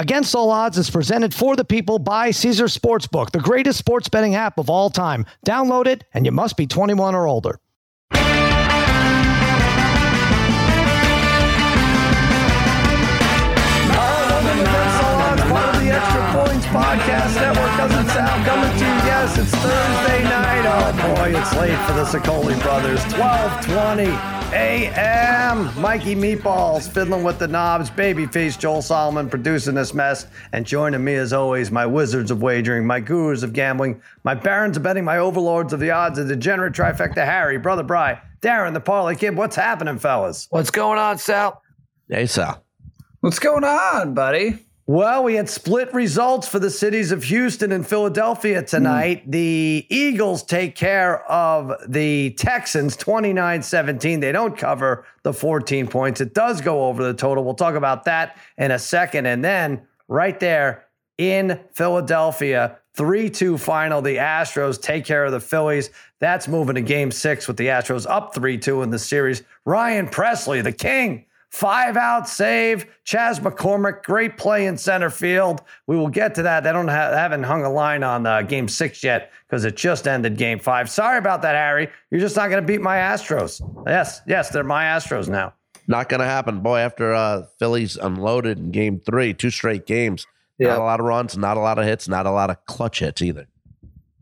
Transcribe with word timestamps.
Against 0.00 0.34
All 0.34 0.50
Odds 0.50 0.78
is 0.78 0.88
presented 0.88 1.34
for 1.34 1.56
the 1.56 1.64
people 1.64 1.98
by 1.98 2.30
Caesar 2.30 2.64
Sportsbook, 2.64 3.32
the 3.32 3.38
greatest 3.38 3.78
sports 3.78 4.08
betting 4.08 4.34
app 4.34 4.56
of 4.56 4.70
all 4.70 4.88
time. 4.88 5.26
Download 5.46 5.86
it, 5.86 6.04
and 6.14 6.24
you 6.24 6.32
must 6.32 6.56
be 6.56 6.66
21 6.66 7.14
or 7.14 7.26
older. 7.26 7.60
Podcast 16.70 17.34
Network 17.34 17.76
doesn't 17.76 18.08
sound 18.10 18.46
coming 18.46 18.70
to 18.70 18.84
you. 18.84 18.90
Yes, 19.04 19.36
it's 19.36 19.50
Thursday 19.50 20.22
night. 20.22 20.64
Oh 20.64 21.16
boy, 21.16 21.36
it's 21.36 21.54
late 21.56 21.76
for 21.86 21.92
the 21.94 22.04
Sicoli 22.04 22.62
brothers. 22.62 23.02
1220 23.18 24.39
a.m. 24.52 25.70
Mikey 25.80 26.14
Meatballs 26.16 26.88
fiddling 26.90 27.22
with 27.22 27.38
the 27.38 27.46
knobs. 27.46 27.90
Babyface 27.90 28.58
Joel 28.58 28.82
Solomon 28.82 29.30
producing 29.30 29.74
this 29.74 29.94
mess. 29.94 30.26
And 30.52 30.66
joining 30.66 31.04
me 31.04 31.14
as 31.14 31.32
always, 31.32 31.70
my 31.70 31.86
wizards 31.86 32.30
of 32.30 32.42
wagering, 32.42 32.86
my 32.86 33.00
gurus 33.00 33.42
of 33.42 33.52
gambling, 33.52 34.02
my 34.24 34.34
barons 34.34 34.76
of 34.76 34.82
betting, 34.82 35.04
my 35.04 35.18
overlords 35.18 35.72
of 35.72 35.80
the 35.80 35.90
odds, 35.90 36.18
the 36.18 36.24
degenerate 36.24 36.72
trifecta 36.72 37.24
Harry, 37.24 37.58
Brother 37.58 37.82
Bry, 37.82 38.20
Darren, 38.42 38.74
the 38.74 38.80
Parlay 38.80 39.14
Kid. 39.14 39.36
What's 39.36 39.56
happening, 39.56 39.98
fellas? 39.98 40.48
What's 40.50 40.70
going 40.70 40.98
on, 40.98 41.18
Sal? 41.18 41.62
Hey, 42.08 42.26
Sal. 42.26 42.64
What's 43.20 43.38
going 43.38 43.64
on, 43.64 44.14
buddy? 44.14 44.66
Well, 44.90 45.22
we 45.22 45.36
had 45.36 45.48
split 45.48 45.94
results 45.94 46.48
for 46.48 46.58
the 46.58 46.68
cities 46.68 47.12
of 47.12 47.22
Houston 47.22 47.70
and 47.70 47.86
Philadelphia 47.86 48.60
tonight. 48.60 49.24
Mm. 49.24 49.30
The 49.30 49.86
Eagles 49.88 50.42
take 50.42 50.74
care 50.74 51.22
of 51.30 51.72
the 51.86 52.30
Texans 52.30 52.96
29 52.96 53.62
17. 53.62 54.18
They 54.18 54.32
don't 54.32 54.58
cover 54.58 55.06
the 55.22 55.32
14 55.32 55.86
points. 55.86 56.20
It 56.20 56.34
does 56.34 56.60
go 56.60 56.86
over 56.86 57.04
the 57.04 57.14
total. 57.14 57.44
We'll 57.44 57.54
talk 57.54 57.76
about 57.76 58.02
that 58.06 58.36
in 58.58 58.72
a 58.72 58.80
second. 58.80 59.26
And 59.26 59.44
then 59.44 59.82
right 60.08 60.40
there 60.40 60.86
in 61.18 61.60
Philadelphia, 61.70 62.76
3 62.94 63.30
2 63.30 63.58
final. 63.58 64.02
The 64.02 64.16
Astros 64.16 64.82
take 64.82 65.04
care 65.04 65.24
of 65.24 65.30
the 65.30 65.38
Phillies. 65.38 65.90
That's 66.18 66.48
moving 66.48 66.74
to 66.74 66.82
game 66.82 67.12
six 67.12 67.46
with 67.46 67.58
the 67.58 67.68
Astros 67.68 68.10
up 68.10 68.34
3 68.34 68.58
2 68.58 68.82
in 68.82 68.90
the 68.90 68.98
series. 68.98 69.44
Ryan 69.64 70.08
Pressly, 70.08 70.64
the 70.64 70.72
king 70.72 71.26
Five 71.50 71.96
out 71.96 72.28
save. 72.28 72.86
Chas 73.04 73.40
McCormick, 73.40 74.04
great 74.04 74.36
play 74.36 74.66
in 74.66 74.78
center 74.78 75.10
field. 75.10 75.62
We 75.88 75.96
will 75.96 76.08
get 76.08 76.34
to 76.36 76.42
that. 76.44 76.62
They 76.62 76.72
don't 76.72 76.88
have, 76.88 77.12
haven't 77.12 77.42
hung 77.42 77.64
a 77.64 77.70
line 77.70 78.04
on 78.04 78.24
uh, 78.24 78.42
game 78.42 78.68
six 78.68 79.02
yet 79.02 79.32
because 79.48 79.64
it 79.64 79.76
just 79.76 80.06
ended 80.06 80.36
game 80.36 80.60
five. 80.60 80.88
Sorry 80.88 81.18
about 81.18 81.42
that, 81.42 81.56
Harry. 81.56 81.88
You're 82.10 82.20
just 82.20 82.36
not 82.36 82.50
going 82.50 82.62
to 82.62 82.66
beat 82.66 82.80
my 82.80 82.96
Astros. 82.96 83.60
Yes, 83.86 84.20
yes, 84.28 84.50
they're 84.50 84.62
my 84.62 84.84
Astros 84.84 85.28
now. 85.28 85.52
Not 85.88 86.08
going 86.08 86.20
to 86.20 86.26
happen, 86.26 86.60
boy. 86.60 86.78
After 86.78 87.12
uh, 87.12 87.46
Phillies 87.58 87.96
unloaded 87.96 88.58
in 88.58 88.70
game 88.70 89.00
three, 89.00 89.34
two 89.34 89.50
straight 89.50 89.86
games. 89.86 90.26
Not 90.60 90.78
a 90.78 90.82
lot 90.82 91.00
of 91.00 91.06
runs, 91.06 91.38
not 91.38 91.56
a 91.56 91.60
lot 91.60 91.78
of 91.78 91.86
hits, 91.86 92.06
not 92.06 92.26
a 92.26 92.30
lot 92.30 92.50
of 92.50 92.64
clutch 92.66 92.98
hits 93.00 93.22
either. 93.22 93.46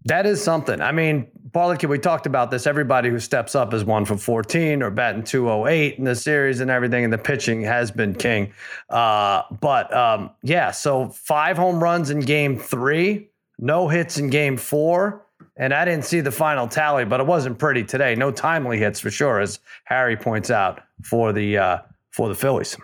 That 0.05 0.25
is 0.25 0.43
something. 0.43 0.81
I 0.81 0.93
mean, 0.93 1.27
Barlick, 1.51 1.89
we 1.89 1.99
talked 1.99 2.27
about 2.27 2.51
this. 2.51 2.67
Everybody 2.67 3.09
who 3.09 3.19
steps 3.19 3.55
up 3.55 3.73
is 3.73 3.85
one 3.85 4.05
for 4.05 4.17
14 4.17 4.83
or 4.83 4.91
batting 4.91 5.23
208 5.23 5.99
in 5.99 6.05
the 6.05 6.15
series 6.15 6.61
and 6.61 6.71
everything, 6.71 7.05
and 7.05 7.13
the 7.13 7.19
pitching 7.19 7.63
has 7.63 7.91
been 7.91 8.15
king. 8.15 8.53
Uh, 8.91 9.43
but 9.61 9.95
um, 9.95 10.31
yeah, 10.43 10.71
so 10.71 11.09
five 11.09 11.57
home 11.57 11.83
runs 11.83 12.11
in 12.11 12.21
game 12.21 12.59
three, 12.59 13.29
no 13.59 13.89
hits 13.89 14.19
in 14.19 14.31
game 14.31 14.57
four. 14.57 15.25
And 15.57 15.75
I 15.75 15.85
didn't 15.85 16.05
see 16.05 16.21
the 16.21 16.31
final 16.31 16.69
tally, 16.69 17.05
but 17.05 17.19
it 17.19 17.27
wasn't 17.27 17.59
pretty 17.59 17.83
today. 17.83 18.15
No 18.15 18.31
timely 18.31 18.79
hits 18.79 19.01
for 19.01 19.11
sure, 19.11 19.41
as 19.41 19.59
Harry 19.85 20.17
points 20.17 20.51
out 20.51 20.81
for 21.03 21.33
the 21.33 21.59
uh, 21.59 21.79
for 22.11 22.29
the 22.29 22.35
Phillies. 22.35 22.77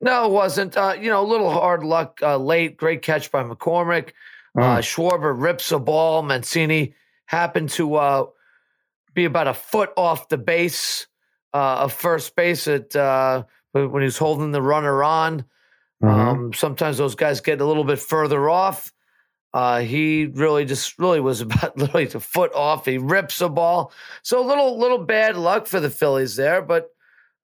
No, 0.00 0.24
it 0.24 0.32
wasn't. 0.32 0.76
Uh, 0.78 0.96
you 0.98 1.10
know, 1.10 1.22
a 1.22 1.28
little 1.28 1.50
hard 1.50 1.82
luck 1.82 2.18
uh, 2.22 2.38
late. 2.38 2.78
Great 2.78 3.02
catch 3.02 3.30
by 3.30 3.42
McCormick. 3.42 4.12
Uh, 4.56 4.60
mm. 4.60 4.78
Schwarber 4.78 5.38
rips 5.38 5.70
a 5.72 5.78
ball. 5.78 6.22
Mancini 6.22 6.94
happened 7.30 7.70
to 7.70 7.94
uh, 7.94 8.26
be 9.14 9.24
about 9.24 9.46
a 9.46 9.54
foot 9.54 9.90
off 9.96 10.28
the 10.28 10.36
base 10.36 11.06
uh, 11.54 11.76
of 11.82 11.92
first 11.92 12.34
base 12.34 12.66
at 12.66 12.96
uh, 12.96 13.44
when 13.70 14.02
he 14.02 14.06
was 14.06 14.18
holding 14.18 14.50
the 14.50 14.60
runner 14.60 15.04
on. 15.04 15.44
Mm-hmm. 16.02 16.08
Um, 16.08 16.52
sometimes 16.52 16.98
those 16.98 17.14
guys 17.14 17.40
get 17.40 17.60
a 17.60 17.64
little 17.64 17.84
bit 17.84 18.00
further 18.00 18.50
off. 18.50 18.92
Uh, 19.54 19.78
he 19.80 20.26
really 20.26 20.64
just 20.64 20.98
really 20.98 21.20
was 21.20 21.40
about 21.46 21.78
literally 21.78 22.06
a 22.06 22.18
foot 22.18 22.52
off. 22.52 22.84
He 22.84 22.98
rips 22.98 23.40
a 23.40 23.48
ball, 23.48 23.92
so 24.22 24.44
a 24.44 24.46
little 24.46 24.76
little 24.76 24.98
bad 24.98 25.36
luck 25.36 25.68
for 25.68 25.78
the 25.78 25.90
Phillies 25.90 26.34
there. 26.34 26.60
But 26.60 26.90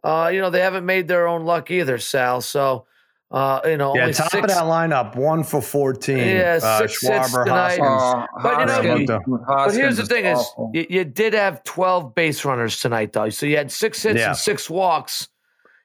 uh, 0.02 0.30
you 0.32 0.40
know 0.40 0.50
they 0.50 0.62
haven't 0.62 0.84
made 0.84 1.06
their 1.06 1.28
own 1.28 1.44
luck 1.44 1.70
either, 1.70 1.98
Sal. 1.98 2.40
So 2.40 2.86
uh, 3.30 3.60
you 3.64 3.76
know, 3.76 3.94
yeah, 3.96 4.12
top 4.12 4.30
six, 4.30 4.44
of 4.44 4.48
that 4.48 4.64
lineup, 4.64 5.16
one 5.16 5.42
for 5.42 5.60
fourteen. 5.60 6.18
Yeah, 6.18 6.60
uh, 6.62 6.78
six 6.78 7.04
Schwarber, 7.04 7.48
Hoskins. 7.48 7.80
Uh, 7.82 8.26
but 8.40 8.60
you 8.60 8.66
know, 8.66 8.96
you, 8.96 9.38
but 9.46 9.74
here's 9.74 9.96
the 9.96 10.06
thing: 10.06 10.26
is, 10.26 10.38
is 10.38 10.46
you, 10.72 10.86
you, 10.88 11.04
did 11.04 11.34
have 11.34 11.64
twelve 11.64 12.14
base 12.14 12.44
runners 12.44 12.78
tonight, 12.78 13.12
though. 13.12 13.28
So 13.30 13.46
you 13.46 13.56
had 13.56 13.72
six 13.72 14.04
hits 14.04 14.20
yeah. 14.20 14.28
and 14.28 14.36
six 14.36 14.70
walks. 14.70 15.28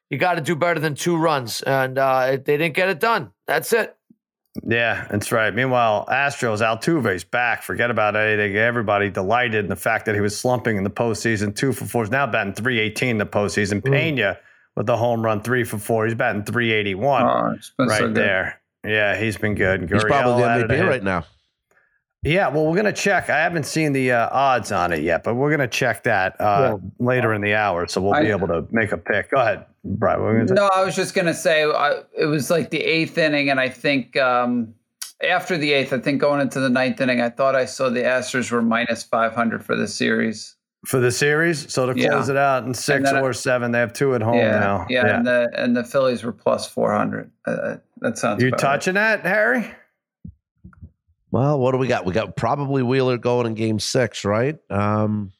You 0.08 0.18
got 0.18 0.34
to 0.34 0.40
do 0.40 0.54
better 0.54 0.78
than 0.78 0.94
two 0.94 1.16
runs, 1.16 1.62
and 1.62 1.98
uh, 1.98 2.36
they 2.44 2.56
didn't 2.56 2.74
get 2.74 2.88
it 2.88 3.00
done. 3.00 3.32
That's 3.48 3.72
it. 3.72 3.96
Yeah, 4.68 5.08
that's 5.10 5.32
right. 5.32 5.52
Meanwhile, 5.52 6.06
Astros 6.10 6.60
Altuve's 6.60 7.24
back. 7.24 7.62
Forget 7.62 7.90
about 7.90 8.14
anything. 8.14 8.54
Everybody 8.54 9.10
delighted 9.10 9.64
in 9.64 9.68
the 9.68 9.76
fact 9.76 10.06
that 10.06 10.14
he 10.14 10.20
was 10.20 10.38
slumping 10.38 10.76
in 10.76 10.84
the 10.84 10.90
postseason. 10.90 11.56
Two 11.56 11.72
for 11.72 11.86
four. 11.86 12.04
He's 12.04 12.10
now 12.12 12.26
batting 12.26 12.52
three 12.52 12.78
eighteen 12.78 13.10
in 13.10 13.18
the 13.18 13.26
postseason. 13.26 13.80
Mm. 13.82 13.92
Pena 13.92 14.38
with 14.76 14.86
the 14.86 14.96
home 14.96 15.22
run, 15.22 15.42
three 15.42 15.64
for 15.64 15.78
four. 15.78 16.06
He's 16.06 16.14
batting 16.14 16.44
381 16.44 17.22
oh, 17.22 17.86
right 17.86 17.98
so 17.98 18.08
there. 18.08 18.60
Yeah, 18.84 19.16
he's 19.16 19.36
been 19.36 19.54
good. 19.54 19.90
He's 19.90 20.04
probably 20.04 20.42
the 20.42 20.66
MVP 20.74 20.88
right 20.88 21.02
now. 21.02 21.24
Yeah, 22.24 22.48
well, 22.48 22.66
we're 22.66 22.76
gonna 22.76 22.92
check. 22.92 23.30
I 23.30 23.38
haven't 23.40 23.66
seen 23.66 23.92
the 23.92 24.12
uh, 24.12 24.28
odds 24.30 24.70
on 24.70 24.92
it 24.92 25.02
yet, 25.02 25.24
but 25.24 25.34
we're 25.34 25.50
gonna 25.50 25.66
check 25.66 26.04
that 26.04 26.40
uh, 26.40 26.78
yeah. 26.80 26.90
later 27.04 27.34
in 27.34 27.42
the 27.42 27.54
hour, 27.54 27.88
so 27.88 28.00
we'll 28.00 28.20
be 28.20 28.28
able 28.28 28.46
to 28.46 28.64
make 28.70 28.92
a 28.92 28.96
pick. 28.96 29.32
Go 29.32 29.40
ahead, 29.40 29.66
Brian. 29.84 30.46
No, 30.46 30.70
I 30.72 30.84
was 30.84 30.94
just 30.94 31.14
gonna 31.14 31.34
say 31.34 31.64
I, 31.64 32.02
it 32.16 32.26
was 32.26 32.48
like 32.48 32.70
the 32.70 32.78
eighth 32.78 33.18
inning, 33.18 33.50
and 33.50 33.58
I 33.58 33.68
think 33.68 34.16
um, 34.16 34.72
after 35.28 35.58
the 35.58 35.72
eighth, 35.72 35.92
I 35.92 35.98
think 35.98 36.20
going 36.20 36.40
into 36.40 36.60
the 36.60 36.70
ninth 36.70 37.00
inning, 37.00 37.20
I 37.20 37.28
thought 37.28 37.56
I 37.56 37.64
saw 37.64 37.90
the 37.90 38.02
Astros 38.02 38.52
were 38.52 38.62
minus 38.62 39.02
five 39.02 39.34
hundred 39.34 39.64
for 39.64 39.74
the 39.74 39.88
series 39.88 40.54
for 40.84 40.98
the 40.98 41.10
series. 41.10 41.72
So 41.72 41.86
to 41.86 41.94
close 41.94 42.28
yeah. 42.28 42.34
it 42.34 42.36
out 42.36 42.64
in 42.64 42.74
six 42.74 43.10
or 43.12 43.32
seven, 43.32 43.72
they 43.72 43.78
have 43.78 43.92
two 43.92 44.14
at 44.14 44.22
home 44.22 44.36
yeah, 44.36 44.58
now. 44.58 44.86
Yeah, 44.88 45.06
yeah, 45.06 45.16
and 45.16 45.26
the 45.26 45.50
and 45.56 45.76
the 45.76 45.84
Phillies 45.84 46.22
were 46.22 46.32
plus 46.32 46.66
four 46.66 46.92
hundred. 46.92 47.30
Uh, 47.46 47.76
that 48.00 48.18
sounds. 48.18 48.42
You 48.42 48.50
touching 48.50 48.94
right. 48.94 49.22
that, 49.22 49.28
Harry? 49.28 49.70
Well, 51.30 51.58
what 51.58 51.72
do 51.72 51.78
we 51.78 51.86
got? 51.86 52.04
We 52.04 52.12
got 52.12 52.36
probably 52.36 52.82
Wheeler 52.82 53.16
going 53.16 53.46
in 53.46 53.54
Game 53.54 53.78
Six, 53.78 54.24
right? 54.24 54.58
Um, 54.70 55.32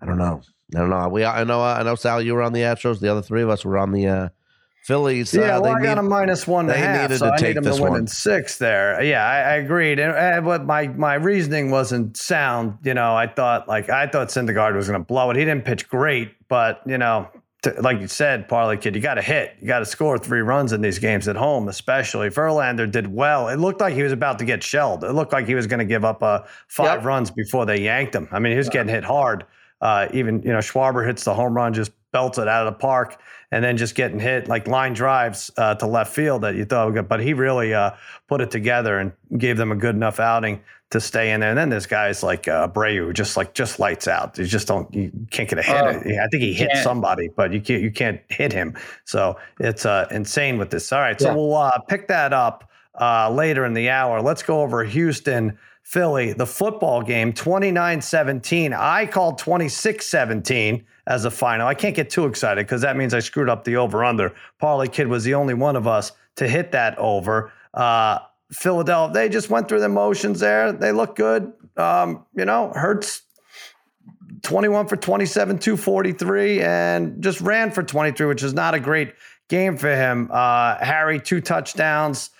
I 0.00 0.06
don't 0.06 0.18
know. 0.18 0.42
I 0.74 0.78
don't 0.78 0.90
know. 0.90 1.08
We 1.08 1.24
I 1.24 1.44
know 1.44 1.62
I 1.62 1.82
know 1.82 1.94
Sal. 1.94 2.22
You 2.22 2.34
were 2.34 2.42
on 2.42 2.52
the 2.52 2.62
Astros. 2.62 2.98
The 2.98 3.08
other 3.08 3.22
three 3.22 3.42
of 3.42 3.50
us 3.50 3.64
were 3.64 3.78
on 3.78 3.92
the 3.92 4.06
uh, 4.06 4.28
Phillies. 4.82 5.32
Yeah, 5.32 5.58
uh, 5.58 5.60
well, 5.60 5.76
I 5.76 5.78
need, 5.78 5.84
got 5.84 5.98
a 5.98 6.02
minus 6.02 6.44
one 6.46 6.68
a 6.68 6.74
half, 6.74 7.12
so 7.14 7.30
I 7.30 7.36
need 7.36 7.56
them 7.56 7.64
to 7.64 7.72
win 7.74 7.92
one. 7.92 8.00
in 8.00 8.06
six 8.08 8.58
there. 8.58 9.00
Yeah, 9.02 9.24
I, 9.24 9.36
I 9.36 9.54
agreed. 9.54 10.00
And, 10.00 10.12
and 10.12 10.44
what 10.44 10.64
my 10.66 10.88
my 10.88 11.14
reasoning 11.14 11.70
wasn't 11.70 12.16
sound. 12.16 12.78
You 12.82 12.94
know, 12.94 13.14
I 13.14 13.28
thought 13.28 13.68
like 13.68 13.90
I 13.90 14.08
thought 14.08 14.28
Syndergaard 14.28 14.74
was 14.74 14.88
going 14.88 15.00
to 15.00 15.06
blow 15.06 15.30
it. 15.30 15.36
He 15.36 15.44
didn't 15.44 15.64
pitch 15.64 15.88
great, 15.88 16.32
but 16.48 16.82
you 16.84 16.98
know, 16.98 17.28
to, 17.62 17.80
like 17.80 18.00
you 18.00 18.08
said, 18.08 18.48
Parlay 18.48 18.76
Kid, 18.76 18.96
you 18.96 19.00
got 19.00 19.14
to 19.14 19.22
hit. 19.22 19.54
You 19.60 19.68
got 19.68 19.78
to 19.78 19.86
score 19.86 20.18
three 20.18 20.40
runs 20.40 20.72
in 20.72 20.80
these 20.80 20.98
games 20.98 21.28
at 21.28 21.36
home, 21.36 21.68
especially. 21.68 22.28
Verlander 22.28 22.90
did 22.90 23.06
well. 23.06 23.48
It 23.48 23.60
looked 23.60 23.80
like 23.80 23.94
he 23.94 24.02
was 24.02 24.12
about 24.12 24.40
to 24.40 24.44
get 24.44 24.64
shelled. 24.64 25.04
It 25.04 25.12
looked 25.12 25.32
like 25.32 25.46
he 25.46 25.54
was 25.54 25.68
going 25.68 25.78
to 25.78 25.84
give 25.84 26.04
up 26.04 26.24
uh, 26.24 26.40
five 26.66 26.98
yep. 26.98 27.04
runs 27.04 27.30
before 27.30 27.66
they 27.66 27.80
yanked 27.80 28.16
him. 28.16 28.28
I 28.32 28.40
mean, 28.40 28.50
he 28.50 28.58
was 28.58 28.68
getting 28.68 28.92
hit 28.92 29.04
hard. 29.04 29.46
Uh, 29.80 30.08
even 30.12 30.42
you 30.42 30.52
know, 30.52 30.58
Schwarber 30.58 31.06
hits 31.06 31.22
the 31.24 31.34
home 31.34 31.54
run, 31.54 31.72
just 31.72 31.92
belts 32.12 32.38
it 32.38 32.46
out 32.46 32.66
of 32.66 32.74
the 32.74 32.78
park 32.78 33.20
and 33.50 33.64
then 33.64 33.76
just 33.76 33.94
getting 33.94 34.18
hit 34.18 34.48
like 34.48 34.66
line 34.66 34.94
drives 34.94 35.50
uh, 35.56 35.74
to 35.74 35.86
left 35.86 36.14
field 36.14 36.42
that 36.42 36.54
you 36.54 36.64
thought, 36.64 36.90
good. 36.90 37.08
but 37.08 37.20
he 37.20 37.34
really 37.34 37.74
uh, 37.74 37.90
put 38.28 38.40
it 38.40 38.50
together 38.50 38.98
and 38.98 39.12
gave 39.36 39.56
them 39.56 39.72
a 39.72 39.76
good 39.76 39.94
enough 39.94 40.20
outing 40.20 40.60
to 40.90 41.00
stay 41.00 41.32
in 41.32 41.40
there. 41.40 41.50
And 41.50 41.58
then 41.58 41.68
there's 41.68 41.86
guys 41.86 42.22
like 42.22 42.48
uh, 42.48 42.68
Abreu 42.68 43.06
who 43.06 43.12
just 43.12 43.36
like 43.36 43.54
just 43.54 43.78
lights 43.78 44.08
out. 44.08 44.38
You 44.38 44.44
just 44.44 44.68
don't 44.68 44.92
you 44.94 45.10
can't 45.30 45.48
get 45.48 45.58
a 45.58 45.62
hit. 45.62 45.76
Oh, 45.76 45.88
I 45.88 46.28
think 46.30 46.42
he 46.42 46.52
hit 46.52 46.70
yeah. 46.72 46.82
somebody, 46.82 47.28
but 47.28 47.52
you 47.52 47.60
can't 47.60 47.82
you 47.82 47.90
can't 47.90 48.20
hit 48.28 48.52
him. 48.52 48.76
So 49.04 49.38
it's 49.58 49.84
uh, 49.84 50.06
insane 50.10 50.58
with 50.58 50.70
this. 50.70 50.92
All 50.92 51.00
right, 51.00 51.20
so 51.20 51.28
yeah. 51.28 51.34
we'll 51.34 51.54
uh, 51.54 51.78
pick 51.88 52.08
that 52.08 52.32
up 52.32 52.70
uh, 53.00 53.30
later 53.30 53.64
in 53.64 53.74
the 53.74 53.90
hour. 53.90 54.22
Let's 54.22 54.42
go 54.42 54.62
over 54.62 54.84
Houston. 54.84 55.58
Philly, 55.82 56.32
the 56.32 56.46
football 56.46 57.02
game, 57.02 57.32
29 57.32 58.00
17. 58.00 58.72
I 58.72 59.04
called 59.04 59.36
26 59.38 60.06
17 60.06 60.84
as 61.06 61.24
a 61.24 61.30
final. 61.30 61.66
I 61.66 61.74
can't 61.74 61.94
get 61.94 62.10
too 62.10 62.26
excited 62.26 62.66
because 62.66 62.82
that 62.82 62.96
means 62.96 63.14
I 63.14 63.20
screwed 63.20 63.48
up 63.48 63.64
the 63.64 63.76
over 63.76 64.04
under. 64.04 64.34
Parlay 64.58 64.88
Kid 64.88 65.08
was 65.08 65.24
the 65.24 65.34
only 65.34 65.54
one 65.54 65.76
of 65.76 65.86
us 65.86 66.12
to 66.36 66.48
hit 66.48 66.72
that 66.72 66.96
over. 66.98 67.52
Uh, 67.74 68.18
Philadelphia, 68.52 69.14
they 69.14 69.28
just 69.28 69.50
went 69.50 69.68
through 69.68 69.80
the 69.80 69.88
motions 69.88 70.40
there. 70.40 70.72
They 70.72 70.92
look 70.92 71.16
good. 71.16 71.52
Um, 71.76 72.26
you 72.34 72.44
know, 72.44 72.72
Hurts 72.74 73.22
21 74.42 74.88
for 74.88 74.96
27, 74.96 75.58
243, 75.58 76.60
and 76.60 77.22
just 77.22 77.40
ran 77.40 77.70
for 77.70 77.82
23, 77.82 78.26
which 78.26 78.42
is 78.42 78.52
not 78.52 78.74
a 78.74 78.80
great 78.80 79.14
game 79.48 79.76
for 79.76 79.94
him. 79.94 80.28
Uh, 80.30 80.76
Harry, 80.78 81.20
two 81.20 81.40
touchdowns. 81.40 82.30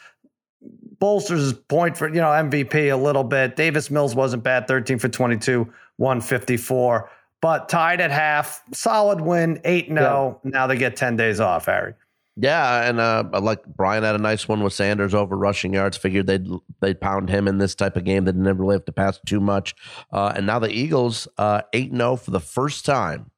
Bolsters 0.98 1.40
his 1.40 1.52
point 1.52 1.96
for, 1.96 2.08
you 2.08 2.20
know, 2.20 2.28
MVP 2.28 2.92
a 2.92 2.96
little 2.96 3.24
bit. 3.24 3.56
Davis 3.56 3.90
Mills 3.90 4.14
wasn't 4.14 4.44
bad, 4.44 4.68
13 4.68 4.98
for 4.98 5.08
22, 5.08 5.64
154, 5.96 7.10
but 7.42 7.68
tied 7.68 8.00
at 8.00 8.10
half. 8.10 8.62
Solid 8.72 9.20
win, 9.20 9.60
8 9.64 9.88
0. 9.88 10.40
Now 10.44 10.66
they 10.66 10.78
get 10.78 10.96
10 10.96 11.16
days 11.16 11.40
off, 11.40 11.66
Harry. 11.66 11.92
Yeah, 12.36 12.88
and 12.88 12.98
uh, 12.98 13.24
like 13.42 13.62
Brian 13.66 14.04
had 14.04 14.14
a 14.14 14.18
nice 14.18 14.48
one 14.48 14.62
with 14.62 14.72
Sanders 14.72 15.12
over 15.12 15.36
rushing 15.36 15.74
yards. 15.74 15.98
Figured 15.98 16.26
they'd 16.26 16.48
they'd 16.80 16.98
pound 16.98 17.28
him 17.28 17.46
in 17.46 17.58
this 17.58 17.74
type 17.74 17.94
of 17.94 18.04
game. 18.04 18.24
They 18.24 18.32
didn't 18.32 18.56
really 18.56 18.76
have 18.76 18.86
to 18.86 18.92
pass 18.92 19.20
too 19.26 19.38
much. 19.38 19.74
Uh, 20.10 20.32
and 20.34 20.46
now 20.46 20.58
the 20.58 20.70
Eagles 20.70 21.28
uh, 21.36 21.60
eight 21.74 21.92
uh, 21.92 21.96
zero 21.96 22.16
for 22.16 22.30
the 22.30 22.40
first 22.40 22.86
time 22.86 23.30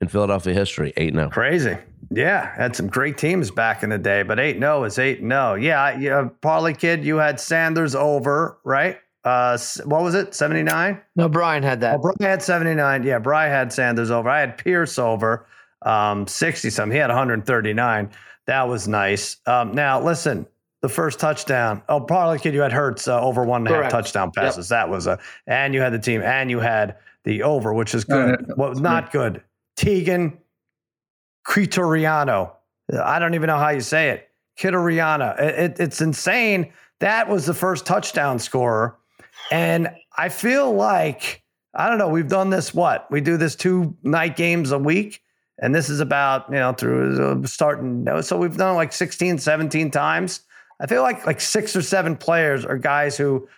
in 0.00 0.06
Philadelphia 0.06 0.54
history. 0.54 0.92
Eight 0.96 1.14
zero. 1.14 1.30
Crazy. 1.30 1.78
Yeah, 2.12 2.54
had 2.54 2.76
some 2.76 2.86
great 2.86 3.18
teams 3.18 3.50
back 3.50 3.82
in 3.82 3.90
the 3.90 3.98
day, 3.98 4.22
but 4.22 4.38
eight 4.38 4.60
zero 4.60 4.84
is 4.84 5.00
eight 5.00 5.18
zero. 5.18 5.54
Yeah, 5.54 5.98
yeah. 5.98 6.28
Parlay 6.40 6.74
kid, 6.74 7.04
you 7.04 7.16
had 7.16 7.40
Sanders 7.40 7.96
over, 7.96 8.58
right? 8.62 8.98
Uh, 9.28 9.58
what 9.84 10.02
was 10.02 10.14
it? 10.14 10.34
Seventy 10.34 10.62
nine. 10.62 11.00
No, 11.16 11.28
Brian 11.28 11.62
had 11.62 11.80
that. 11.82 11.96
Oh, 11.96 11.98
Brian 11.98 12.30
had 12.30 12.42
seventy 12.42 12.74
nine. 12.74 13.02
Yeah, 13.02 13.18
Brian 13.18 13.50
had 13.50 13.72
Sanders 13.72 14.10
over. 14.10 14.28
I 14.28 14.40
had 14.40 14.58
Pierce 14.58 14.98
over 14.98 15.46
um, 15.82 16.26
60 16.26 16.70
something. 16.70 16.92
He 16.92 16.98
had 16.98 17.08
139. 17.08 18.10
That 18.46 18.68
was 18.68 18.88
nice. 18.88 19.36
Um, 19.46 19.72
now, 19.72 20.02
listen, 20.02 20.46
the 20.80 20.88
first 20.88 21.20
touchdown. 21.20 21.82
Oh, 21.88 22.00
Parlay 22.00 22.38
kid, 22.38 22.54
you 22.54 22.60
had 22.60 22.72
Hurts 22.72 23.08
uh, 23.08 23.20
over 23.20 23.44
one 23.44 23.66
and 23.66 23.74
a 23.74 23.82
half 23.82 23.90
touchdown 23.90 24.32
passes. 24.32 24.70
Yep. 24.70 24.78
That 24.78 24.88
was 24.90 25.06
a, 25.06 25.18
and 25.46 25.74
you 25.74 25.80
had 25.80 25.92
the 25.92 25.98
team, 25.98 26.22
and 26.22 26.50
you 26.50 26.60
had 26.60 26.96
the 27.24 27.42
over, 27.42 27.74
which 27.74 27.94
is 27.94 28.04
good. 28.04 28.50
Uh, 28.50 28.54
what 28.54 28.70
was 28.70 28.80
not 28.80 29.12
good? 29.12 29.42
Teagan 29.76 30.38
Quitoriano. 31.46 32.52
I 32.92 33.18
don't 33.18 33.34
even 33.34 33.48
know 33.48 33.58
how 33.58 33.70
you 33.70 33.80
say 33.80 34.10
it. 34.10 34.30
Quitoriano. 34.58 35.38
It, 35.38 35.58
it, 35.58 35.80
it's 35.80 36.00
insane. 36.00 36.72
That 37.00 37.28
was 37.28 37.46
the 37.46 37.54
first 37.54 37.86
touchdown 37.86 38.38
scorer. 38.38 38.96
And 39.50 39.88
I 40.16 40.28
feel 40.28 40.72
like, 40.72 41.42
I 41.74 41.88
don't 41.88 41.98
know, 41.98 42.08
we've 42.08 42.28
done 42.28 42.50
this 42.50 42.74
what? 42.74 43.10
We 43.10 43.20
do 43.20 43.36
this 43.36 43.54
two 43.56 43.96
night 44.02 44.36
games 44.36 44.72
a 44.72 44.78
week 44.78 45.22
and 45.60 45.74
this 45.74 45.88
is 45.88 46.00
about 46.00 46.48
you 46.48 46.56
know 46.56 46.72
through 46.72 47.42
uh, 47.42 47.46
starting 47.46 48.06
so 48.22 48.36
we've 48.36 48.56
done 48.56 48.76
like 48.76 48.92
16 48.92 49.38
17 49.38 49.90
times 49.90 50.40
i 50.80 50.86
feel 50.86 51.02
like 51.02 51.26
like 51.26 51.40
six 51.40 51.74
or 51.74 51.82
seven 51.82 52.16
players 52.16 52.64
are 52.64 52.78
guys 52.78 53.16
who 53.16 53.48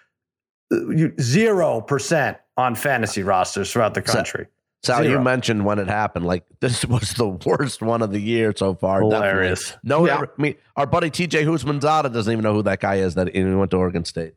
uh, 0.73 1.09
zero 1.21 1.81
percent 1.81 2.39
on 2.57 2.75
fantasy 2.75 3.23
rosters 3.23 3.73
throughout 3.73 3.95
the 3.95 4.03
country 4.03 4.47
so, 4.83 4.95
Sal, 4.95 5.05
you 5.05 5.21
mentioned 5.21 5.67
when 5.67 5.79
it 5.79 5.89
happened, 5.89 6.25
like 6.25 6.43
this 6.61 6.87
was 6.87 7.13
the 7.13 7.29
worst 7.29 7.83
one 7.83 8.01
of 8.01 8.13
the 8.13 8.19
year 8.19 8.55
so 8.57 8.75
far. 8.75 9.03
Hilarious. 9.03 9.73
Definitely. 9.73 9.91
No, 9.91 10.07
yeah. 10.07 10.21
I 10.21 10.41
mean, 10.41 10.55
our 10.75 10.87
buddy 10.87 11.11
TJ 11.11 11.45
Houshmandzadeh 11.45 12.11
doesn't 12.11 12.33
even 12.33 12.43
know 12.43 12.55
who 12.55 12.63
that 12.63 12.81
guy 12.81 12.95
is 12.95 13.15
that 13.17 13.35
he 13.35 13.45
went 13.45 13.73
to 13.73 13.77
Oregon 13.77 14.07
State. 14.07 14.33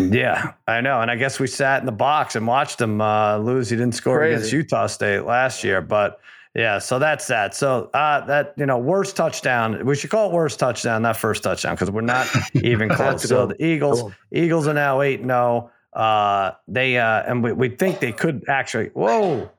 Yeah, 0.00 0.52
I 0.66 0.80
know. 0.80 1.00
And 1.00 1.10
I 1.10 1.16
guess 1.16 1.38
we 1.38 1.46
sat 1.46 1.80
in 1.80 1.86
the 1.86 1.92
box 1.92 2.36
and 2.36 2.46
watched 2.46 2.80
him 2.80 3.00
uh, 3.00 3.38
lose. 3.38 3.70
He 3.70 3.76
didn't 3.76 3.94
score 3.94 4.18
Crazy. 4.18 4.34
against 4.34 4.52
Utah 4.52 4.86
State 4.86 5.20
last 5.20 5.62
year, 5.62 5.80
but 5.80 6.20
yeah, 6.54 6.78
so 6.78 6.98
that's 6.98 7.26
that. 7.26 7.54
So 7.54 7.90
uh, 7.92 8.24
that 8.26 8.54
you 8.56 8.66
know, 8.66 8.78
worst 8.78 9.14
touchdown. 9.14 9.84
We 9.84 9.94
should 9.94 10.10
call 10.10 10.30
it 10.30 10.34
worst 10.34 10.58
touchdown, 10.58 11.02
not 11.02 11.16
first 11.16 11.42
touchdown, 11.42 11.74
because 11.74 11.90
we're 11.90 12.00
not 12.00 12.26
even 12.54 12.88
close. 12.94 13.28
so 13.28 13.46
the 13.46 13.62
Eagles, 13.64 14.00
cool. 14.00 14.14
Eagles 14.32 14.66
are 14.66 14.74
now 14.74 15.02
eight 15.02 15.20
zero. 15.20 15.70
Oh. 15.94 16.00
Uh, 16.00 16.54
they 16.68 16.98
uh, 16.98 17.22
and 17.26 17.42
we, 17.42 17.52
we 17.52 17.68
think 17.68 18.00
they 18.00 18.12
could 18.12 18.44
actually. 18.48 18.88
Whoa, 18.88 19.50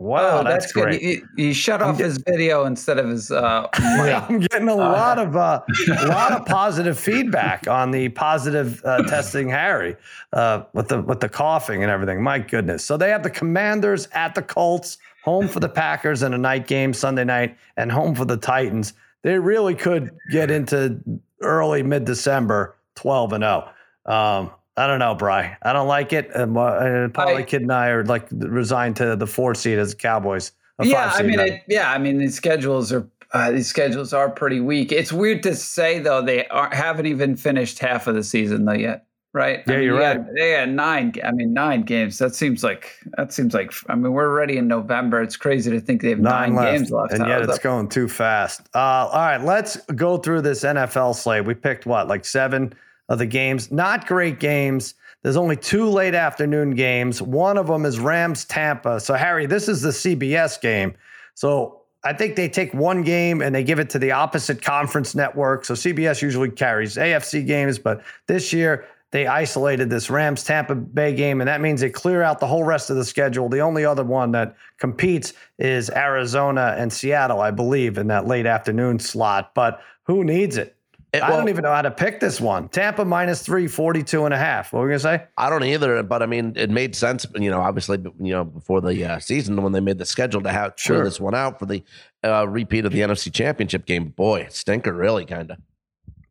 Wow, 0.00 0.40
oh, 0.40 0.44
that's, 0.44 0.66
that's 0.66 0.72
great. 0.72 1.02
He, 1.02 1.22
he 1.36 1.52
shut 1.52 1.82
off 1.82 1.98
his 1.98 2.18
video 2.18 2.66
instead 2.66 2.98
of 2.98 3.08
his. 3.08 3.32
Uh, 3.32 3.66
yeah, 3.78 4.24
I'm 4.28 4.38
getting 4.38 4.68
a 4.68 4.74
uh, 4.74 4.76
lot 4.76 5.18
of 5.18 5.36
uh, 5.36 5.60
a 5.88 6.06
lot 6.06 6.30
of 6.30 6.46
positive 6.46 6.96
feedback 6.96 7.66
on 7.66 7.90
the 7.90 8.08
positive 8.10 8.80
uh, 8.84 9.02
testing 9.08 9.48
Harry 9.48 9.96
uh, 10.34 10.62
with 10.72 10.86
the 10.86 11.02
with 11.02 11.18
the 11.18 11.28
coughing 11.28 11.82
and 11.82 11.90
everything. 11.90 12.22
My 12.22 12.38
goodness! 12.38 12.84
So 12.84 12.96
they 12.96 13.10
have 13.10 13.24
the 13.24 13.30
Commanders 13.30 14.06
at 14.12 14.36
the 14.36 14.42
Colts, 14.42 14.98
home 15.24 15.48
for 15.48 15.58
the 15.58 15.68
Packers 15.68 16.22
in 16.22 16.32
a 16.32 16.38
night 16.38 16.68
game 16.68 16.94
Sunday 16.94 17.24
night, 17.24 17.56
and 17.76 17.90
home 17.90 18.14
for 18.14 18.24
the 18.24 18.36
Titans. 18.36 18.92
They 19.22 19.36
really 19.36 19.74
could 19.74 20.12
get 20.30 20.48
into 20.48 21.00
early 21.40 21.82
mid 21.82 22.04
December, 22.04 22.76
twelve 22.94 23.32
and 23.32 23.42
zero. 23.42 23.68
Oh. 24.06 24.14
Um, 24.14 24.50
I 24.78 24.86
don't 24.86 25.00
know, 25.00 25.14
Bry. 25.14 25.56
I 25.62 25.72
don't 25.72 25.88
like 25.88 26.12
it. 26.12 26.30
And, 26.34 26.56
uh, 26.56 27.08
Parlay 27.08 27.44
Kid 27.44 27.62
and 27.62 27.72
I 27.72 27.88
are 27.88 28.04
like 28.04 28.28
resigned 28.30 28.96
to 28.96 29.16
the 29.16 29.26
four 29.26 29.54
seed 29.54 29.78
as 29.78 29.94
Cowboys. 29.94 30.52
Yeah, 30.80 31.12
I 31.12 31.22
mean, 31.22 31.40
it, 31.40 31.62
yeah, 31.66 31.90
I 31.90 31.98
mean, 31.98 32.18
these 32.18 32.36
schedules 32.36 32.92
are 32.92 33.08
uh, 33.32 33.50
these 33.50 33.66
schedules 33.66 34.12
are 34.12 34.30
pretty 34.30 34.60
weak. 34.60 34.92
It's 34.92 35.12
weird 35.12 35.42
to 35.42 35.54
say 35.54 35.98
though 35.98 36.22
they 36.22 36.46
are, 36.48 36.72
haven't 36.72 37.06
even 37.06 37.36
finished 37.36 37.80
half 37.80 38.06
of 38.06 38.14
the 38.14 38.22
season 38.22 38.64
though 38.64 38.72
yet, 38.72 39.06
right? 39.32 39.64
Yeah, 39.66 39.72
I 39.72 39.76
mean, 39.76 39.84
you're 39.84 39.98
right. 39.98 40.20
They 40.36 40.50
had 40.50 40.72
nine. 40.72 41.14
I 41.24 41.32
mean, 41.32 41.52
nine 41.52 41.82
games. 41.82 42.18
That 42.18 42.36
seems 42.36 42.62
like 42.62 42.94
that 43.16 43.32
seems 43.32 43.54
like. 43.54 43.72
I 43.88 43.96
mean, 43.96 44.12
we're 44.12 44.30
already 44.30 44.56
in 44.56 44.68
November. 44.68 45.20
It's 45.20 45.36
crazy 45.36 45.72
to 45.72 45.80
think 45.80 46.00
they 46.00 46.10
have 46.10 46.20
nine, 46.20 46.54
nine 46.54 46.64
left, 46.64 46.78
games 46.78 46.90
left, 46.92 47.12
and 47.12 47.26
yet 47.26 47.42
it's 47.42 47.56
up? 47.56 47.62
going 47.62 47.88
too 47.88 48.06
fast. 48.06 48.60
Uh, 48.72 48.78
all 48.78 49.18
right, 49.18 49.42
let's 49.42 49.76
go 49.96 50.18
through 50.18 50.42
this 50.42 50.62
NFL 50.62 51.16
slate. 51.16 51.44
We 51.44 51.54
picked 51.54 51.86
what, 51.86 52.06
like 52.06 52.24
seven 52.24 52.72
of 53.08 53.18
the 53.18 53.26
games. 53.26 53.70
Not 53.70 54.06
great 54.06 54.40
games. 54.40 54.94
There's 55.22 55.36
only 55.36 55.56
two 55.56 55.88
late 55.88 56.14
afternoon 56.14 56.74
games. 56.74 57.20
One 57.20 57.58
of 57.58 57.66
them 57.66 57.84
is 57.84 57.98
Rams 57.98 58.44
Tampa. 58.44 59.00
So, 59.00 59.14
Harry, 59.14 59.46
this 59.46 59.68
is 59.68 59.82
the 59.82 59.90
CBS 59.90 60.60
game. 60.60 60.94
So, 61.34 61.82
I 62.04 62.12
think 62.12 62.36
they 62.36 62.48
take 62.48 62.72
one 62.72 63.02
game 63.02 63.42
and 63.42 63.52
they 63.52 63.64
give 63.64 63.80
it 63.80 63.90
to 63.90 63.98
the 63.98 64.12
opposite 64.12 64.62
conference 64.62 65.14
network. 65.14 65.64
So, 65.64 65.74
CBS 65.74 66.22
usually 66.22 66.50
carries 66.50 66.96
AFC 66.96 67.46
games, 67.46 67.78
but 67.78 68.02
this 68.26 68.52
year 68.52 68.86
they 69.10 69.26
isolated 69.26 69.88
this 69.88 70.10
Rams 70.10 70.44
Tampa 70.44 70.74
Bay 70.74 71.14
game, 71.14 71.40
and 71.40 71.48
that 71.48 71.60
means 71.60 71.80
they 71.80 71.88
clear 71.90 72.22
out 72.22 72.40
the 72.40 72.46
whole 72.46 72.64
rest 72.64 72.90
of 72.90 72.96
the 72.96 73.04
schedule. 73.04 73.48
The 73.48 73.60
only 73.60 73.84
other 73.84 74.04
one 74.04 74.32
that 74.32 74.54
competes 74.78 75.32
is 75.58 75.90
Arizona 75.90 76.74
and 76.78 76.92
Seattle, 76.92 77.40
I 77.40 77.50
believe, 77.50 77.96
in 77.96 78.06
that 78.08 78.26
late 78.26 78.44
afternoon 78.46 78.98
slot. 78.98 79.54
But 79.54 79.80
who 80.04 80.24
needs 80.24 80.58
it? 80.58 80.76
It, 81.14 81.22
I 81.22 81.30
don't 81.30 81.48
even 81.48 81.62
know 81.62 81.72
how 81.72 81.80
to 81.80 81.90
pick 81.90 82.20
this 82.20 82.38
one. 82.38 82.68
Tampa 82.68 83.02
minus 83.02 83.42
three, 83.42 83.66
42 83.66 84.26
and 84.26 84.34
a 84.34 84.36
half. 84.36 84.74
What 84.74 84.80
were 84.80 84.86
we 84.86 84.90
going 84.90 84.98
to 84.98 85.02
say? 85.02 85.26
I 85.38 85.48
don't 85.48 85.64
either, 85.64 86.02
but 86.02 86.22
I 86.22 86.26
mean, 86.26 86.52
it 86.54 86.68
made 86.68 86.94
sense, 86.94 87.24
you 87.34 87.50
know, 87.50 87.60
obviously, 87.60 87.98
you 88.20 88.32
know, 88.32 88.44
before 88.44 88.82
the 88.82 89.04
uh, 89.12 89.18
season 89.18 89.62
when 89.62 89.72
they 89.72 89.80
made 89.80 89.96
the 89.96 90.04
schedule 90.04 90.42
to 90.42 90.52
have 90.52 90.74
sure. 90.76 91.02
this 91.02 91.18
one 91.18 91.34
out 91.34 91.58
for 91.58 91.64
the 91.64 91.82
uh, 92.24 92.46
repeat 92.46 92.84
of 92.84 92.92
the 92.92 93.00
NFC 93.00 93.32
championship 93.32 93.86
game. 93.86 94.10
Boy, 94.10 94.48
stinker, 94.50 94.92
really, 94.92 95.24
kind 95.24 95.50
of. 95.50 95.56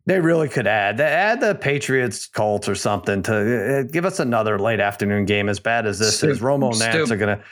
They 0.05 0.19
really 0.19 0.47
could 0.47 0.67
add 0.67 1.01
add 1.01 1.41
the 1.41 1.53
Patriots 1.53 2.27
Colts 2.27 2.69
or 2.69 2.75
something 2.75 3.23
to 3.23 3.79
uh, 3.79 3.83
give 3.91 4.05
us 4.05 4.21
another 4.21 4.57
late 4.57 4.79
afternoon 4.79 5.25
game 5.25 5.49
as 5.49 5.59
bad 5.59 5.85
as 5.85 5.99
this 5.99 6.23
is. 6.23 6.39
Romo 6.39 6.71
and 6.71 6.79
Nantz 6.79 7.11
are 7.11 7.17
going 7.17 7.37
to 7.37 7.43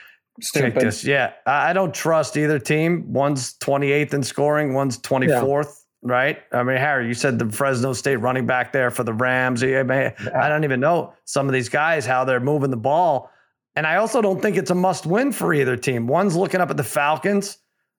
take 0.53 0.75
this. 0.75 1.03
Yeah, 1.03 1.34
I 1.46 1.74
don't 1.74 1.94
trust 1.94 2.38
either 2.38 2.60
team. 2.60 3.12
One's 3.12 3.55
28th 3.55 4.13
in 4.13 4.24
scoring, 4.24 4.74
one's 4.74 4.98
24th 5.00 5.85
right? 6.05 6.38
I 6.51 6.63
mean, 6.63 6.77
Harry, 6.77 7.07
you 7.07 7.13
said 7.13 7.39
the 7.39 7.50
Fresno 7.50 7.91
State 7.93 8.17
running 8.17 8.45
back 8.45 8.71
there 8.71 8.91
for 8.91 9.03
the 9.03 9.13
Rams. 9.13 9.63
I, 9.63 9.83
mean, 9.83 10.13
I 10.35 10.47
don't 10.47 10.63
even 10.63 10.79
know 10.79 11.13
some 11.25 11.47
of 11.47 11.53
these 11.53 11.67
guys 11.67 12.05
how 12.05 12.24
they're 12.24 12.39
moving 12.39 12.69
the 12.69 12.77
ball. 12.77 13.31
And 13.75 13.85
I 13.85 13.97
also 13.97 14.21
don't 14.21 14.41
think 14.41 14.55
it's 14.55 14.71
a 14.71 14.75
must 14.75 15.05
win 15.05 15.31
for 15.31 15.53
either 15.53 15.75
team. 15.75 16.07
One's 16.07 16.35
looking 16.35 16.62
up 16.62 16.69
at 16.69 16.77
the 16.77 16.83
Falcons, 16.83 17.57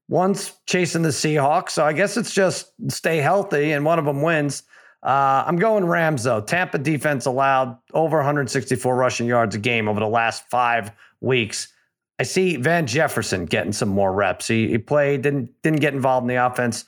one's 0.09 0.53
chasing 0.67 1.03
the 1.03 1.11
Seahawks. 1.11 1.71
So 1.71 1.85
I 1.85 1.93
guess 1.93 2.17
it's 2.17 2.33
just 2.33 2.73
stay 2.89 3.19
healthy 3.19 3.73
and 3.73 3.85
one 3.85 3.99
of 3.99 4.05
them 4.05 4.23
wins. 4.23 4.63
Uh, 5.03 5.45
I'm 5.47 5.57
going 5.57 5.85
Rams 5.85 6.23
though. 6.23 6.41
Tampa 6.41 6.79
defense 6.79 7.27
allowed 7.27 7.77
over 7.93 8.17
164 8.19 8.97
rushing 8.97 9.27
yards 9.27 9.55
a 9.55 9.59
game 9.59 9.89
over 9.89 10.01
the 10.01 10.09
last 10.09 10.49
five 10.49 10.93
weeks. 11.21 11.69
I 12.19 12.23
see 12.23 12.57
Van 12.57 12.87
Jefferson 12.87 13.45
getting 13.45 13.73
some 13.73 13.91
more 13.91 14.13
reps. 14.13 14.49
He, 14.49 14.69
he 14.69 14.79
played, 14.79 15.23
didn't 15.23 15.51
didn't 15.63 15.81
get 15.81 15.93
involved 15.93 16.25
in 16.25 16.29
the 16.29 16.47
offense 16.47 16.87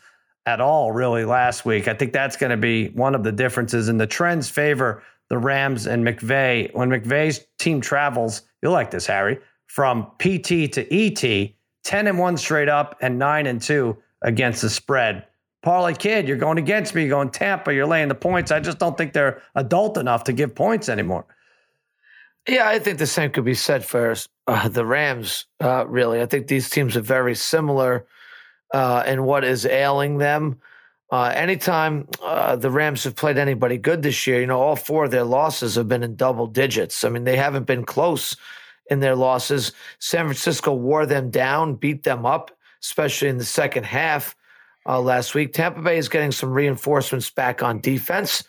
at 0.49 0.63
all 0.63 0.93
really 0.93 1.27
last 1.27 1.67
week. 1.67 1.89
I 1.89 1.95
think 1.95 2.15
that's 2.15 2.37
going 2.37 2.49
to 2.51 2.57
be 2.57 2.89
one 2.89 3.15
of 3.15 3.23
the 3.23 3.33
differences. 3.33 3.89
And 3.89 4.01
the 4.01 4.07
trends 4.07 4.49
favor 4.49 5.03
the 5.29 5.37
Rams 5.37 5.87
and 5.87 6.03
McVay. 6.03 6.75
When 6.75 6.89
McVay's 6.89 7.47
team 7.59 7.83
travels, 7.83 8.43
you'll 8.63 8.73
like 8.73 8.91
this, 8.91 9.07
Harry, 9.07 9.41
from 9.67 10.05
PT 10.19 10.73
to 10.73 10.87
ET, 10.91 11.53
10 11.85 12.07
and 12.07 12.19
1 12.19 12.37
straight 12.39 12.71
up 12.71 12.97
and 13.03 13.19
9 13.19 13.47
and 13.47 13.61
2 13.61 13.95
against 14.23 14.63
the 14.63 14.71
spread. 14.71 15.27
Parlay 15.63 15.93
kid, 15.93 16.27
you're 16.27 16.39
going 16.39 16.57
against 16.57 16.95
me. 16.95 17.03
You're 17.03 17.11
going 17.11 17.29
Tampa. 17.29 17.75
You're 17.75 17.87
laying 17.87 18.09
the 18.09 18.15
points. 18.15 18.51
I 18.51 18.59
just 18.59 18.79
don't 18.79 18.97
think 18.97 19.13
they're 19.13 19.43
adult 19.55 19.99
enough 19.99 20.25
to 20.25 20.33
give 20.33 20.55
points 20.55 20.89
anymore. 20.89 21.27
Yeah, 22.49 22.67
I 22.67 22.79
think 22.79 22.97
the 22.97 23.07
same 23.07 23.33
could 23.33 23.45
be 23.45 23.53
said 23.53 23.85
for 23.85 24.15
uh, 24.47 24.69
the 24.69 24.87
Rams. 24.87 25.45
Uh, 25.61 25.85
really, 25.87 26.23
I 26.23 26.27
think 26.27 26.47
these 26.47 26.71
teams 26.71 26.97
are 26.97 27.03
very 27.03 27.35
similar 27.35 28.07
uh, 28.73 29.03
and 29.07 29.25
what 29.25 29.45
is 29.45 29.67
ailing 29.67 30.19
them. 30.19 30.61
Uh, 31.11 31.33
anytime 31.35 32.07
uh, 32.23 32.55
the 32.55 32.71
Rams 32.71 33.05
have 33.05 33.17
played 33.17 33.39
anybody 33.39 33.79
good 33.79 34.03
this 34.03 34.27
year, 34.27 34.41
you 34.41 34.47
know, 34.47 34.61
all 34.61 34.77
four 34.77 35.05
of 35.07 35.11
their 35.11 35.25
losses 35.25 35.75
have 35.77 35.89
been 35.89 36.03
in 36.03 36.17
double 36.17 36.47
digits. 36.47 37.03
I 37.03 37.09
mean, 37.09 37.25
they 37.25 37.37
haven't 37.37 37.65
been 37.65 37.85
close 37.85 38.37
in 38.91 39.01
their 39.01 39.17
losses. 39.17 39.73
San 39.99 40.27
Francisco 40.27 40.75
wore 40.75 41.07
them 41.07 41.31
down, 41.31 41.77
beat 41.77 42.03
them 42.05 42.27
up, 42.27 42.51
especially 42.83 43.29
in 43.29 43.39
the 43.39 43.45
second 43.45 43.85
half. 43.85 44.35
uh, 44.89 45.01
last 45.01 45.35
week. 45.35 45.53
Tampa 45.53 45.83
Bay 45.83 45.99
is 45.99 46.09
getting 46.09 46.33
some 46.33 46.51
reinforcements 46.51 47.31
back 47.31 47.63
on 47.63 47.81
defense. 47.81 48.43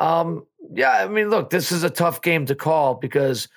Um, 0.00 0.46
yeah, 0.72 0.92
I 1.04 1.08
mean, 1.08 1.28
look, 1.28 1.50
this 1.50 1.70
is 1.70 1.84
a 1.84 1.90
tough 1.90 2.22
game 2.22 2.46
to 2.46 2.54
call 2.54 2.94
because 2.94 3.48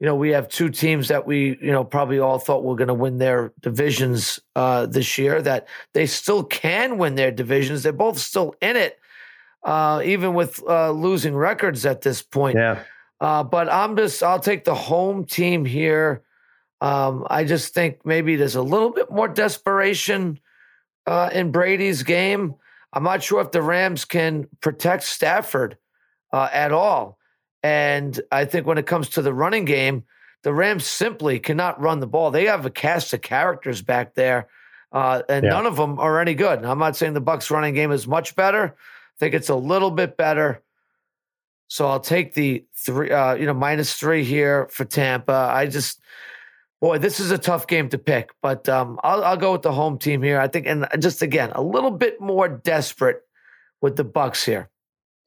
you 0.00 0.06
know 0.06 0.14
we 0.14 0.30
have 0.30 0.48
two 0.48 0.70
teams 0.70 1.08
that 1.08 1.26
we 1.26 1.58
you 1.60 1.72
know 1.72 1.84
probably 1.84 2.18
all 2.18 2.38
thought 2.38 2.64
were 2.64 2.76
going 2.76 2.88
to 2.88 2.94
win 2.94 3.18
their 3.18 3.52
divisions 3.60 4.40
uh, 4.56 4.86
this 4.86 5.18
year. 5.18 5.40
That 5.40 5.68
they 5.92 6.06
still 6.06 6.42
can 6.42 6.98
win 6.98 7.14
their 7.14 7.30
divisions. 7.30 7.82
They're 7.82 7.92
both 7.92 8.18
still 8.18 8.54
in 8.60 8.76
it, 8.76 8.98
uh, 9.62 10.02
even 10.04 10.34
with 10.34 10.62
uh, 10.68 10.90
losing 10.90 11.34
records 11.34 11.86
at 11.86 12.02
this 12.02 12.22
point. 12.22 12.56
Yeah. 12.56 12.82
Uh, 13.20 13.44
but 13.44 13.72
I'm 13.72 13.96
just 13.96 14.22
I'll 14.22 14.40
take 14.40 14.64
the 14.64 14.74
home 14.74 15.24
team 15.24 15.64
here. 15.64 16.22
Um, 16.80 17.26
I 17.30 17.44
just 17.44 17.72
think 17.72 18.04
maybe 18.04 18.36
there's 18.36 18.56
a 18.56 18.62
little 18.62 18.90
bit 18.90 19.10
more 19.10 19.28
desperation 19.28 20.38
uh, 21.06 21.30
in 21.32 21.50
Brady's 21.50 22.02
game. 22.02 22.56
I'm 22.92 23.04
not 23.04 23.22
sure 23.22 23.40
if 23.40 23.50
the 23.50 23.62
Rams 23.62 24.04
can 24.04 24.48
protect 24.60 25.04
Stafford 25.04 25.78
uh, 26.32 26.48
at 26.52 26.72
all. 26.72 27.18
And 27.64 28.20
I 28.30 28.44
think 28.44 28.66
when 28.66 28.76
it 28.76 28.86
comes 28.86 29.08
to 29.08 29.22
the 29.22 29.32
running 29.32 29.64
game, 29.64 30.04
the 30.42 30.52
Rams 30.52 30.84
simply 30.84 31.40
cannot 31.40 31.80
run 31.80 32.00
the 32.00 32.06
ball. 32.06 32.30
They 32.30 32.44
have 32.44 32.66
a 32.66 32.70
cast 32.70 33.14
of 33.14 33.22
characters 33.22 33.80
back 33.80 34.14
there, 34.14 34.48
uh, 34.92 35.22
and 35.30 35.44
yeah. 35.44 35.50
none 35.50 35.64
of 35.64 35.76
them 35.76 35.98
are 35.98 36.20
any 36.20 36.34
good. 36.34 36.62
I'm 36.62 36.78
not 36.78 36.94
saying 36.94 37.14
the 37.14 37.22
Bucks 37.22 37.50
running 37.50 37.72
game 37.74 37.90
is 37.90 38.06
much 38.06 38.36
better. 38.36 38.76
I 38.76 39.16
think 39.18 39.34
it's 39.34 39.48
a 39.48 39.54
little 39.54 39.90
bit 39.90 40.18
better. 40.18 40.60
So 41.68 41.86
I'll 41.86 42.00
take 42.00 42.34
the 42.34 42.66
three, 42.76 43.10
uh, 43.10 43.34
you 43.34 43.46
know, 43.46 43.54
minus 43.54 43.94
three 43.94 44.24
here 44.24 44.68
for 44.70 44.84
Tampa. 44.84 45.50
I 45.50 45.66
just, 45.66 46.02
boy, 46.82 46.98
this 46.98 47.18
is 47.18 47.30
a 47.30 47.38
tough 47.38 47.66
game 47.66 47.88
to 47.88 47.98
pick, 47.98 48.30
but 48.42 48.68
um, 48.68 49.00
I'll, 49.02 49.24
I'll 49.24 49.38
go 49.38 49.52
with 49.52 49.62
the 49.62 49.72
home 49.72 49.98
team 49.98 50.22
here. 50.22 50.38
I 50.38 50.48
think, 50.48 50.66
and 50.66 50.86
just 51.00 51.22
again, 51.22 51.50
a 51.54 51.62
little 51.62 51.90
bit 51.90 52.20
more 52.20 52.46
desperate 52.46 53.22
with 53.80 53.96
the 53.96 54.04
Bucks 54.04 54.44
here. 54.44 54.68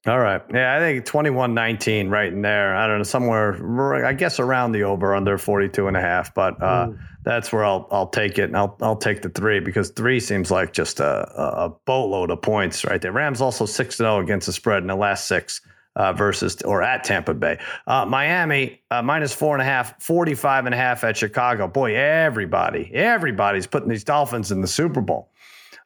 All 0.08 0.20
right. 0.20 0.42
Yeah, 0.54 0.74
I 0.74 0.80
think 0.80 1.06
21 1.06 1.54
19 1.54 2.10
right 2.10 2.32
in 2.32 2.42
there. 2.42 2.74
I 2.74 2.88
don't 2.88 3.00
know, 3.00 3.04
somewhere, 3.04 4.06
I 4.06 4.14
guess 4.14 4.40
around 4.40 4.72
the 4.72 4.84
over 4.84 5.14
under 5.14 5.38
42 5.38 5.88
and 5.88 5.98
a 5.98 6.02
half, 6.02 6.34
but 6.34 6.62
uh, 6.64 6.88
mm. 6.88 7.00
that's 7.24 7.52
where 7.52 7.66
I'll 7.66 7.90
I'll 7.92 8.08
take 8.08 8.40
it. 8.40 8.44
And 8.44 8.56
I'll, 8.56 8.78
I'll 8.82 8.96
take 8.96 9.22
the 9.22 9.30
three 9.30 9.60
because 9.60 9.90
three 9.90 10.22
seems 10.22 10.50
like 10.50 10.72
just 10.72 11.02
a, 11.02 11.30
a 11.38 11.70
boatload 11.84 12.32
of 12.32 12.42
points 12.42 12.86
right 12.86 13.02
there. 13.02 13.12
Rams 13.12 13.42
also 13.42 13.66
6 13.66 13.98
0 13.98 14.20
against 14.20 14.48
the 14.48 14.54
spread 14.54 14.82
in 14.82 14.88
the 14.88 14.96
last 14.96 15.28
six. 15.28 15.62
Uh, 15.96 16.14
versus 16.14 16.62
or 16.62 16.84
at 16.84 17.04
Tampa 17.04 17.34
Bay. 17.34 17.60
Uh, 17.88 18.06
Miami 18.06 18.80
uh, 18.92 19.02
minus 19.02 19.34
four 19.34 19.56
and 19.56 19.64
a 19.64 19.66
half, 19.66 20.00
45 20.00 20.68
and 20.68 20.76
a 20.76 20.78
half 20.78 21.04
at 21.04 21.18
Chicago. 21.18 21.68
Boy, 21.68 21.96
everybody, 21.96 22.92
everybody's 22.94 23.66
putting 23.66 23.90
these 23.90 24.04
Dolphins 24.04 24.52
in 24.52 24.62
the 24.62 24.68
Super 24.68 25.02
Bowl. 25.02 25.32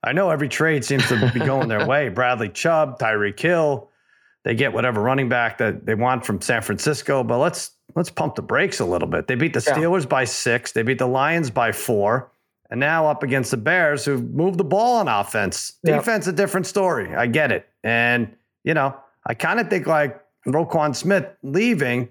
I 0.03 0.11
know 0.11 0.29
every 0.29 0.49
trade 0.49 0.83
seems 0.83 1.07
to 1.07 1.31
be 1.33 1.39
going 1.39 1.69
their 1.69 1.87
way. 1.87 2.09
Bradley 2.09 2.49
Chubb, 2.49 2.99
Tyreek 2.99 3.39
Hill, 3.39 3.89
they 4.43 4.55
get 4.55 4.73
whatever 4.73 5.01
running 5.01 5.29
back 5.29 5.57
that 5.59 5.85
they 5.85 5.95
want 5.95 6.25
from 6.25 6.41
San 6.41 6.61
Francisco. 6.61 7.23
But 7.23 7.37
let's 7.37 7.71
let's 7.95 8.09
pump 8.09 8.35
the 8.35 8.41
brakes 8.41 8.79
a 8.79 8.85
little 8.85 9.07
bit. 9.07 9.27
They 9.27 9.35
beat 9.35 9.53
the 9.53 9.59
Steelers 9.59 10.03
yeah. 10.03 10.07
by 10.07 10.23
six. 10.25 10.71
They 10.71 10.83
beat 10.83 10.97
the 10.97 11.07
Lions 11.07 11.49
by 11.49 11.71
four. 11.71 12.31
And 12.69 12.79
now 12.79 13.05
up 13.07 13.21
against 13.21 13.51
the 13.51 13.57
Bears, 13.57 14.05
who 14.05 14.17
moved 14.17 14.57
the 14.57 14.63
ball 14.63 14.97
on 14.97 15.09
offense. 15.09 15.73
Defense, 15.83 16.27
a 16.27 16.31
different 16.31 16.65
story. 16.65 17.13
I 17.13 17.27
get 17.27 17.51
it. 17.51 17.67
And, 17.83 18.33
you 18.63 18.73
know, 18.73 18.95
I 19.27 19.33
kind 19.33 19.59
of 19.59 19.69
think 19.69 19.87
like 19.87 20.23
Roquan 20.47 20.95
Smith 20.95 21.25
leaving, 21.43 22.07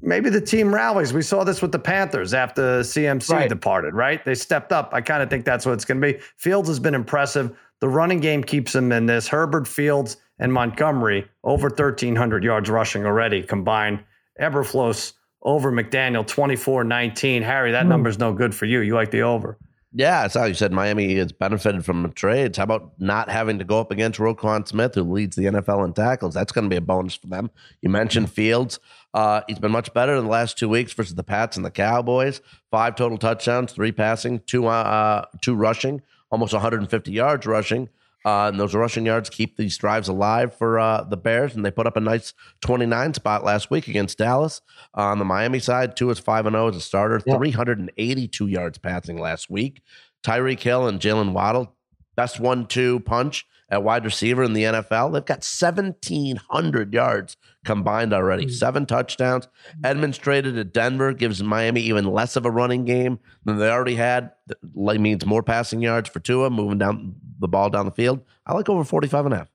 maybe 0.00 0.30
the 0.30 0.40
team 0.40 0.74
rallies. 0.74 1.12
We 1.12 1.20
saw 1.20 1.44
this 1.44 1.60
with 1.60 1.72
the 1.72 1.78
Panthers 1.78 2.32
after 2.32 2.80
CMC 2.80 3.30
right. 3.30 3.48
departed, 3.50 3.92
right? 3.92 4.24
They 4.24 4.34
stepped 4.34 4.72
up. 4.72 4.94
I 4.94 5.02
kind 5.02 5.22
of 5.22 5.28
think 5.28 5.44
that's 5.44 5.66
what 5.66 5.72
it's 5.72 5.84
going 5.84 6.00
to 6.00 6.12
be. 6.14 6.18
Fields 6.38 6.68
has 6.68 6.80
been 6.80 6.94
impressive. 6.94 7.54
The 7.80 7.88
running 7.88 8.20
game 8.20 8.42
keeps 8.42 8.74
him 8.74 8.92
in 8.92 9.04
this. 9.04 9.28
Herbert 9.28 9.68
Fields 9.68 10.16
and 10.40 10.52
Montgomery 10.52 11.28
over 11.44 11.68
1,300 11.68 12.42
yards 12.42 12.68
rushing 12.68 13.04
already 13.04 13.42
combined. 13.42 14.02
Eberflus 14.40 15.12
over 15.42 15.70
McDaniel 15.70 16.26
24 16.26 16.82
19. 16.82 17.42
Harry, 17.42 17.72
that 17.72 17.84
mm. 17.84 17.88
number's 17.88 18.18
no 18.18 18.32
good 18.32 18.54
for 18.54 18.64
you. 18.64 18.80
You 18.80 18.94
like 18.94 19.12
the 19.12 19.22
over. 19.22 19.58
Yeah, 19.92 20.24
it's 20.24 20.34
how 20.34 20.44
you 20.44 20.54
said 20.54 20.72
Miami 20.72 21.16
has 21.16 21.32
benefited 21.32 21.84
from 21.84 22.04
the 22.04 22.10
trades. 22.10 22.58
How 22.58 22.64
about 22.64 22.92
not 23.00 23.28
having 23.28 23.58
to 23.58 23.64
go 23.64 23.80
up 23.80 23.90
against 23.90 24.20
Roquan 24.20 24.66
Smith, 24.66 24.94
who 24.94 25.02
leads 25.02 25.34
the 25.34 25.46
NFL 25.46 25.84
in 25.84 25.92
tackles? 25.94 26.32
That's 26.32 26.52
going 26.52 26.64
to 26.64 26.70
be 26.70 26.76
a 26.76 26.80
bonus 26.80 27.16
for 27.16 27.26
them. 27.26 27.50
You 27.82 27.90
mentioned 27.90 28.30
Fields. 28.30 28.78
Uh, 29.12 29.40
he's 29.48 29.58
been 29.58 29.72
much 29.72 29.92
better 29.92 30.14
in 30.14 30.24
the 30.24 30.30
last 30.30 30.56
two 30.56 30.68
weeks 30.68 30.92
versus 30.92 31.16
the 31.16 31.24
Pats 31.24 31.56
and 31.56 31.66
the 31.66 31.72
Cowboys. 31.72 32.40
Five 32.70 32.94
total 32.94 33.18
touchdowns, 33.18 33.72
three 33.72 33.90
passing, 33.90 34.38
two 34.46 34.68
uh, 34.68 35.24
two 35.42 35.56
rushing, 35.56 36.02
almost 36.30 36.52
150 36.52 37.10
yards 37.10 37.44
rushing. 37.44 37.88
Uh, 38.24 38.48
and 38.48 38.60
those 38.60 38.74
rushing 38.74 39.06
yards 39.06 39.30
keep 39.30 39.56
these 39.56 39.78
drives 39.78 40.08
alive 40.08 40.54
for 40.54 40.78
uh, 40.78 41.04
the 41.04 41.16
Bears, 41.16 41.54
and 41.54 41.64
they 41.64 41.70
put 41.70 41.86
up 41.86 41.96
a 41.96 42.00
nice 42.00 42.34
29 42.60 43.14
spot 43.14 43.44
last 43.44 43.70
week 43.70 43.88
against 43.88 44.18
Dallas. 44.18 44.60
Uh, 44.96 45.02
on 45.02 45.18
the 45.18 45.24
Miami 45.24 45.58
side, 45.58 45.96
two 45.96 46.10
is 46.10 46.18
5 46.18 46.46
and 46.46 46.54
0 46.54 46.68
as 46.68 46.76
a 46.76 46.80
starter, 46.80 47.20
382 47.20 48.46
yards 48.46 48.78
passing 48.78 49.18
last 49.18 49.48
week. 49.48 49.82
Tyreek 50.22 50.60
Hill 50.60 50.86
and 50.86 51.00
Jalen 51.00 51.32
Waddle, 51.32 51.74
best 52.14 52.40
one 52.40 52.66
Tua 52.66 53.00
punch 53.00 53.46
at 53.70 53.82
wide 53.82 54.04
receiver 54.04 54.42
in 54.42 54.52
the 54.52 54.64
NFL. 54.64 55.12
They've 55.12 55.24
got 55.24 55.38
1,700 55.38 56.92
yards 56.92 57.36
combined 57.64 58.12
already, 58.12 58.46
mm-hmm. 58.46 58.52
seven 58.52 58.86
touchdowns. 58.86 59.48
Edmonds 59.84 60.18
traded 60.18 60.54
to 60.54 60.64
Denver, 60.64 61.12
gives 61.12 61.42
Miami 61.42 61.82
even 61.82 62.06
less 62.06 62.36
of 62.36 62.46
a 62.46 62.50
running 62.50 62.84
game 62.84 63.18
than 63.44 63.58
they 63.58 63.70
already 63.70 63.96
had. 63.96 64.32
That 64.46 65.00
means 65.00 65.24
more 65.26 65.42
passing 65.42 65.80
yards 65.80 66.08
for 66.08 66.20
Tua, 66.20 66.50
moving 66.50 66.78
down 66.78 67.14
the 67.38 67.48
ball 67.48 67.70
down 67.70 67.86
the 67.86 67.92
field. 67.92 68.20
I 68.46 68.54
like 68.54 68.68
over 68.68 68.84
45 68.84 69.26
and 69.26 69.34
a 69.34 69.38
half. 69.38 69.48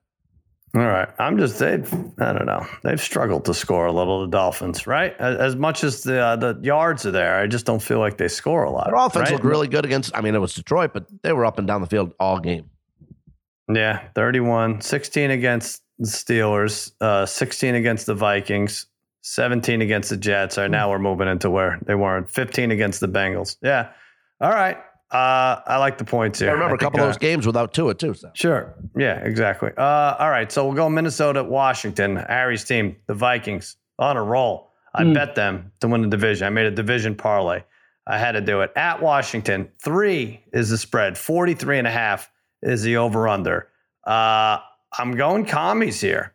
All 0.74 0.82
right. 0.82 1.08
I'm 1.18 1.38
just, 1.38 1.58
they've, 1.58 1.90
I 2.18 2.32
don't 2.32 2.44
know. 2.44 2.66
They've 2.82 3.00
struggled 3.00 3.46
to 3.46 3.54
score 3.54 3.86
a 3.86 3.92
little, 3.92 4.22
the 4.22 4.26
Dolphins, 4.26 4.86
right? 4.86 5.14
As, 5.18 5.38
as 5.38 5.56
much 5.56 5.82
as 5.82 6.02
the 6.02 6.20
uh, 6.20 6.36
the 6.36 6.58
yards 6.62 7.06
are 7.06 7.12
there, 7.12 7.38
I 7.38 7.46
just 7.46 7.64
don't 7.64 7.80
feel 7.80 7.98
like 7.98 8.18
they 8.18 8.28
score 8.28 8.64
a 8.64 8.70
lot. 8.70 8.86
Their 8.86 8.96
offense 8.96 9.30
right? 9.30 9.32
looked 9.32 9.44
really 9.44 9.68
good 9.68 9.86
against, 9.86 10.14
I 10.14 10.20
mean, 10.20 10.34
it 10.34 10.38
was 10.38 10.54
Detroit, 10.54 10.92
but 10.92 11.06
they 11.22 11.32
were 11.32 11.46
up 11.46 11.58
and 11.58 11.66
down 11.66 11.80
the 11.80 11.86
field 11.86 12.12
all 12.20 12.40
game. 12.40 12.68
Yeah, 13.72 14.08
31, 14.14 14.80
16 14.80 15.30
against 15.30 15.82
the 15.98 16.06
Steelers, 16.06 16.92
uh, 17.00 17.26
16 17.26 17.74
against 17.74 18.06
the 18.06 18.14
Vikings, 18.14 18.86
17 19.22 19.82
against 19.82 20.10
the 20.10 20.16
Jets. 20.16 20.56
All 20.56 20.64
right, 20.64 20.70
now 20.70 20.90
we're 20.90 20.98
moving 20.98 21.28
into 21.28 21.50
where 21.50 21.78
they 21.84 21.94
weren't. 21.94 22.30
15 22.30 22.70
against 22.70 23.00
the 23.00 23.08
Bengals. 23.08 23.56
Yeah. 23.62 23.90
All 24.40 24.50
right. 24.50 24.76
Uh, 25.10 25.62
I 25.66 25.78
like 25.78 25.98
the 25.98 26.04
points 26.04 26.40
here. 26.40 26.50
I 26.50 26.52
remember 26.52 26.74
I 26.74 26.76
a 26.76 26.78
couple 26.78 27.00
of 27.00 27.06
those 27.06 27.16
uh, 27.16 27.20
games 27.20 27.46
without 27.46 27.72
Tua 27.72 27.94
too. 27.94 28.14
So. 28.14 28.30
Sure. 28.34 28.74
Yeah, 28.96 29.18
exactly. 29.20 29.70
Uh, 29.76 30.16
all 30.18 30.30
right. 30.30 30.50
So 30.50 30.64
we'll 30.66 30.74
go 30.74 30.88
Minnesota, 30.88 31.44
Washington, 31.44 32.16
Harry's 32.16 32.64
team, 32.64 32.96
the 33.06 33.14
Vikings 33.14 33.76
on 33.98 34.16
a 34.16 34.22
roll. 34.22 34.70
I 34.94 35.04
mm. 35.04 35.14
bet 35.14 35.34
them 35.34 35.72
to 35.80 35.88
win 35.88 36.02
the 36.02 36.08
division. 36.08 36.46
I 36.46 36.50
made 36.50 36.66
a 36.66 36.70
division 36.70 37.14
parlay. 37.14 37.62
I 38.06 38.18
had 38.18 38.32
to 38.32 38.40
do 38.40 38.60
it 38.62 38.72
at 38.76 39.02
Washington. 39.02 39.68
Three 39.82 40.42
is 40.52 40.70
the 40.70 40.78
spread, 40.78 41.18
43 41.18 41.78
and 41.78 41.86
a 41.86 41.90
half 41.90 42.30
is 42.66 42.82
the 42.82 42.96
over 42.96 43.28
under. 43.28 43.68
Uh, 44.04 44.58
I'm 44.98 45.16
going 45.16 45.46
commies 45.46 46.00
here. 46.00 46.34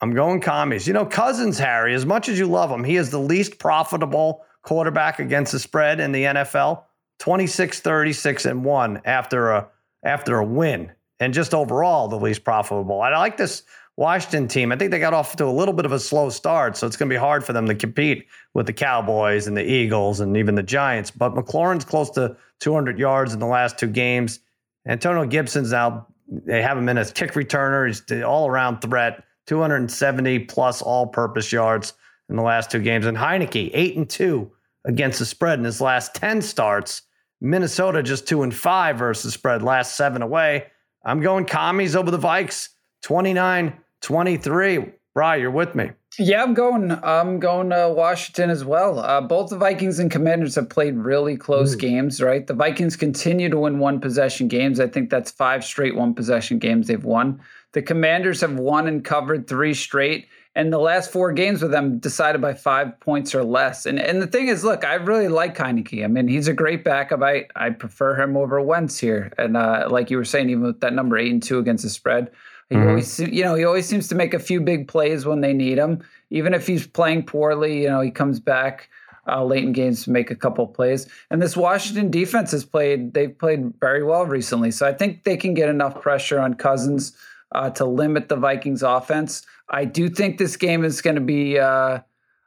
I'm 0.00 0.14
going 0.14 0.40
commies. 0.40 0.86
You 0.86 0.94
know, 0.94 1.06
Cousins, 1.06 1.58
Harry, 1.58 1.94
as 1.94 2.04
much 2.04 2.28
as 2.28 2.38
you 2.38 2.46
love 2.46 2.70
him, 2.70 2.84
he 2.84 2.96
is 2.96 3.10
the 3.10 3.18
least 3.18 3.58
profitable 3.58 4.44
quarterback 4.62 5.18
against 5.18 5.52
the 5.52 5.58
spread 5.58 6.00
in 6.00 6.12
the 6.12 6.24
NFL. 6.24 6.82
26, 7.20 7.80
36, 7.80 8.44
and 8.44 8.64
1 8.64 9.02
after 9.04 9.50
a 9.50 9.68
after 10.04 10.38
a 10.38 10.44
win. 10.44 10.92
And 11.20 11.32
just 11.32 11.54
overall 11.54 12.08
the 12.08 12.18
least 12.18 12.44
profitable. 12.44 13.00
I 13.00 13.16
like 13.16 13.36
this 13.36 13.62
Washington 13.96 14.48
team. 14.48 14.72
I 14.72 14.76
think 14.76 14.90
they 14.90 14.98
got 14.98 15.14
off 15.14 15.36
to 15.36 15.44
a 15.44 15.46
little 15.46 15.72
bit 15.72 15.86
of 15.86 15.92
a 15.92 16.00
slow 16.00 16.28
start, 16.28 16.76
so 16.76 16.86
it's 16.86 16.96
going 16.96 17.08
to 17.08 17.14
be 17.14 17.18
hard 17.18 17.44
for 17.44 17.52
them 17.52 17.66
to 17.66 17.74
compete 17.74 18.26
with 18.52 18.66
the 18.66 18.72
Cowboys 18.72 19.46
and 19.46 19.56
the 19.56 19.64
Eagles 19.64 20.20
and 20.20 20.36
even 20.36 20.56
the 20.56 20.62
Giants. 20.62 21.10
But 21.10 21.34
McLaurin's 21.34 21.84
close 21.84 22.10
to 22.10 22.36
200 22.60 22.98
yards 22.98 23.32
in 23.32 23.38
the 23.38 23.46
last 23.46 23.78
two 23.78 23.86
games. 23.86 24.40
Antonio 24.86 25.24
Gibson's 25.26 25.72
now, 25.72 26.06
they 26.28 26.62
have 26.62 26.76
him 26.76 26.88
in 26.88 26.98
as 26.98 27.12
kick 27.12 27.32
returner. 27.32 27.86
He's 27.86 28.04
the 28.04 28.22
all 28.22 28.48
around 28.48 28.80
threat, 28.80 29.24
270 29.46 30.40
plus 30.40 30.82
all 30.82 31.06
purpose 31.06 31.52
yards 31.52 31.94
in 32.28 32.36
the 32.36 32.42
last 32.42 32.70
two 32.70 32.80
games. 32.80 33.06
And 33.06 33.16
Heinicke, 33.16 33.70
eight 33.72 33.96
and 33.96 34.08
two 34.08 34.50
against 34.84 35.18
the 35.18 35.26
spread 35.26 35.58
in 35.58 35.64
his 35.64 35.80
last 35.80 36.14
10 36.14 36.42
starts. 36.42 37.02
Minnesota 37.40 38.02
just 38.02 38.26
two 38.26 38.42
and 38.42 38.54
five 38.54 38.98
versus 38.98 39.34
spread, 39.34 39.62
last 39.62 39.96
seven 39.96 40.22
away. 40.22 40.66
I'm 41.04 41.20
going 41.20 41.44
commies 41.44 41.94
over 41.94 42.10
the 42.10 42.18
Vikes, 42.18 42.70
29 43.02 43.78
23. 44.00 44.92
Bry, 45.14 45.36
you're 45.36 45.50
with 45.50 45.74
me. 45.74 45.90
Yeah, 46.18 46.42
I'm 46.42 46.54
going. 46.54 46.92
I'm 47.02 47.40
going 47.40 47.70
to 47.70 47.92
Washington 47.94 48.50
as 48.50 48.64
well. 48.64 49.00
Uh, 49.00 49.20
both 49.20 49.50
the 49.50 49.58
Vikings 49.58 49.98
and 49.98 50.10
Commanders 50.10 50.54
have 50.54 50.68
played 50.68 50.96
really 50.96 51.36
close 51.36 51.74
Ooh. 51.74 51.78
games, 51.78 52.22
right? 52.22 52.46
The 52.46 52.54
Vikings 52.54 52.96
continue 52.96 53.48
to 53.48 53.58
win 53.58 53.78
one 53.78 54.00
possession 54.00 54.48
games. 54.48 54.80
I 54.80 54.86
think 54.86 55.10
that's 55.10 55.30
five 55.30 55.64
straight 55.64 55.96
one 55.96 56.14
possession 56.14 56.58
games 56.58 56.86
they've 56.86 57.04
won. 57.04 57.40
The 57.72 57.82
Commanders 57.82 58.40
have 58.42 58.54
won 58.54 58.86
and 58.86 59.04
covered 59.04 59.48
three 59.48 59.74
straight, 59.74 60.28
and 60.54 60.72
the 60.72 60.78
last 60.78 61.10
four 61.10 61.32
games 61.32 61.62
with 61.62 61.72
them 61.72 61.98
decided 61.98 62.40
by 62.40 62.54
five 62.54 62.98
points 63.00 63.34
or 63.34 63.42
less. 63.42 63.84
And 63.84 63.98
and 63.98 64.22
the 64.22 64.28
thing 64.28 64.48
is, 64.48 64.62
look, 64.62 64.84
I 64.84 64.94
really 64.94 65.28
like 65.28 65.56
Heinicke. 65.56 66.04
I 66.04 66.06
mean, 66.06 66.28
he's 66.28 66.48
a 66.48 66.54
great 66.54 66.84
backup. 66.84 67.22
I 67.22 67.46
I 67.56 67.70
prefer 67.70 68.20
him 68.20 68.36
over 68.36 68.60
Wentz 68.60 68.98
here. 68.98 69.32
And 69.36 69.56
uh, 69.56 69.88
like 69.90 70.10
you 70.10 70.16
were 70.16 70.24
saying, 70.24 70.50
even 70.50 70.62
with 70.62 70.80
that 70.80 70.92
number 70.92 71.18
eight 71.18 71.32
and 71.32 71.42
two 71.42 71.58
against 71.58 71.82
the 71.82 71.90
spread, 71.90 72.30
he 72.70 72.76
mm-hmm. 72.76 72.88
always 72.88 73.20
you 73.20 73.42
know 73.42 73.54
he 73.54 73.64
always 73.64 73.86
seems 73.86 74.08
to 74.08 74.14
make 74.14 74.34
a 74.34 74.38
few 74.38 74.60
big 74.60 74.88
plays 74.88 75.26
when 75.26 75.40
they 75.40 75.52
need 75.52 75.78
him. 75.78 76.02
Even 76.30 76.54
if 76.54 76.66
he's 76.66 76.86
playing 76.86 77.24
poorly, 77.24 77.82
you 77.82 77.88
know 77.88 78.00
he 78.00 78.10
comes 78.10 78.40
back. 78.40 78.88
Uh, 79.26 79.42
late 79.42 79.64
in 79.64 79.72
games 79.72 80.04
to 80.04 80.10
make 80.10 80.30
a 80.30 80.34
couple 80.34 80.66
plays. 80.66 81.06
And 81.30 81.40
this 81.40 81.56
Washington 81.56 82.10
defense 82.10 82.50
has 82.50 82.62
played, 82.62 83.14
they've 83.14 83.38
played 83.38 83.72
very 83.80 84.02
well 84.02 84.26
recently. 84.26 84.70
So 84.70 84.86
I 84.86 84.92
think 84.92 85.24
they 85.24 85.38
can 85.38 85.54
get 85.54 85.70
enough 85.70 86.02
pressure 86.02 86.38
on 86.38 86.52
Cousins 86.52 87.16
uh, 87.52 87.70
to 87.70 87.86
limit 87.86 88.28
the 88.28 88.36
Vikings 88.36 88.82
offense. 88.82 89.46
I 89.70 89.84
do 89.84 90.08
think 90.08 90.38
this 90.38 90.56
game 90.56 90.84
is 90.84 91.00
going 91.00 91.14
to 91.14 91.20
be. 91.20 91.58
Uh, 91.58 92.00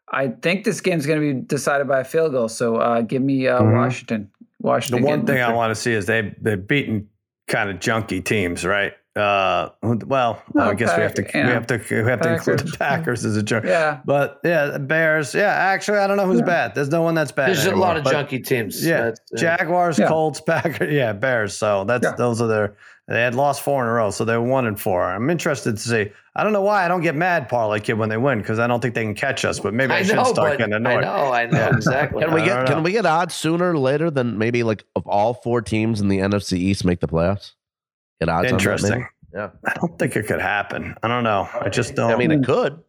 I 0.10 0.28
think 0.30 0.64
this 0.64 0.82
game 0.82 0.98
is 1.00 1.06
going 1.06 1.20
to 1.20 1.34
be 1.34 1.42
decided 1.42 1.88
by 1.88 2.02
a 2.02 2.04
field 2.04 2.32
goal. 2.32 2.48
So 2.48 2.78
uh, 2.78 3.02
give 3.02 3.22
me 3.22 3.48
uh, 3.48 3.62
mm-hmm. 3.62 3.76
Washington. 3.76 4.32
Washington. 4.62 5.02
The 5.02 5.08
one 5.08 5.26
thing 5.26 5.42
I 5.42 5.54
want 5.54 5.72
to 5.72 5.76
see 5.76 5.94
is 5.94 6.06
they 6.06 6.36
they've 6.40 6.66
beaten 6.66 7.10
kind 7.48 7.70
of 7.70 7.78
junky 7.78 8.24
teams, 8.24 8.66
right? 8.66 8.94
Uh, 9.18 9.72
well, 9.82 10.44
I 10.60 10.74
guess 10.76 10.90
Pack, 10.90 10.98
we 10.98 11.04
have 11.04 11.14
to 11.16 11.22
we 11.34 11.40
have 11.40 11.68
to 11.68 11.82
we 11.90 12.10
have 12.10 12.20
Packers. 12.20 12.46
to 12.46 12.52
include 12.52 12.74
the 12.74 12.78
Packers 12.78 13.26
as 13.26 13.36
a 13.36 13.44
joke. 13.44 13.64
Yeah, 13.64 14.00
but 14.06 14.40
yeah, 14.44 14.78
Bears. 14.78 15.34
Yeah, 15.34 15.54
actually, 15.54 15.98
I 15.98 16.08
don't 16.08 16.18
know 16.18 16.26
who's 16.26 16.40
yeah. 16.40 16.46
bad. 16.46 16.76
There's 16.76 16.90
no 16.90 17.02
one 17.02 17.16
that's 17.16 17.32
bad. 17.32 17.50
There's 17.50 17.66
anymore, 17.66 17.78
a 17.78 17.88
lot 17.88 17.98
of 17.98 18.04
junky 18.04 18.46
teams. 18.46 18.86
Yeah, 18.86 19.14
Jaguars, 19.36 19.98
yeah. 19.98 20.08
Colts, 20.08 20.40
Packers. 20.42 20.94
Yeah, 20.94 21.14
Bears. 21.14 21.58
So 21.58 21.84
that's 21.86 22.04
yeah. 22.04 22.16
those 22.16 22.42
are 22.42 22.48
their 22.48 22.78
they 23.08 23.22
had 23.22 23.36
lost 23.36 23.62
four 23.62 23.84
in 23.84 23.90
a 23.90 23.94
row, 23.94 24.12
so 24.12 24.26
they're 24.26 24.42
one 24.42 24.68
and 24.68 24.78
four. 24.78 25.02
I'm 25.02 25.30
interested 25.30 25.78
to 25.78 25.82
see. 25.82 26.12
I 26.36 26.44
don't 26.44 26.52
know 26.52 26.62
why 26.62 26.84
I 26.84 26.90
don't 26.90 27.02
get 27.02 27.16
mad, 27.16 27.48
Parlay 27.48 27.80
Kid, 27.80 27.94
when 27.94 28.10
they 28.10 28.18
win 28.18 28.40
because 28.40 28.60
I 28.60 28.68
don't 28.68 28.82
think 28.82 28.96
they 28.96 29.04
can 29.04 29.16
catch 29.16 29.46
us. 29.46 29.60
But 29.62 29.74
maybe 29.74 29.94
I, 29.94 30.00
I 30.00 30.04
should 30.04 30.18
know, 30.18 30.26
start 30.26 30.58
getting 30.58 30.74
annoyed. 30.74 30.98
I 30.98 31.02
know, 31.02 31.32
I 31.32 31.46
know 31.46 31.58
yeah. 31.58 31.76
exactly. 31.76 32.24
can 32.24 32.34
we 32.34 32.44
get 32.44 32.68
can 32.68 32.84
we 32.84 32.92
get 32.92 33.06
odds 33.06 33.34
sooner 33.34 33.72
or 33.72 33.78
later 33.78 34.12
than 34.12 34.38
maybe 34.38 34.64
like 34.64 34.84
of 34.96 35.08
all 35.08 35.34
four 35.36 35.62
teams 35.62 36.02
in 36.02 36.10
the 36.10 36.20
NFC 36.20 36.58
East 36.58 36.84
make 36.84 37.00
the 37.00 37.08
playoffs? 37.08 37.54
Get 38.20 38.30
odds. 38.30 38.52
Interesting. 38.52 39.08
yeah, 39.34 39.50
I 39.66 39.74
don't 39.76 39.98
think 40.00 40.16
it 40.16 40.28
could 40.28 40.42
happen. 40.42 40.96
I 41.04 41.08
don't 41.08 41.24
know. 41.24 41.48
I 41.54 41.70
just 41.70 41.96
don't. 41.96 42.12
I 42.12 42.16
mean, 42.16 42.32
it 42.32 42.44
could. 42.44 42.82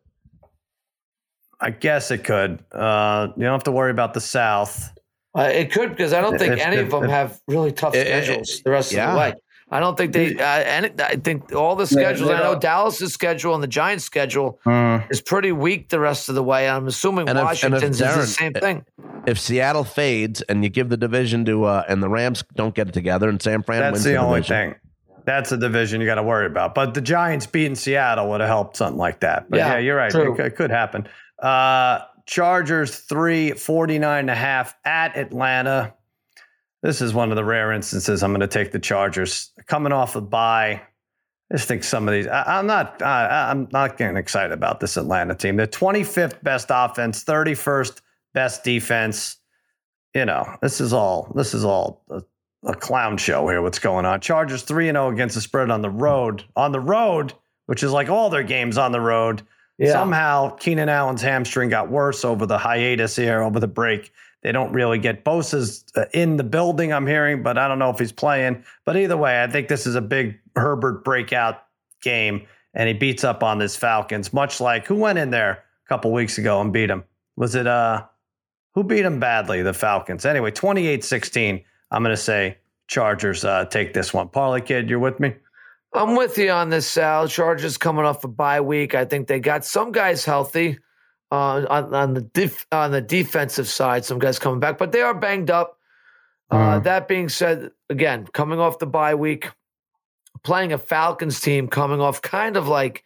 I 1.61 1.70
guess 1.70 2.11
it 2.11 2.25
could. 2.25 2.64
Uh, 2.73 3.28
you 3.37 3.42
don't 3.42 3.52
have 3.52 3.64
to 3.64 3.73
worry 3.73 3.90
about 3.90 4.14
the 4.14 4.20
South. 4.20 4.92
Uh, 5.37 5.42
it 5.42 5.73
could 5.73 5.90
because 5.90 6.12
I 6.12 6.20
don't 6.20 6.38
think 6.38 6.54
if, 6.54 6.61
any 6.61 6.76
if, 6.76 6.87
of 6.87 6.90
them 6.90 7.04
if, 7.04 7.11
have 7.11 7.40
really 7.47 7.73
tough 7.73 7.94
schedules 7.94 8.62
the 8.64 8.70
rest 8.70 8.92
yeah. 8.92 9.08
of 9.08 9.12
the 9.12 9.18
way. 9.18 9.35
I 9.70 9.80
don't 9.80 9.99
think 9.99 10.14
they. 10.14 10.35
Uh, 10.35 10.42
and 10.42 11.00
I 11.00 11.16
think 11.16 11.52
all 11.52 11.76
the 11.76 11.87
schedules. 11.87 12.30
I 12.30 12.38
know 12.38 12.58
Dallas's 12.58 13.12
schedule 13.12 13.54
and 13.54 13.62
the 13.62 13.68
Giants' 13.68 14.04
schedule 14.04 14.58
mm. 14.64 15.11
is 15.11 15.20
pretty 15.20 15.52
weak 15.52 15.90
the 15.90 16.00
rest 16.00 16.30
of 16.30 16.35
the 16.35 16.42
way. 16.42 16.68
I'm 16.68 16.87
assuming 16.87 17.28
and 17.28 17.38
Washington's 17.38 18.00
if, 18.00 18.08
Darren, 18.08 18.18
is 18.18 18.28
the 18.28 18.32
same 18.32 18.52
thing. 18.54 18.87
If 19.26 19.38
Seattle 19.38 19.85
fades 19.85 20.40
and 20.42 20.64
you 20.64 20.70
give 20.70 20.88
the 20.88 20.97
division 20.97 21.44
to 21.44 21.64
uh, 21.64 21.85
and 21.87 22.02
the 22.02 22.08
Rams 22.08 22.42
don't 22.54 22.75
get 22.75 22.88
it 22.88 22.92
together 22.94 23.28
and 23.28 23.42
San 23.42 23.62
Fran 23.62 23.80
that's 23.80 23.92
wins 23.92 24.04
the, 24.04 24.11
the 24.12 24.16
only 24.16 24.40
division. 24.40 24.70
thing. 24.70 24.80
That's 25.28 25.52
a 25.52 25.58
division 25.58 26.00
you 26.00 26.06
got 26.06 26.14
to 26.14 26.23
worry 26.23 26.47
about. 26.47 26.75
But 26.75 26.94
the 26.94 27.02
Giants 27.02 27.47
beating 27.47 27.75
Seattle 27.75 28.30
would 28.30 28.40
have 28.40 28.49
helped 28.49 28.78
something 28.78 28.97
like 28.97 29.20
that. 29.20 29.50
But 29.50 29.58
yeah, 29.58 29.73
yeah 29.75 29.78
you're 29.78 29.97
right. 29.97 30.14
It, 30.14 30.40
it, 30.40 30.56
could 30.56 30.70
happen. 30.70 31.06
Uh, 31.38 31.99
Chargers 32.25 33.00
three, 33.00 33.50
49 33.52 34.20
and 34.20 34.30
a 34.30 34.35
half 34.35 34.75
at 34.87 35.18
Atlanta. 35.18 35.92
This 36.82 37.02
is 37.02 37.12
one 37.12 37.28
of 37.28 37.37
the 37.37 37.44
rare 37.44 37.73
instances 37.73 38.23
I'm 38.23 38.30
going 38.30 38.40
to 38.40 38.47
take 38.47 38.73
the 38.73 38.78
Chargers 38.78 39.50
coming 39.66 39.92
off 39.92 40.16
a 40.16 40.23
bye. 40.23 40.80
I 41.52 41.54
just 41.54 41.68
think 41.68 41.85
some 41.85 42.08
of 42.08 42.14
these. 42.14 42.26
I, 42.26 42.58
am 42.58 42.66
not. 42.66 43.02
I, 43.02 43.50
I'm 43.50 43.68
not 43.70 43.99
getting 43.99 44.16
excited 44.16 44.52
about 44.52 44.80
this 44.80 44.97
Atlanta 44.97 45.35
team. 45.35 45.56
They're 45.56 45.66
25th 45.66 46.42
best 46.42 46.68
offense, 46.70 47.23
31st 47.23 48.00
best 48.32 48.64
defense. 48.64 49.37
You 50.14 50.25
know, 50.25 50.56
this 50.62 50.80
is 50.80 50.94
all. 50.94 51.30
This 51.35 51.52
is 51.52 51.66
all 51.66 52.02
a, 52.64 52.74
clown 52.74 53.16
show 53.16 53.48
here. 53.48 53.62
What's 53.62 53.78
going 53.78 54.04
on? 54.04 54.20
Chargers 54.20 54.62
three 54.62 54.88
and 54.88 54.96
zero 54.96 55.06
oh 55.06 55.10
against 55.10 55.34
the 55.34 55.40
spread 55.40 55.70
on 55.70 55.82
the 55.82 55.90
road. 55.90 56.44
On 56.56 56.72
the 56.72 56.80
road, 56.80 57.32
which 57.66 57.82
is 57.82 57.92
like 57.92 58.08
all 58.08 58.30
their 58.30 58.42
games 58.42 58.78
on 58.78 58.92
the 58.92 59.00
road. 59.00 59.42
Yeah. 59.78 59.92
Somehow 59.92 60.56
Keenan 60.56 60.88
Allen's 60.88 61.22
hamstring 61.22 61.68
got 61.68 61.88
worse 61.88 62.24
over 62.24 62.46
the 62.46 62.59
hiatus 62.59 63.14
here, 63.14 63.42
over 63.42 63.61
the 63.61 63.68
break. 63.68 64.12
They 64.42 64.52
don't 64.52 64.72
really 64.72 64.98
get 64.98 65.24
Bosa's 65.24 65.85
uh, 65.96 66.04
in 66.12 66.37
the 66.37 66.44
building, 66.44 66.92
I'm 66.92 67.06
hearing, 67.06 67.42
but 67.42 67.59
I 67.59 67.68
don't 67.68 67.78
know 67.78 67.90
if 67.90 67.98
he's 67.98 68.12
playing. 68.12 68.64
But 68.85 68.96
either 68.96 69.16
way, 69.16 69.42
I 69.42 69.46
think 69.46 69.68
this 69.68 69.87
is 69.87 69.94
a 69.94 70.00
big 70.00 70.38
Herbert 70.56 71.04
breakout 71.04 71.62
game, 72.02 72.46
and 72.74 72.88
he 72.88 72.94
beats 72.94 73.24
up 73.24 73.42
on 73.42 73.59
this 73.59 73.76
Falcons, 73.76 74.33
much 74.33 74.61
like 74.61 74.87
who 74.87 74.96
went 74.96 75.18
in 75.18 75.30
there 75.30 75.50
a 75.50 75.88
couple 75.88 76.12
weeks 76.12 76.38
ago 76.38 76.61
and 76.61 76.72
beat 76.72 76.90
him? 76.90 77.04
Was 77.37 77.54
it 77.54 77.66
uh 77.66 78.04
who 78.74 78.85
beat 78.85 79.04
him 79.04 79.18
badly? 79.18 79.62
The 79.62 79.74
Falcons. 79.74 80.24
Anyway, 80.24 80.52
28-16. 80.52 81.64
I'm 81.90 82.03
gonna 82.03 82.16
say 82.16 82.59
Chargers 82.87 83.44
uh, 83.44 83.64
take 83.66 83.94
this 83.94 84.12
one. 84.12 84.29
Parlay 84.29 84.61
kid, 84.61 84.88
you're 84.90 84.98
with 84.98 85.20
me? 85.20 85.35
I'm 85.92 86.16
with 86.16 86.37
you 86.37 86.51
on 86.51 86.68
this, 86.68 86.87
Sal. 86.87 87.29
Chargers 87.29 87.79
coming 87.79 88.05
off 88.05 88.24
a 88.24 88.29
bye 88.29 88.61
week. 88.61 88.94
I 88.94 89.05
think 89.05 89.27
they 89.27 89.40
got 89.40 89.64
some 89.64 89.90
guys 89.92 90.24
healthy 90.24 90.79
uh, 91.33 91.64
on, 91.68 91.94
on 91.94 92.14
the 92.14 92.20
def- 92.20 92.66
on 92.70 92.90
the 92.90 93.01
defensive 93.01 93.68
side. 93.68 94.05
Some 94.05 94.18
guys 94.18 94.38
coming 94.38 94.61
back, 94.61 94.79
but 94.79 94.92
they 94.92 95.01
are 95.01 95.14
banged 95.14 95.51
up. 95.51 95.79
Uh, 96.51 96.81
mm. 96.81 96.85
that 96.85 97.09
being 97.09 97.29
said, 97.29 97.70
again, 97.90 98.27
coming 98.33 98.59
off 98.59 98.79
the 98.79 98.87
bye 98.87 99.14
week, 99.14 99.51
playing 100.42 100.72
a 100.72 100.79
Falcons 100.79 101.40
team 101.40 101.68
coming 101.68 102.01
off 102.01 102.22
kind 102.22 102.57
of 102.57 102.68
like 102.68 103.05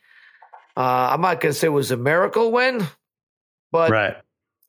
uh, 0.76 1.10
I'm 1.12 1.20
not 1.20 1.40
going 1.40 1.52
to 1.52 1.58
say 1.58 1.66
it 1.66 1.70
was 1.70 1.90
a 1.90 1.96
miracle 1.96 2.50
win, 2.50 2.86
but 3.70 3.90
right. 3.90 4.16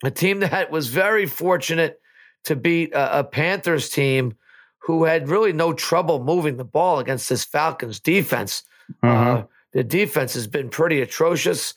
a 0.04 0.12
team 0.12 0.40
that 0.42 0.72
was 0.72 0.88
very 0.88 1.26
fortunate 1.26 2.00
to 2.46 2.56
beat 2.56 2.94
a, 2.94 3.20
a 3.20 3.24
Panthers 3.24 3.90
team 3.90 4.36
who 4.80 5.06
had 5.06 5.30
really 5.30 5.54
no 5.54 5.74
trouble 5.74 6.24
moving 6.24 6.58
the 6.58 6.66
ball 6.66 7.00
against 7.00 7.30
this 7.30 7.46
Falcons 7.46 8.00
defense. 8.00 8.64
Mm-hmm. 9.02 9.38
Uh, 9.38 9.44
the 9.72 9.84
defense 9.84 10.34
has 10.34 10.46
been 10.46 10.70
pretty 10.70 11.02
atrocious. 11.02 11.74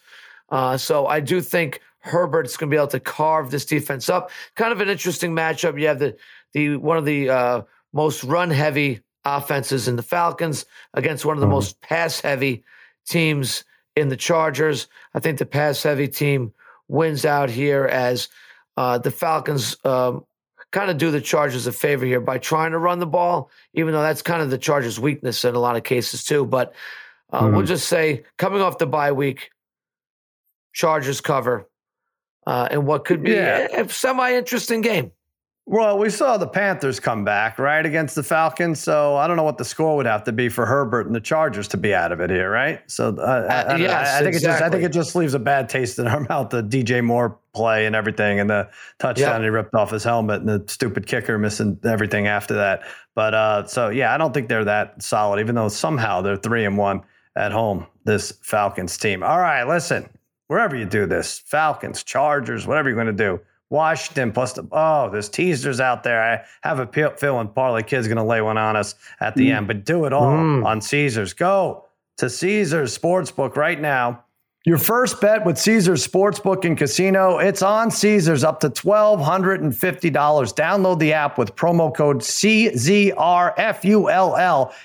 Uh, 0.50 0.76
so 0.76 1.06
I 1.06 1.20
do 1.20 1.40
think 1.40 1.80
Herbert's 2.00 2.56
going 2.56 2.70
to 2.70 2.74
be 2.74 2.78
able 2.78 2.88
to 2.88 3.00
carve 3.00 3.50
this 3.50 3.64
defense 3.64 4.08
up. 4.08 4.30
Kind 4.54 4.72
of 4.72 4.80
an 4.80 4.88
interesting 4.88 5.32
matchup. 5.32 5.80
You 5.80 5.88
have 5.88 5.98
the 5.98 6.16
the 6.52 6.76
one 6.76 6.96
of 6.96 7.04
the 7.04 7.28
uh, 7.28 7.62
most 7.92 8.24
run 8.24 8.50
heavy 8.50 9.00
offenses 9.24 9.88
in 9.88 9.96
the 9.96 10.02
Falcons 10.02 10.64
against 10.94 11.24
one 11.24 11.36
of 11.36 11.40
the 11.40 11.46
mm-hmm. 11.46 11.54
most 11.54 11.80
pass 11.80 12.20
heavy 12.20 12.64
teams 13.06 13.64
in 13.96 14.08
the 14.08 14.16
Chargers. 14.16 14.86
I 15.14 15.20
think 15.20 15.38
the 15.38 15.46
pass 15.46 15.82
heavy 15.82 16.08
team 16.08 16.52
wins 16.88 17.24
out 17.24 17.50
here 17.50 17.84
as 17.84 18.28
uh, 18.76 18.98
the 18.98 19.10
Falcons 19.10 19.76
um, 19.84 20.24
kind 20.72 20.90
of 20.90 20.98
do 20.98 21.10
the 21.10 21.20
Chargers 21.20 21.66
a 21.66 21.72
favor 21.72 22.04
here 22.04 22.20
by 22.20 22.38
trying 22.38 22.72
to 22.72 22.78
run 22.78 22.98
the 22.98 23.06
ball, 23.06 23.50
even 23.74 23.92
though 23.92 24.02
that's 24.02 24.22
kind 24.22 24.42
of 24.42 24.50
the 24.50 24.58
Chargers' 24.58 25.00
weakness 25.00 25.44
in 25.44 25.54
a 25.54 25.58
lot 25.58 25.76
of 25.76 25.84
cases 25.84 26.24
too. 26.24 26.44
But 26.44 26.74
uh, 27.32 27.42
mm-hmm. 27.42 27.56
we'll 27.56 27.66
just 27.66 27.88
say 27.88 28.24
coming 28.38 28.60
off 28.60 28.78
the 28.78 28.86
bye 28.86 29.12
week, 29.12 29.50
Chargers 30.72 31.20
cover, 31.20 31.68
uh, 32.46 32.68
and 32.70 32.86
what 32.86 33.04
could 33.04 33.22
be 33.22 33.32
yeah. 33.32 33.68
a, 33.72 33.84
a 33.84 33.88
semi 33.88 34.34
interesting 34.34 34.80
game. 34.80 35.12
Well, 35.68 35.98
we 35.98 36.10
saw 36.10 36.36
the 36.36 36.46
Panthers 36.46 37.00
come 37.00 37.24
back, 37.24 37.58
right, 37.58 37.84
against 37.84 38.14
the 38.14 38.22
Falcons. 38.22 38.78
So 38.78 39.16
I 39.16 39.26
don't 39.26 39.36
know 39.36 39.42
what 39.42 39.58
the 39.58 39.64
score 39.64 39.96
would 39.96 40.06
have 40.06 40.22
to 40.24 40.32
be 40.32 40.48
for 40.48 40.64
Herbert 40.64 41.06
and 41.06 41.14
the 41.14 41.20
Chargers 41.20 41.66
to 41.68 41.76
be 41.76 41.92
out 41.92 42.12
of 42.12 42.20
it 42.20 42.30
here, 42.30 42.48
right? 42.48 42.88
So 42.88 43.08
uh, 43.18 43.20
uh, 43.20 43.64
I, 43.70 43.76
yes, 43.76 44.08
I, 44.08 44.18
I, 44.18 44.22
think 44.22 44.36
exactly. 44.36 44.36
it 44.36 44.42
just 44.42 44.62
I 44.62 44.70
think 44.70 44.84
it 44.84 44.92
just 44.92 45.16
leaves 45.16 45.34
a 45.34 45.40
bad 45.40 45.68
taste 45.68 45.98
in 45.98 46.06
our 46.06 46.20
mouth. 46.28 46.50
The 46.50 46.62
DJ 46.62 47.02
Moore 47.02 47.36
play 47.52 47.84
and 47.86 47.96
everything, 47.96 48.38
and 48.38 48.48
the 48.48 48.70
touchdown 49.00 49.40
yep. 49.40 49.42
he 49.42 49.48
ripped 49.48 49.74
off 49.74 49.90
his 49.90 50.04
helmet, 50.04 50.40
and 50.40 50.48
the 50.48 50.64
stupid 50.68 51.08
kicker 51.08 51.36
missing 51.36 51.80
everything 51.82 52.28
after 52.28 52.54
that. 52.54 52.82
But 53.16 53.34
uh, 53.34 53.66
so 53.66 53.88
yeah, 53.88 54.14
I 54.14 54.18
don't 54.18 54.32
think 54.32 54.48
they're 54.48 54.64
that 54.64 55.02
solid, 55.02 55.40
even 55.40 55.56
though 55.56 55.68
somehow 55.68 56.22
they're 56.22 56.36
three 56.36 56.64
and 56.64 56.78
one 56.78 57.02
at 57.34 57.50
home. 57.50 57.86
This 58.04 58.32
Falcons 58.40 58.96
team. 58.96 59.24
All 59.24 59.40
right, 59.40 59.64
listen 59.64 60.08
wherever 60.48 60.76
you 60.76 60.84
do 60.84 61.06
this, 61.06 61.40
Falcons, 61.40 62.02
Chargers, 62.02 62.66
whatever 62.66 62.88
you're 62.88 62.96
going 62.96 63.06
to 63.06 63.12
do. 63.12 63.40
Washington 63.70 64.32
plus 64.32 64.52
the 64.52 64.66
oh, 64.70 65.10
there's 65.10 65.28
teasers 65.28 65.80
out 65.80 66.04
there. 66.04 66.22
I 66.22 66.44
have 66.66 66.78
a 66.78 66.86
feeling 67.16 67.48
Parlay 67.48 67.82
Kid's 67.82 68.06
going 68.06 68.16
to 68.16 68.22
lay 68.22 68.40
one 68.40 68.58
on 68.58 68.76
us 68.76 68.94
at 69.20 69.34
the 69.34 69.48
mm. 69.48 69.56
end, 69.56 69.66
but 69.66 69.84
do 69.84 70.04
it 70.04 70.12
all 70.12 70.32
mm. 70.32 70.64
on 70.64 70.80
Caesars. 70.80 71.32
Go 71.32 71.84
to 72.18 72.30
Caesars 72.30 72.96
Sportsbook 72.96 73.56
right 73.56 73.80
now. 73.80 74.22
Your 74.66 74.78
first 74.78 75.20
bet 75.20 75.44
with 75.46 75.58
Caesars 75.58 76.04
Sportsbook 76.04 76.64
and 76.64 76.76
Casino, 76.76 77.38
it's 77.38 77.62
on 77.62 77.88
Caesars 77.88 78.42
up 78.42 78.58
to 78.60 78.68
$1,250. 78.68 80.10
Download 80.10 80.98
the 80.98 81.12
app 81.12 81.38
with 81.38 81.54
promo 81.54 81.94
code 81.94 82.18
CZRFULL 82.18 83.14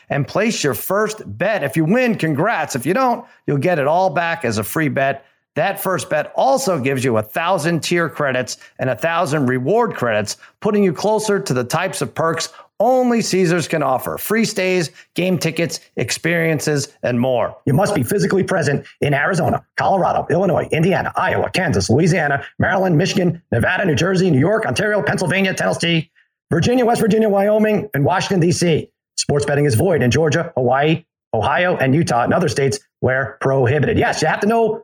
and 0.09 0.27
place 0.27 0.63
your 0.63 0.75
first 0.75 1.23
bet. 1.25 1.63
If 1.63 1.75
you 1.75 1.85
win, 1.85 2.13
congrats. 2.15 2.75
If 2.75 2.85
you 2.85 2.93
don't, 2.93 3.25
you'll 3.47 3.57
get 3.57 3.79
it 3.79 3.87
all 3.87 4.11
back 4.11 4.45
as 4.45 4.59
a 4.59 4.63
free 4.63 4.89
bet 4.89 5.25
that 5.55 5.81
first 5.81 6.09
bet 6.09 6.31
also 6.35 6.79
gives 6.79 7.03
you 7.03 7.17
a 7.17 7.21
thousand 7.21 7.81
tier 7.81 8.07
credits 8.07 8.57
and 8.79 8.89
a 8.89 8.95
thousand 8.95 9.47
reward 9.47 9.95
credits, 9.95 10.37
putting 10.61 10.83
you 10.83 10.93
closer 10.93 11.39
to 11.39 11.53
the 11.53 11.63
types 11.63 12.01
of 12.01 12.13
perks 12.15 12.49
only 12.81 13.21
Caesars 13.21 13.67
can 13.67 13.83
offer 13.83 14.17
free 14.17 14.43
stays, 14.43 14.89
game 15.13 15.37
tickets, 15.37 15.79
experiences, 15.97 16.97
and 17.03 17.19
more. 17.19 17.55
You 17.65 17.73
must 17.73 17.93
be 17.93 18.01
physically 18.01 18.43
present 18.43 18.87
in 19.01 19.13
Arizona, 19.13 19.63
Colorado, 19.77 20.25
Illinois, 20.31 20.67
Indiana, 20.71 21.13
Iowa, 21.15 21.51
Kansas, 21.51 21.91
Louisiana, 21.91 22.43
Maryland, 22.57 22.97
Michigan, 22.97 23.39
Nevada, 23.51 23.85
New 23.85 23.93
Jersey, 23.93 24.31
New 24.31 24.39
York, 24.39 24.65
Ontario, 24.65 25.03
Pennsylvania, 25.03 25.53
Tennessee, 25.53 26.09
Virginia, 26.49 26.83
West 26.83 27.01
Virginia, 27.01 27.29
Wyoming, 27.29 27.87
and 27.93 28.03
Washington, 28.03 28.39
D.C. 28.39 28.89
Sports 29.15 29.45
betting 29.45 29.65
is 29.65 29.75
void 29.75 30.01
in 30.01 30.09
Georgia, 30.09 30.51
Hawaii, 30.55 31.05
Ohio, 31.35 31.77
and 31.77 31.93
Utah, 31.93 32.23
and 32.23 32.33
other 32.33 32.49
states 32.49 32.79
where 32.99 33.37
prohibited. 33.41 33.97
Yes, 33.99 34.23
you 34.23 34.27
have 34.27 34.39
to 34.39 34.47
know 34.47 34.83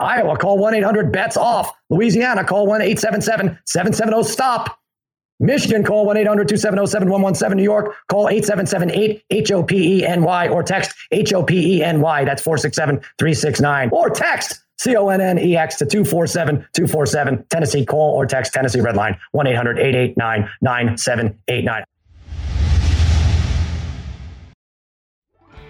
Iowa, 0.00 0.36
call 0.36 0.58
1 0.58 0.74
800 0.74 1.12
bets 1.12 1.36
off. 1.36 1.72
Louisiana, 1.90 2.44
call 2.44 2.66
1 2.66 2.82
877 2.82 3.58
770 3.66 4.24
stop. 4.24 4.78
Michigan, 5.38 5.82
call 5.84 6.04
1 6.06 6.18
800 6.18 6.48
270 6.48 6.86
7117. 6.86 7.56
New 7.56 7.62
York, 7.62 7.94
call 8.08 8.28
877 8.28 8.90
8 8.90 9.24
H 9.30 9.52
O 9.52 9.62
P 9.62 10.00
E 10.00 10.06
N 10.06 10.22
Y 10.22 10.48
or 10.48 10.62
text 10.62 10.94
H 11.10 11.32
O 11.32 11.42
P 11.42 11.76
E 11.76 11.82
N 11.82 12.00
Y. 12.00 12.24
That's 12.24 12.42
467 12.42 13.00
369. 13.18 13.90
Or 13.92 14.10
text 14.10 14.62
C 14.78 14.96
O 14.96 15.08
N 15.08 15.20
N 15.20 15.38
E 15.38 15.56
X 15.56 15.76
to 15.76 15.86
247 15.86 16.56
247. 16.74 17.44
Tennessee, 17.48 17.86
call 17.86 18.14
or 18.14 18.26
text 18.26 18.52
Tennessee 18.52 18.80
Red 18.80 18.96
Line 18.96 19.18
1 19.32 19.46
800 19.46 19.78
889 19.78 20.48
9789. 20.60 21.84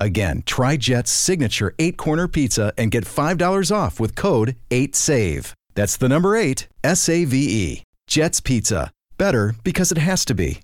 Again, 0.00 0.42
try 0.46 0.76
Jet's 0.76 1.10
signature 1.10 1.74
eight 1.78 1.96
corner 1.96 2.28
pizza 2.28 2.72
and 2.78 2.90
get 2.90 3.04
$5 3.04 3.74
off 3.74 4.00
with 4.00 4.14
code 4.14 4.56
8SAVE. 4.70 5.52
That's 5.74 5.96
the 5.96 6.08
number 6.08 6.36
eight, 6.36 6.68
S 6.82 7.08
A 7.08 7.24
V 7.24 7.36
E. 7.36 7.82
Jet's 8.08 8.40
Pizza. 8.40 8.90
Better 9.16 9.54
because 9.62 9.92
it 9.92 9.98
has 9.98 10.24
to 10.24 10.34
be. 10.34 10.60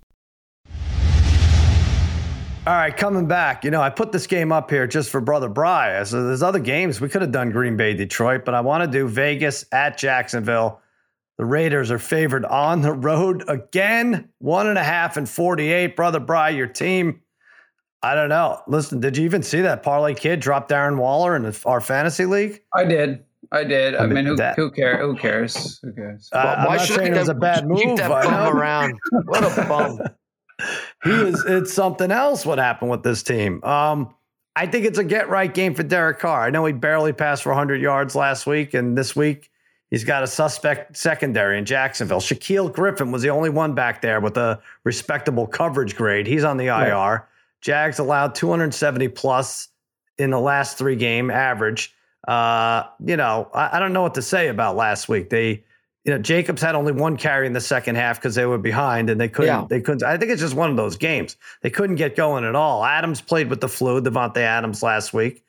All 2.66 2.72
right, 2.72 2.96
coming 2.96 3.26
back. 3.26 3.62
You 3.62 3.70
know, 3.70 3.82
I 3.82 3.90
put 3.90 4.10
this 4.10 4.26
game 4.26 4.50
up 4.50 4.70
here 4.70 4.86
just 4.86 5.10
for 5.10 5.20
Brother 5.20 5.50
Bry. 5.50 6.02
So 6.04 6.24
there's 6.24 6.42
other 6.42 6.58
games. 6.58 6.98
We 6.98 7.10
could 7.10 7.20
have 7.20 7.30
done 7.30 7.50
Green 7.50 7.76
Bay, 7.76 7.92
Detroit, 7.92 8.46
but 8.46 8.54
I 8.54 8.62
want 8.62 8.82
to 8.82 8.90
do 8.90 9.06
Vegas 9.06 9.66
at 9.70 9.98
Jacksonville. 9.98 10.80
The 11.36 11.44
Raiders 11.44 11.90
are 11.90 11.98
favored 11.98 12.46
on 12.46 12.80
the 12.80 12.92
road 12.92 13.44
again, 13.48 14.30
one 14.38 14.66
and 14.66 14.78
a 14.78 14.84
half 14.84 15.18
and 15.18 15.28
48. 15.28 15.94
Brother 15.94 16.20
Bry, 16.20 16.48
your 16.48 16.66
team 16.66 17.20
I 18.04 18.14
don't 18.14 18.28
know. 18.28 18.60
Listen, 18.66 19.00
did 19.00 19.16
you 19.16 19.24
even 19.24 19.42
see 19.42 19.62
that 19.62 19.82
parlay 19.82 20.12
kid 20.12 20.38
drop 20.40 20.68
Darren 20.68 20.98
Waller 20.98 21.36
in 21.36 21.54
our 21.64 21.80
fantasy 21.80 22.26
league? 22.26 22.60
I 22.74 22.84
did. 22.84 23.24
I 23.50 23.64
did. 23.64 23.94
I, 23.94 24.00
I 24.00 24.06
mean, 24.06 24.14
mean, 24.16 24.26
who, 24.26 24.36
that, 24.36 24.56
who, 24.56 24.70
care, 24.70 24.98
who 24.98 25.16
cares? 25.16 25.78
Who 25.80 25.90
cares? 25.94 26.28
Uh, 26.30 26.38
I'm 26.58 26.76
not 26.76 26.80
saying 26.82 27.14
it 27.14 27.18
was 27.18 27.30
a 27.30 27.34
bad 27.34 27.66
move. 27.66 27.78
Keep 27.78 27.96
that 27.96 28.10
bum 28.10 28.54
around. 28.54 28.98
What 29.24 29.42
a 29.42 29.64
bum. 29.66 30.00
he 31.04 31.10
is. 31.10 31.42
It's 31.46 31.72
something 31.72 32.10
else. 32.10 32.44
What 32.44 32.58
happened 32.58 32.90
with 32.90 33.04
this 33.04 33.22
team? 33.22 33.64
Um, 33.64 34.14
I 34.54 34.66
think 34.66 34.84
it's 34.84 34.98
a 34.98 35.04
get 35.04 35.30
right 35.30 35.52
game 35.52 35.74
for 35.74 35.82
Derek 35.82 36.18
Carr. 36.18 36.42
I 36.42 36.50
know 36.50 36.66
he 36.66 36.74
barely 36.74 37.14
passed 37.14 37.42
for 37.42 37.50
100 37.50 37.80
yards 37.80 38.14
last 38.14 38.46
week, 38.46 38.74
and 38.74 38.98
this 38.98 39.16
week 39.16 39.50
he's 39.90 40.04
got 40.04 40.22
a 40.22 40.26
suspect 40.26 40.94
secondary 40.94 41.56
in 41.56 41.64
Jacksonville. 41.64 42.20
Shaquill 42.20 42.70
Griffin 42.70 43.12
was 43.12 43.22
the 43.22 43.30
only 43.30 43.50
one 43.50 43.74
back 43.74 44.02
there 44.02 44.20
with 44.20 44.36
a 44.36 44.60
respectable 44.84 45.46
coverage 45.46 45.96
grade. 45.96 46.26
He's 46.26 46.44
on 46.44 46.58
the 46.58 46.66
IR. 46.66 46.70
Right. 46.70 47.22
Jags 47.64 47.98
allowed 47.98 48.34
270 48.34 49.08
plus 49.08 49.68
in 50.18 50.30
the 50.30 50.38
last 50.38 50.76
three 50.76 50.96
game 50.96 51.30
average. 51.30 51.94
Uh, 52.28 52.84
you 53.04 53.16
know, 53.16 53.48
I, 53.54 53.76
I, 53.76 53.78
don't 53.80 53.92
know 53.92 54.02
what 54.02 54.14
to 54.14 54.22
say 54.22 54.48
about 54.48 54.76
last 54.76 55.08
week. 55.08 55.30
They, 55.30 55.64
you 56.04 56.12
know, 56.12 56.18
Jacobs 56.18 56.60
had 56.60 56.74
only 56.74 56.92
one 56.92 57.16
carry 57.16 57.46
in 57.46 57.54
the 57.54 57.60
second 57.60 57.96
half 57.96 58.18
because 58.18 58.34
they 58.34 58.46
were 58.46 58.58
behind 58.58 59.10
and 59.10 59.20
they 59.20 59.28
couldn't. 59.28 59.48
Yeah. 59.48 59.66
They 59.68 59.80
couldn't. 59.80 60.02
I 60.02 60.16
think 60.18 60.30
it's 60.30 60.42
just 60.42 60.54
one 60.54 60.70
of 60.70 60.76
those 60.76 60.96
games. 60.96 61.36
They 61.62 61.70
couldn't 61.70 61.96
get 61.96 62.16
going 62.16 62.44
at 62.44 62.54
all. 62.54 62.84
Adams 62.84 63.22
played 63.22 63.48
with 63.48 63.60
the 63.60 63.68
flu. 63.68 64.00
Davante 64.00 64.38
Adams 64.38 64.82
last 64.82 65.12
week. 65.12 65.42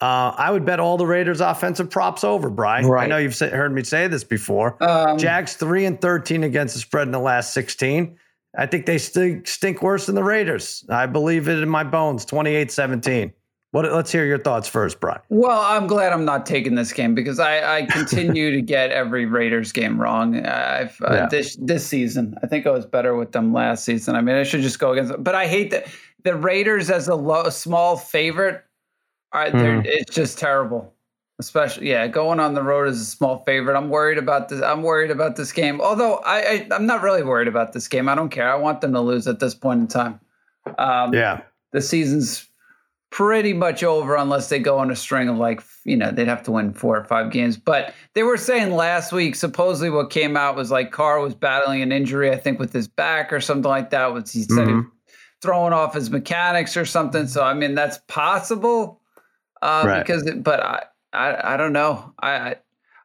Uh, 0.00 0.32
I 0.36 0.50
would 0.50 0.64
bet 0.64 0.80
all 0.80 0.96
the 0.96 1.06
Raiders' 1.06 1.40
offensive 1.40 1.90
props 1.90 2.24
over, 2.24 2.48
Brian. 2.48 2.86
Right. 2.86 3.04
I 3.04 3.06
know 3.08 3.18
you've 3.18 3.38
heard 3.38 3.72
me 3.72 3.82
say 3.82 4.06
this 4.06 4.24
before. 4.24 4.82
Um, 4.82 5.18
Jags 5.18 5.54
three 5.54 5.84
and 5.84 6.00
thirteen 6.00 6.44
against 6.44 6.74
the 6.74 6.80
spread 6.80 7.08
in 7.08 7.12
the 7.12 7.18
last 7.18 7.52
sixteen. 7.52 8.18
I 8.56 8.66
think 8.66 8.86
they 8.86 8.98
stink, 8.98 9.46
stink 9.46 9.82
worse 9.82 10.06
than 10.06 10.14
the 10.14 10.24
Raiders. 10.24 10.84
I 10.88 11.06
believe 11.06 11.48
it 11.48 11.62
in 11.62 11.68
my 11.68 11.84
bones, 11.84 12.24
28 12.24 12.70
17. 12.70 13.32
What, 13.70 13.92
let's 13.92 14.10
hear 14.10 14.24
your 14.24 14.38
thoughts 14.38 14.66
first, 14.66 14.98
Brian. 14.98 15.20
Well, 15.28 15.60
I'm 15.60 15.86
glad 15.86 16.14
I'm 16.14 16.24
not 16.24 16.46
taking 16.46 16.74
this 16.74 16.90
game 16.90 17.14
because 17.14 17.38
I, 17.38 17.80
I 17.80 17.82
continue 17.86 18.50
to 18.50 18.62
get 18.62 18.90
every 18.90 19.26
Raiders 19.26 19.72
game 19.72 20.00
wrong. 20.00 20.46
I've 20.46 20.98
uh, 21.02 21.12
yeah. 21.12 21.26
this 21.30 21.56
this 21.56 21.86
season. 21.86 22.34
I 22.42 22.46
think 22.46 22.66
I 22.66 22.70
was 22.70 22.86
better 22.86 23.14
with 23.14 23.32
them 23.32 23.52
last 23.52 23.84
season. 23.84 24.16
I 24.16 24.22
mean, 24.22 24.36
I 24.36 24.42
should 24.44 24.62
just 24.62 24.78
go 24.78 24.92
against 24.92 25.12
them. 25.12 25.22
But 25.22 25.34
I 25.34 25.46
hate 25.46 25.70
that 25.72 25.86
the 26.24 26.34
Raiders 26.34 26.88
as 26.88 27.08
a 27.08 27.14
low, 27.14 27.50
small 27.50 27.98
favorite. 27.98 28.64
Are, 29.32 29.50
mm. 29.50 29.84
It's 29.84 30.14
just 30.14 30.38
terrible 30.38 30.94
especially 31.38 31.88
yeah 31.88 32.06
going 32.06 32.40
on 32.40 32.54
the 32.54 32.62
road 32.62 32.88
is 32.88 33.00
a 33.00 33.04
small 33.04 33.42
favorite. 33.44 33.76
I'm 33.76 33.90
worried 33.90 34.18
about 34.18 34.48
this 34.48 34.62
i'm 34.62 34.82
worried 34.82 35.10
about 35.10 35.36
this 35.36 35.52
game. 35.52 35.80
Although 35.80 36.16
I, 36.18 36.66
I 36.70 36.74
am 36.74 36.86
not 36.86 37.02
really 37.02 37.22
worried 37.22 37.48
about 37.48 37.72
this 37.72 37.88
game. 37.88 38.08
I 38.08 38.14
don't 38.14 38.30
care. 38.30 38.50
I 38.50 38.56
want 38.56 38.80
them 38.80 38.92
to 38.92 39.00
lose 39.00 39.26
at 39.26 39.40
this 39.40 39.54
point 39.54 39.80
in 39.80 39.86
time. 39.88 40.20
Um, 40.76 41.14
yeah. 41.14 41.42
the 41.72 41.80
season's 41.80 42.46
pretty 43.10 43.54
much 43.54 43.82
over 43.82 44.16
unless 44.16 44.50
they 44.50 44.58
go 44.58 44.78
on 44.78 44.90
a 44.90 44.96
string 44.96 45.28
of 45.28 45.38
like 45.38 45.62
you 45.84 45.96
know 45.96 46.10
they'd 46.10 46.28
have 46.28 46.42
to 46.42 46.52
win 46.52 46.74
four 46.74 46.96
or 46.96 47.04
five 47.04 47.30
games. 47.30 47.56
But 47.56 47.94
they 48.14 48.22
were 48.22 48.36
saying 48.36 48.72
last 48.72 49.12
week 49.12 49.34
supposedly 49.34 49.90
what 49.90 50.10
came 50.10 50.36
out 50.36 50.56
was 50.56 50.70
like 50.70 50.90
carr 50.90 51.20
was 51.20 51.34
battling 51.34 51.82
an 51.82 51.92
injury 51.92 52.30
i 52.30 52.36
think 52.36 52.58
with 52.58 52.72
his 52.72 52.88
back 52.88 53.32
or 53.32 53.40
something 53.40 53.68
like 53.68 53.90
that 53.90 54.12
was 54.12 54.32
he 54.32 54.42
said 54.42 54.68
mm-hmm. 54.68 54.80
he 54.80 55.14
throwing 55.40 55.72
off 55.72 55.94
his 55.94 56.10
mechanics 56.10 56.76
or 56.76 56.84
something. 56.84 57.26
So 57.28 57.42
i 57.44 57.54
mean 57.54 57.74
that's 57.74 57.98
possible 58.08 59.00
uh, 59.62 59.84
right. 59.86 59.98
because 60.00 60.26
it, 60.26 60.42
but 60.42 60.60
i 60.62 60.82
I 61.12 61.54
I 61.54 61.56
don't 61.56 61.72
know. 61.72 62.14
I 62.20 62.56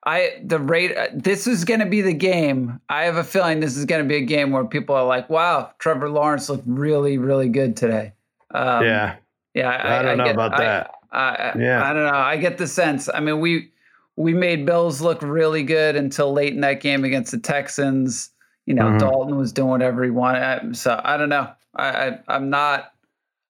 I 0.06 0.42
the 0.44 0.60
rate. 0.60 0.96
This 1.14 1.48
is 1.48 1.66
going 1.66 1.80
to 1.80 1.86
be 1.86 2.02
the 2.02 2.14
game. 2.14 2.80
I 2.90 3.04
have 3.04 3.16
a 3.16 3.24
feeling 3.24 3.60
this 3.60 3.78
is 3.78 3.86
going 3.86 4.04
to 4.04 4.08
be 4.08 4.18
a 4.18 4.26
game 4.26 4.52
where 4.52 4.66
people 4.66 4.96
are 4.96 5.06
like, 5.06 5.30
"Wow, 5.30 5.72
Trevor 5.80 6.10
Lawrence 6.10 6.50
looked 6.50 6.68
really 6.68 7.18
really 7.18 7.50
good 7.50 7.78
today." 7.78 8.14
Um, 8.54 8.84
yeah, 8.84 9.16
yeah. 9.54 9.70
I, 9.70 10.00
I 10.00 10.02
don't 10.02 10.12
I 10.12 10.16
know 10.16 10.24
get, 10.26 10.36
about 10.36 10.58
that. 10.58 10.92
I, 11.12 11.54
yeah, 11.58 11.84
I 11.84 11.94
don't 11.94 12.06
know. 12.06 12.18
I 12.18 12.38
get 12.38 12.58
the 12.58 12.68
sense. 12.68 13.08
I 13.14 13.20
mean, 13.20 13.40
we 13.40 13.72
we 14.16 14.34
made 14.34 14.66
Bills 14.66 15.02
look 15.02 15.22
really 15.22 15.64
good 15.64 15.96
until 15.96 16.34
late 16.34 16.54
in 16.54 16.62
that 16.62 16.82
game 16.82 17.04
against 17.06 17.32
the 17.32 17.40
Texans. 17.40 18.30
You 18.66 18.74
know, 18.74 18.86
mm-hmm. 18.86 18.98
Dalton 18.98 19.38
was 19.38 19.52
doing 19.52 19.70
whatever 19.70 20.04
he 20.04 20.10
wanted. 20.10 20.76
So 20.76 21.00
I 21.04 21.18
don't 21.18 21.30
know. 21.30 21.52
I, 21.76 22.08
I 22.08 22.20
I'm 22.28 22.50
not 22.50 22.93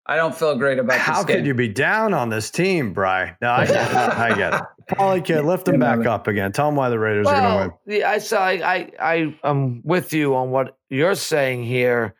I 0.05 0.17
don't 0.17 0.35
feel 0.35 0.57
great 0.57 0.79
about. 0.79 0.99
How 0.99 1.23
could 1.23 1.45
you 1.45 1.53
be 1.53 1.69
down 1.69 2.13
on 2.13 2.29
this 2.29 2.51
team, 2.51 2.93
Bry? 2.93 3.37
No, 3.41 3.51
I 3.51 3.65
get 3.65 3.91
it. 3.91 3.95
I 3.95 4.35
get 4.35 4.53
it. 4.53 4.61
Parlay 4.87 5.21
kid, 5.21 5.43
lift 5.43 5.65
them 5.65 5.79
back 5.79 6.05
up 6.05 6.27
again. 6.27 6.51
Tell 6.51 6.67
them 6.67 6.75
why 6.75 6.89
the 6.89 6.99
Raiders 6.99 7.25
well, 7.25 7.35
are 7.35 7.57
going 7.57 7.69
to 7.69 7.75
win. 7.85 8.03
I, 8.03 8.17
so 8.17 8.37
I, 8.37 8.51
I, 8.51 8.91
I, 8.99 9.35
am 9.45 9.81
with 9.85 10.11
you 10.11 10.35
on 10.35 10.51
what 10.51 10.77
you're 10.89 11.15
saying 11.15 11.63
here. 11.63 12.15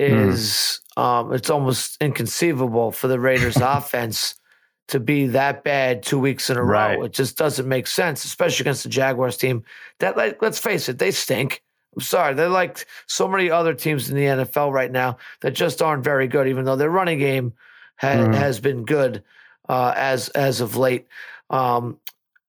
Is 0.00 0.80
mm. 0.96 1.02
um, 1.02 1.32
it's 1.32 1.50
almost 1.50 2.00
inconceivable 2.00 2.90
for 2.90 3.06
the 3.06 3.20
Raiders' 3.20 3.56
offense 3.60 4.34
to 4.88 4.98
be 4.98 5.26
that 5.28 5.62
bad 5.62 6.02
two 6.02 6.18
weeks 6.18 6.50
in 6.50 6.56
a 6.56 6.64
right. 6.64 6.98
row. 6.98 7.04
It 7.04 7.12
just 7.12 7.36
doesn't 7.36 7.68
make 7.68 7.86
sense, 7.86 8.24
especially 8.24 8.64
against 8.64 8.82
the 8.82 8.88
Jaguars 8.88 9.36
team. 9.36 9.62
That, 10.00 10.16
like, 10.16 10.42
let's 10.42 10.58
face 10.58 10.88
it, 10.88 10.98
they 10.98 11.10
stink. 11.10 11.62
I'm 11.94 12.02
sorry. 12.02 12.34
They're 12.34 12.48
like 12.48 12.86
so 13.06 13.26
many 13.26 13.50
other 13.50 13.74
teams 13.74 14.10
in 14.10 14.16
the 14.16 14.44
NFL 14.44 14.72
right 14.72 14.90
now 14.90 15.18
that 15.40 15.52
just 15.52 15.82
aren't 15.82 16.04
very 16.04 16.28
good, 16.28 16.48
even 16.48 16.64
though 16.64 16.76
their 16.76 16.90
running 16.90 17.18
game 17.18 17.52
ha- 17.96 18.08
mm. 18.08 18.34
has 18.34 18.60
been 18.60 18.84
good 18.84 19.22
uh, 19.68 19.92
as 19.96 20.28
as 20.30 20.60
of 20.60 20.76
late. 20.76 21.06
Um, 21.50 21.98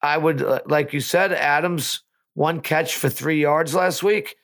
I 0.02 0.18
would, 0.18 0.42
uh, 0.42 0.62
like 0.66 0.94
you 0.94 1.00
said, 1.00 1.32
Adams 1.32 2.02
one 2.34 2.62
catch 2.62 2.96
for 2.96 3.10
three 3.10 3.42
yards 3.42 3.74
last 3.74 4.04
week. 4.04 4.36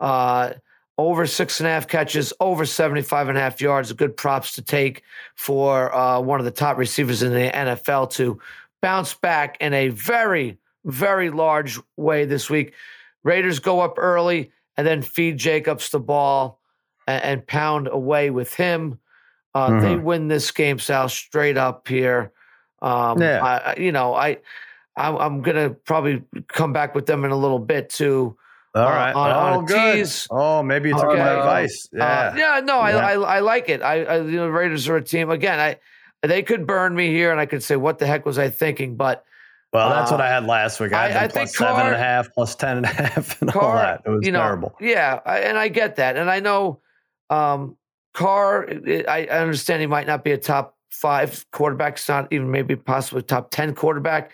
Uh, 0.00 0.54
over 0.98 1.26
six 1.26 1.60
and 1.60 1.66
a 1.66 1.70
half 1.70 1.86
catches, 1.86 2.32
over 2.40 2.64
75 2.64 3.28
and 3.28 3.36
a 3.36 3.40
half 3.40 3.60
yards. 3.60 3.92
Good 3.92 4.16
props 4.16 4.54
to 4.54 4.62
take 4.62 5.02
for 5.34 5.94
uh, 5.94 6.20
one 6.20 6.40
of 6.40 6.44
the 6.44 6.50
top 6.50 6.78
receivers 6.78 7.22
in 7.22 7.32
the 7.32 7.50
NFL 7.50 8.10
to 8.12 8.40
bounce 8.80 9.12
back 9.14 9.58
in 9.60 9.74
a 9.74 9.88
very, 9.88 10.58
very 10.84 11.30
large 11.30 11.78
way 11.96 12.24
this 12.24 12.48
week. 12.48 12.72
Raiders 13.26 13.58
go 13.58 13.80
up 13.80 13.94
early 13.98 14.52
and 14.76 14.86
then 14.86 15.02
feed 15.02 15.36
Jacobs 15.36 15.90
the 15.90 15.98
ball 15.98 16.60
and, 17.08 17.22
and 17.24 17.46
pound 17.46 17.88
away 17.90 18.30
with 18.30 18.54
him. 18.54 19.00
Uh, 19.52 19.70
mm-hmm. 19.70 19.80
They 19.80 19.96
win 19.96 20.28
this 20.28 20.50
game, 20.52 20.78
Sal, 20.78 21.08
straight 21.08 21.56
up 21.56 21.88
here. 21.88 22.32
Um, 22.80 23.20
yeah. 23.20 23.42
I, 23.42 23.80
you 23.80 23.90
know, 23.90 24.14
I, 24.14 24.38
I'm, 24.96 25.16
I'm 25.16 25.42
gonna 25.42 25.70
probably 25.70 26.22
come 26.46 26.72
back 26.72 26.94
with 26.94 27.06
them 27.06 27.24
in 27.24 27.32
a 27.32 27.36
little 27.36 27.58
bit 27.58 27.90
too. 27.90 28.36
All 28.76 28.82
uh, 28.82 28.90
right. 28.90 29.12
On, 29.12 29.30
oh, 29.30 29.58
on 29.58 29.64
good. 29.64 29.94
Tease. 29.94 30.28
Oh, 30.30 30.62
maybe 30.62 30.90
you 30.90 30.94
took 30.94 31.06
okay. 31.06 31.18
my 31.18 31.30
advice. 31.30 31.88
Uh, 31.92 31.98
yeah. 31.98 32.04
Uh, 32.04 32.34
yeah. 32.36 32.60
No, 32.60 32.78
I, 32.78 32.90
yeah. 32.90 32.98
I, 32.98 33.12
I 33.36 33.40
like 33.40 33.68
it. 33.68 33.82
I, 33.82 34.04
I, 34.04 34.16
you 34.18 34.36
know, 34.36 34.48
Raiders 34.48 34.88
are 34.88 34.96
a 34.96 35.02
team. 35.02 35.30
Again, 35.30 35.58
I, 35.58 35.78
they 36.22 36.42
could 36.42 36.64
burn 36.64 36.94
me 36.94 37.08
here, 37.08 37.32
and 37.32 37.40
I 37.40 37.46
could 37.46 37.64
say, 37.64 37.74
"What 37.74 37.98
the 37.98 38.06
heck 38.06 38.24
was 38.24 38.38
I 38.38 38.50
thinking?" 38.50 38.96
But 38.96 39.24
well, 39.76 39.90
that's 39.90 40.10
what 40.10 40.22
I 40.22 40.28
had 40.28 40.46
last 40.46 40.80
week. 40.80 40.94
I, 40.94 41.10
I, 41.10 41.24
I 41.24 41.28
think 41.28 41.50
seven 41.50 41.74
Carr, 41.74 41.86
and 41.86 41.94
a 41.94 41.98
half, 41.98 42.32
plus 42.32 42.54
ten 42.54 42.78
and 42.78 42.86
a 42.86 42.88
half, 43.02 43.40
and 43.42 43.50
Carr, 43.50 43.62
all 43.62 43.76
that. 43.76 44.02
It 44.06 44.08
was 44.08 44.24
you 44.24 44.32
know, 44.32 44.40
terrible. 44.40 44.74
Yeah, 44.80 45.20
I, 45.26 45.40
and 45.40 45.58
I 45.58 45.68
get 45.68 45.96
that, 45.96 46.16
and 46.16 46.30
I 46.30 46.40
know 46.40 46.80
um, 47.28 47.76
Carr. 48.14 48.64
It, 48.64 49.06
I, 49.06 49.24
understand 49.24 49.82
he 49.82 49.86
might 49.86 50.06
not 50.06 50.24
be 50.24 50.32
a 50.32 50.38
top 50.38 50.76
five 50.90 51.44
quarterback. 51.52 51.94
It's 51.94 52.08
not 52.08 52.32
even 52.32 52.50
maybe 52.50 52.74
possibly 52.74 53.22
top 53.22 53.50
ten 53.50 53.74
quarterback, 53.74 54.30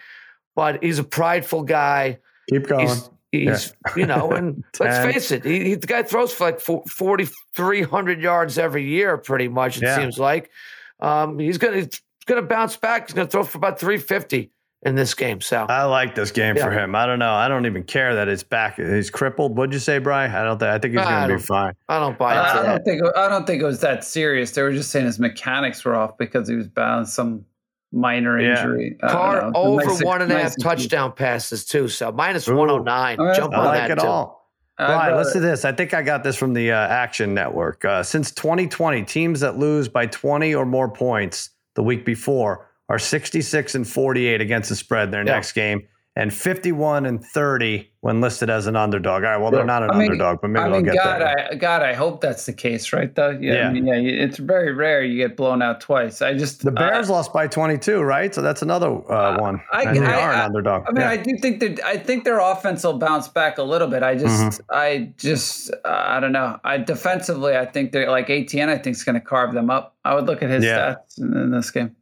but 0.54 0.80
he's 0.80 1.00
a 1.00 1.04
prideful 1.04 1.64
guy. 1.64 2.20
Keep 2.48 2.68
going. 2.68 2.86
He's, 2.86 3.10
he's 3.32 3.74
yeah. 3.86 3.92
you 3.96 4.06
know, 4.06 4.30
and 4.30 4.62
let's 4.78 5.12
face 5.12 5.32
it, 5.32 5.44
he, 5.44 5.64
he, 5.64 5.74
the 5.74 5.88
guy 5.88 6.04
throws 6.04 6.32
for 6.32 6.44
like 6.44 6.60
forty 6.60 7.28
three 7.56 7.82
hundred 7.82 8.22
yards 8.22 8.58
every 8.58 8.84
year, 8.84 9.18
pretty 9.18 9.48
much. 9.48 9.78
It 9.78 9.82
yeah. 9.82 9.96
seems 9.96 10.20
like 10.20 10.52
um, 11.00 11.40
he's 11.40 11.58
gonna 11.58 11.78
he's 11.78 12.00
gonna 12.26 12.42
bounce 12.42 12.76
back. 12.76 13.08
He's 13.08 13.14
gonna 13.14 13.26
throw 13.26 13.42
for 13.42 13.58
about 13.58 13.80
three 13.80 13.98
fifty 13.98 14.52
in 14.84 14.94
this 14.94 15.14
game. 15.14 15.40
So 15.40 15.66
I 15.68 15.84
like 15.84 16.14
this 16.14 16.30
game 16.30 16.56
yeah. 16.56 16.64
for 16.64 16.70
him. 16.70 16.94
I 16.94 17.06
don't 17.06 17.18
know. 17.18 17.32
I 17.32 17.48
don't 17.48 17.66
even 17.66 17.84
care 17.84 18.14
that 18.16 18.28
his 18.28 18.42
back 18.42 18.76
he's 18.76 19.10
crippled. 19.10 19.56
What'd 19.56 19.72
you 19.72 19.78
say, 19.78 19.98
Brian? 19.98 20.30
I 20.32 20.44
don't 20.44 20.58
think 20.58 20.70
I 20.70 20.78
think 20.78 20.94
he's 20.94 21.04
gonna 21.04 21.34
be 21.34 21.40
fine. 21.40 21.74
I 21.88 21.98
don't 21.98 22.18
buy 22.18 22.34
it. 22.34 22.38
I 22.38 22.66
don't 22.66 22.84
think 22.84 23.02
I 23.16 23.28
don't 23.28 23.46
think 23.46 23.62
it 23.62 23.66
was 23.66 23.80
that 23.80 24.04
serious. 24.04 24.50
They 24.52 24.62
were 24.62 24.72
just 24.72 24.90
saying 24.90 25.06
his 25.06 25.18
mechanics 25.18 25.84
were 25.84 25.94
off 25.94 26.18
because 26.18 26.48
he 26.48 26.56
was 26.56 26.68
bound 26.68 27.08
some 27.08 27.44
minor 27.92 28.38
injury. 28.38 28.96
Yeah. 29.00 29.08
Carr 29.08 29.52
over 29.54 29.84
nice, 29.84 30.02
one 30.02 30.22
and 30.22 30.32
a 30.32 30.34
half 30.34 30.44
nice 30.44 30.56
touchdown 30.56 31.12
passes 31.12 31.64
too. 31.64 31.88
So 31.88 32.10
minus 32.10 32.48
one 32.48 32.70
oh 32.70 32.78
nine. 32.78 33.18
Jump 33.34 33.54
I 33.54 33.58
on 33.58 33.64
like 33.66 33.88
that 33.88 33.90
it 33.98 34.00
too. 34.00 34.06
all. 34.06 34.42
Right, 34.78 35.14
listen 35.14 35.42
to 35.42 35.46
this. 35.46 35.64
I 35.64 35.70
think 35.70 35.94
I 35.94 36.02
got 36.02 36.24
this 36.24 36.34
from 36.34 36.54
the 36.54 36.72
uh, 36.72 36.76
Action 36.76 37.34
Network. 37.34 37.84
Uh, 37.84 38.02
since 38.02 38.32
2020, 38.32 39.04
teams 39.04 39.38
that 39.38 39.56
lose 39.56 39.86
by 39.86 40.06
20 40.06 40.56
or 40.56 40.66
more 40.66 40.88
points 40.88 41.50
the 41.74 41.84
week 41.84 42.04
before 42.04 42.68
are 42.92 42.98
66 42.98 43.74
and 43.74 43.88
48 43.88 44.42
against 44.42 44.68
the 44.68 44.76
spread 44.76 45.04
in 45.04 45.10
their 45.12 45.26
yeah. 45.26 45.32
next 45.32 45.52
game 45.52 45.88
and 46.14 46.32
51 46.32 47.06
and 47.06 47.24
30 47.24 47.90
when 48.00 48.20
listed 48.20 48.50
as 48.50 48.66
an 48.66 48.76
underdog. 48.76 49.24
All 49.24 49.30
right, 49.30 49.36
well, 49.38 49.50
they're 49.50 49.64
not 49.64 49.82
an 49.82 49.92
I 49.92 49.94
mean, 49.94 50.10
underdog, 50.10 50.42
but 50.42 50.48
maybe 50.48 50.64
I 50.64 50.68
mean, 50.68 50.84
they'll 50.84 50.94
get 50.94 51.02
God, 51.02 51.20
there. 51.20 51.48
I, 51.52 51.54
God, 51.54 51.82
I 51.82 51.94
hope 51.94 52.20
that's 52.20 52.44
the 52.44 52.52
case, 52.52 52.92
right? 52.92 53.14
Though, 53.14 53.30
yeah, 53.30 53.54
yeah. 53.54 53.68
I 53.68 53.72
mean, 53.72 53.86
yeah, 53.86 53.94
it's 53.94 54.36
very 54.36 54.74
rare 54.74 55.02
you 55.02 55.16
get 55.16 55.38
blown 55.38 55.62
out 55.62 55.80
twice. 55.80 56.20
I 56.20 56.34
just 56.34 56.64
the 56.64 56.70
Bears 56.70 57.08
uh, 57.08 57.14
lost 57.14 57.32
by 57.32 57.46
22, 57.46 58.02
right? 58.02 58.34
So 58.34 58.42
that's 58.42 58.60
another 58.60 58.88
uh, 59.10 59.38
one. 59.40 59.62
I, 59.72 59.84
and 59.84 59.96
they 59.96 60.04
I, 60.04 60.20
are 60.20 60.32
an 60.34 60.40
underdog. 60.40 60.84
I 60.86 60.92
mean, 60.92 61.00
yeah. 61.00 61.10
I 61.10 61.16
do 61.16 61.34
think 61.40 61.60
that 61.60 61.82
I 61.82 61.96
think 61.96 62.24
their 62.24 62.40
offense 62.40 62.84
will 62.84 62.98
bounce 62.98 63.28
back 63.28 63.56
a 63.56 63.62
little 63.62 63.88
bit. 63.88 64.02
I 64.02 64.14
just, 64.14 64.42
mm-hmm. 64.42 64.62
I 64.68 65.12
just, 65.16 65.72
uh, 65.72 66.04
I 66.06 66.20
don't 66.20 66.32
know. 66.32 66.60
I 66.62 66.76
defensively, 66.76 67.56
I 67.56 67.64
think 67.64 67.92
they're 67.92 68.10
like 68.10 68.28
Etienne. 68.28 68.68
I 68.68 68.76
think 68.76 68.96
is 68.96 69.04
going 69.04 69.14
to 69.14 69.20
carve 69.20 69.54
them 69.54 69.70
up. 69.70 69.96
I 70.04 70.14
would 70.14 70.26
look 70.26 70.42
at 70.42 70.50
his 70.50 70.62
stats 70.64 71.18
in, 71.18 71.34
in 71.34 71.52
this 71.52 71.70
game. 71.70 71.96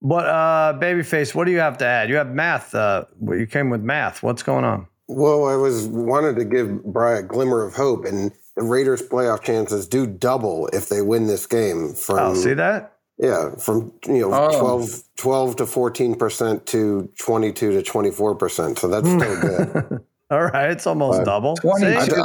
What 0.00 0.26
uh 0.26 0.78
babyface, 0.80 1.34
what 1.34 1.44
do 1.44 1.52
you 1.52 1.58
have 1.58 1.78
to 1.78 1.86
add? 1.86 2.08
You 2.08 2.16
have 2.16 2.32
math. 2.32 2.74
Uh 2.74 3.04
you 3.30 3.46
came 3.46 3.70
with 3.70 3.82
math. 3.82 4.22
What's 4.22 4.42
going 4.42 4.64
on? 4.64 4.86
Well, 5.08 5.46
I 5.46 5.56
was 5.56 5.86
wanted 5.86 6.36
to 6.36 6.44
give 6.44 6.84
Brian 6.84 7.24
a 7.24 7.26
glimmer 7.26 7.64
of 7.64 7.74
hope 7.74 8.04
and 8.04 8.30
the 8.56 8.62
Raiders 8.62 9.02
playoff 9.02 9.42
chances 9.42 9.86
do 9.86 10.06
double 10.06 10.68
if 10.68 10.88
they 10.88 11.00
win 11.00 11.26
this 11.26 11.46
game 11.46 11.94
from 11.94 12.18
I'll 12.18 12.30
oh, 12.32 12.34
see 12.34 12.54
that? 12.54 12.94
Yeah, 13.18 13.54
from 13.56 13.92
you 14.06 14.20
know 14.20 14.32
oh. 14.32 14.60
12, 14.60 15.02
12 15.16 15.56
to 15.56 15.64
14% 15.64 16.64
to 16.66 17.12
22 17.18 17.82
to 17.82 17.90
24%. 17.90 18.78
So 18.78 18.88
that's 18.88 19.08
still 19.08 19.40
good. 19.40 20.04
All 20.30 20.44
right, 20.44 20.70
it's 20.70 20.86
almost 20.86 21.18
but 21.20 21.24
double. 21.24 21.56
22. 21.56 22.24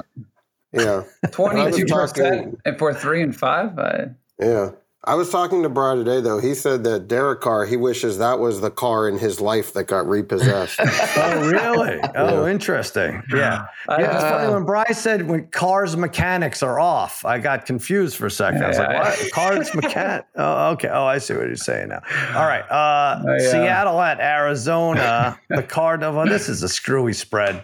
Yeah. 0.74 1.04
22% 1.26 2.56
if 2.66 2.82
we're 2.82 2.94
3 2.94 3.22
and 3.22 3.36
5. 3.36 3.80
I, 3.80 4.06
yeah. 4.40 4.72
I 5.06 5.16
was 5.16 5.30
talking 5.30 5.64
to 5.64 5.70
Brad 5.70 5.98
today, 5.98 6.22
though. 6.22 6.40
He 6.40 6.56
said 6.56 6.86
that 6.86 7.10
Derek 7.10 7.42
Carr, 7.42 7.66
he 7.66 7.76
wishes 7.76 8.20
that 8.20 8.40
was 8.40 8.62
the 8.62 8.72
car 8.72 9.10
in 9.10 9.18
his 9.18 9.42
life 9.42 9.74
that 9.74 9.84
got 9.84 10.08
repossessed. 10.08 10.80
oh, 10.82 11.50
really? 11.50 12.00
Oh, 12.16 12.46
yeah. 12.46 12.52
interesting. 12.52 13.22
Yeah. 13.34 13.66
Uh, 13.90 13.98
yeah, 14.00 14.14
it's 14.14 14.24
funny 14.24 14.54
when 14.54 14.64
Bryce 14.66 14.98
said 15.00 15.28
when 15.28 15.48
cars 15.48 15.98
mechanics 15.98 16.62
are 16.64 16.80
off, 16.80 17.26
I 17.26 17.40
got 17.40 17.66
confused 17.66 18.16
for 18.18 18.28
a 18.28 18.32
second. 18.32 18.62
Yeah, 18.62 18.66
I 18.66 18.70
was 18.70 18.78
like, 18.78 19.04
what? 19.04 19.32
Cars 19.32 19.76
mechanic? 19.76 20.26
Oh, 20.36 20.72
okay. 20.72 20.90
Oh, 20.90 21.06
I 21.06 21.18
see 21.18 21.34
what 21.34 21.48
you're 21.48 21.56
saying 21.56 21.90
now. 21.90 22.02
All 22.36 22.46
right. 22.46 22.64
Uh, 22.70 23.24
uh, 23.30 23.40
Seattle 23.40 24.00
at 24.00 24.20
Arizona. 24.20 25.40
the 25.50 25.64
Cardinals. 25.64 26.16
Well, 26.16 26.28
this 26.28 26.48
is 26.50 26.64
a 26.64 26.70
screwy 26.70 27.14
spread, 27.14 27.64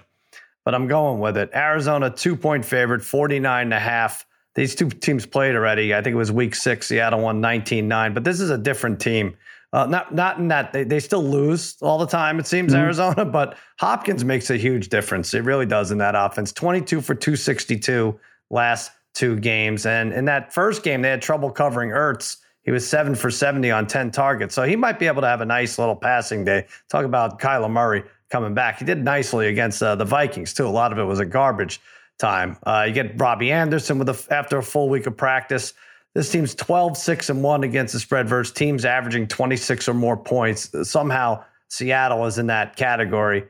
but 0.66 0.74
I'm 0.76 0.88
going 0.88 1.20
with 1.20 1.38
it. 1.38 1.50
Arizona, 1.54 2.10
two 2.10 2.36
point 2.36 2.66
favorite, 2.66 3.02
49 3.02 3.64
and 3.64 3.74
a 3.74 3.80
half. 3.80 4.26
These 4.60 4.76
two 4.76 4.90
teams 4.90 5.26
played 5.26 5.56
already. 5.56 5.96
I 5.96 6.02
think 6.02 6.16
it 6.16 6.18
was 6.18 6.34
week 6.34 6.54
six. 6.54 6.88
Seattle 6.88 7.22
won 7.22 7.40
19 7.40 7.88
9, 7.88 8.14
but 8.14 8.26
this 8.26 8.42
is 8.42 8.50
a 8.50 8.58
different 8.58 9.00
team. 9.00 9.38
Uh, 9.72 9.86
not 9.86 10.14
not 10.14 10.38
in 10.38 10.50
that 10.50 10.74
they, 10.74 10.84
they 10.84 11.00
still 11.00 11.24
lose 11.24 11.78
all 11.82 11.98
the 11.98 12.06
time, 12.06 12.40
it 12.40 12.46
seems, 12.46 12.74
mm-hmm. 12.74 12.82
Arizona, 12.82 13.24
but 13.40 13.58
Hopkins 13.80 14.26
makes 14.26 14.50
a 14.50 14.58
huge 14.58 14.90
difference. 14.90 15.34
It 15.34 15.46
really 15.46 15.66
does 15.66 15.92
in 15.92 15.98
that 16.00 16.14
offense. 16.14 16.52
22 16.52 17.00
for 17.00 17.16
262 17.16 18.20
last 18.50 18.92
two 19.14 19.38
games. 19.38 19.86
And 19.86 20.12
in 20.12 20.26
that 20.26 20.54
first 20.54 20.84
game, 20.84 21.04
they 21.04 21.10
had 21.10 21.22
trouble 21.22 21.52
covering 21.52 21.92
Ertz. 21.92 22.36
He 22.64 22.72
was 22.72 22.86
seven 22.86 23.16
for 23.16 23.32
70 23.32 23.72
on 23.72 23.88
10 23.88 24.12
targets. 24.12 24.54
So 24.54 24.64
he 24.64 24.76
might 24.76 25.00
be 25.00 25.08
able 25.08 25.22
to 25.22 25.28
have 25.28 25.40
a 25.40 25.46
nice 25.46 25.80
little 25.80 25.96
passing 25.96 26.44
day. 26.44 26.66
Talk 26.90 27.06
about 27.06 27.40
Kyler 27.40 27.72
Murray 27.72 28.04
coming 28.30 28.54
back. 28.54 28.80
He 28.80 28.84
did 28.84 29.06
nicely 29.06 29.48
against 29.48 29.82
uh, 29.82 29.96
the 29.96 30.04
Vikings, 30.04 30.54
too. 30.54 30.68
A 30.68 30.70
lot 30.70 30.92
of 30.92 30.98
it 30.98 31.06
was 31.06 31.20
a 31.20 31.26
garbage 31.26 31.80
time. 32.20 32.58
Uh, 32.64 32.86
you 32.88 32.94
get 32.94 33.20
Robbie 33.20 33.52
Anderson 33.52 33.98
with 33.98 34.10
a, 34.10 34.34
after 34.34 34.58
a 34.58 34.64
full 34.64 34.90
week 34.90 35.08
of 35.08 35.18
practice. 35.18 35.74
This 36.14 36.32
team's 36.32 36.54
12, 36.56 36.98
6, 36.98 37.30
and 37.30 37.44
1 37.44 37.64
against 37.64 37.94
the 37.94 38.00
spread 38.00 38.28
versus 38.28 38.54
teams 38.54 38.86
averaging 38.86 39.28
26 39.28 39.88
or 39.88 39.94
more 39.94 40.18
points. 40.18 40.70
Somehow 40.84 41.44
Seattle 41.70 42.26
is 42.26 42.38
in 42.38 42.48
that 42.48 42.76
category. 42.76 43.46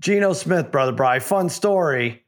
Geno 0.00 0.32
Smith, 0.32 0.70
brother 0.70 0.92
Bry, 0.92 1.18
fun 1.18 1.48
story. 1.48 2.22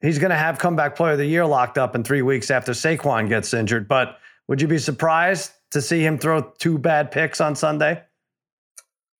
He's 0.00 0.18
going 0.18 0.30
to 0.30 0.36
have 0.36 0.58
comeback 0.58 0.96
player 0.96 1.12
of 1.12 1.18
the 1.18 1.26
year 1.26 1.46
locked 1.46 1.78
up 1.78 1.94
in 1.94 2.04
three 2.04 2.22
weeks 2.22 2.50
after 2.50 2.72
Saquon 2.72 3.28
gets 3.28 3.54
injured. 3.54 3.88
But 3.88 4.18
would 4.48 4.60
you 4.60 4.68
be 4.68 4.78
surprised 4.78 5.52
to 5.70 5.80
see 5.80 6.04
him 6.04 6.18
throw 6.18 6.42
two 6.58 6.76
bad 6.76 7.10
picks 7.10 7.40
on 7.40 7.56
Sunday? 7.56 8.02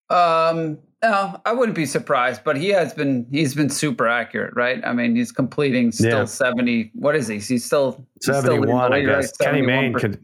Um, 0.09 0.79
no, 1.05 1.39
I 1.45 1.53
wouldn't 1.53 1.75
be 1.75 1.85
surprised, 1.85 2.43
but 2.43 2.57
he 2.57 2.69
has 2.69 2.93
been 2.93 3.27
he's 3.31 3.53
been 3.53 3.69
super 3.69 4.07
accurate, 4.07 4.55
right? 4.55 4.83
I 4.83 4.91
mean, 4.91 5.15
he's 5.15 5.31
completing 5.31 5.91
still 5.91 6.19
yeah. 6.19 6.25
seventy. 6.25 6.91
What 6.95 7.15
is 7.15 7.27
he? 7.27 7.37
He's 7.39 7.63
still 7.63 8.03
seventy 8.21 8.59
one. 8.59 8.91
I 8.91 9.01
guess 9.01 9.31
right? 9.39 9.47
Kenny 9.47 9.61
Mayne 9.61 9.93
could, 9.93 10.15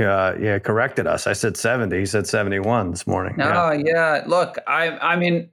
uh, 0.00 0.34
yeah 0.40 0.58
corrected 0.58 1.06
us. 1.06 1.26
I 1.26 1.34
said 1.34 1.56
seventy. 1.56 2.00
He 2.00 2.06
said 2.06 2.26
seventy 2.26 2.58
one 2.58 2.90
this 2.90 3.06
morning. 3.06 3.36
No, 3.36 3.70
yeah. 3.70 3.82
yeah. 3.84 4.24
Look, 4.26 4.58
I 4.66 4.90
I 4.98 5.16
mean, 5.16 5.48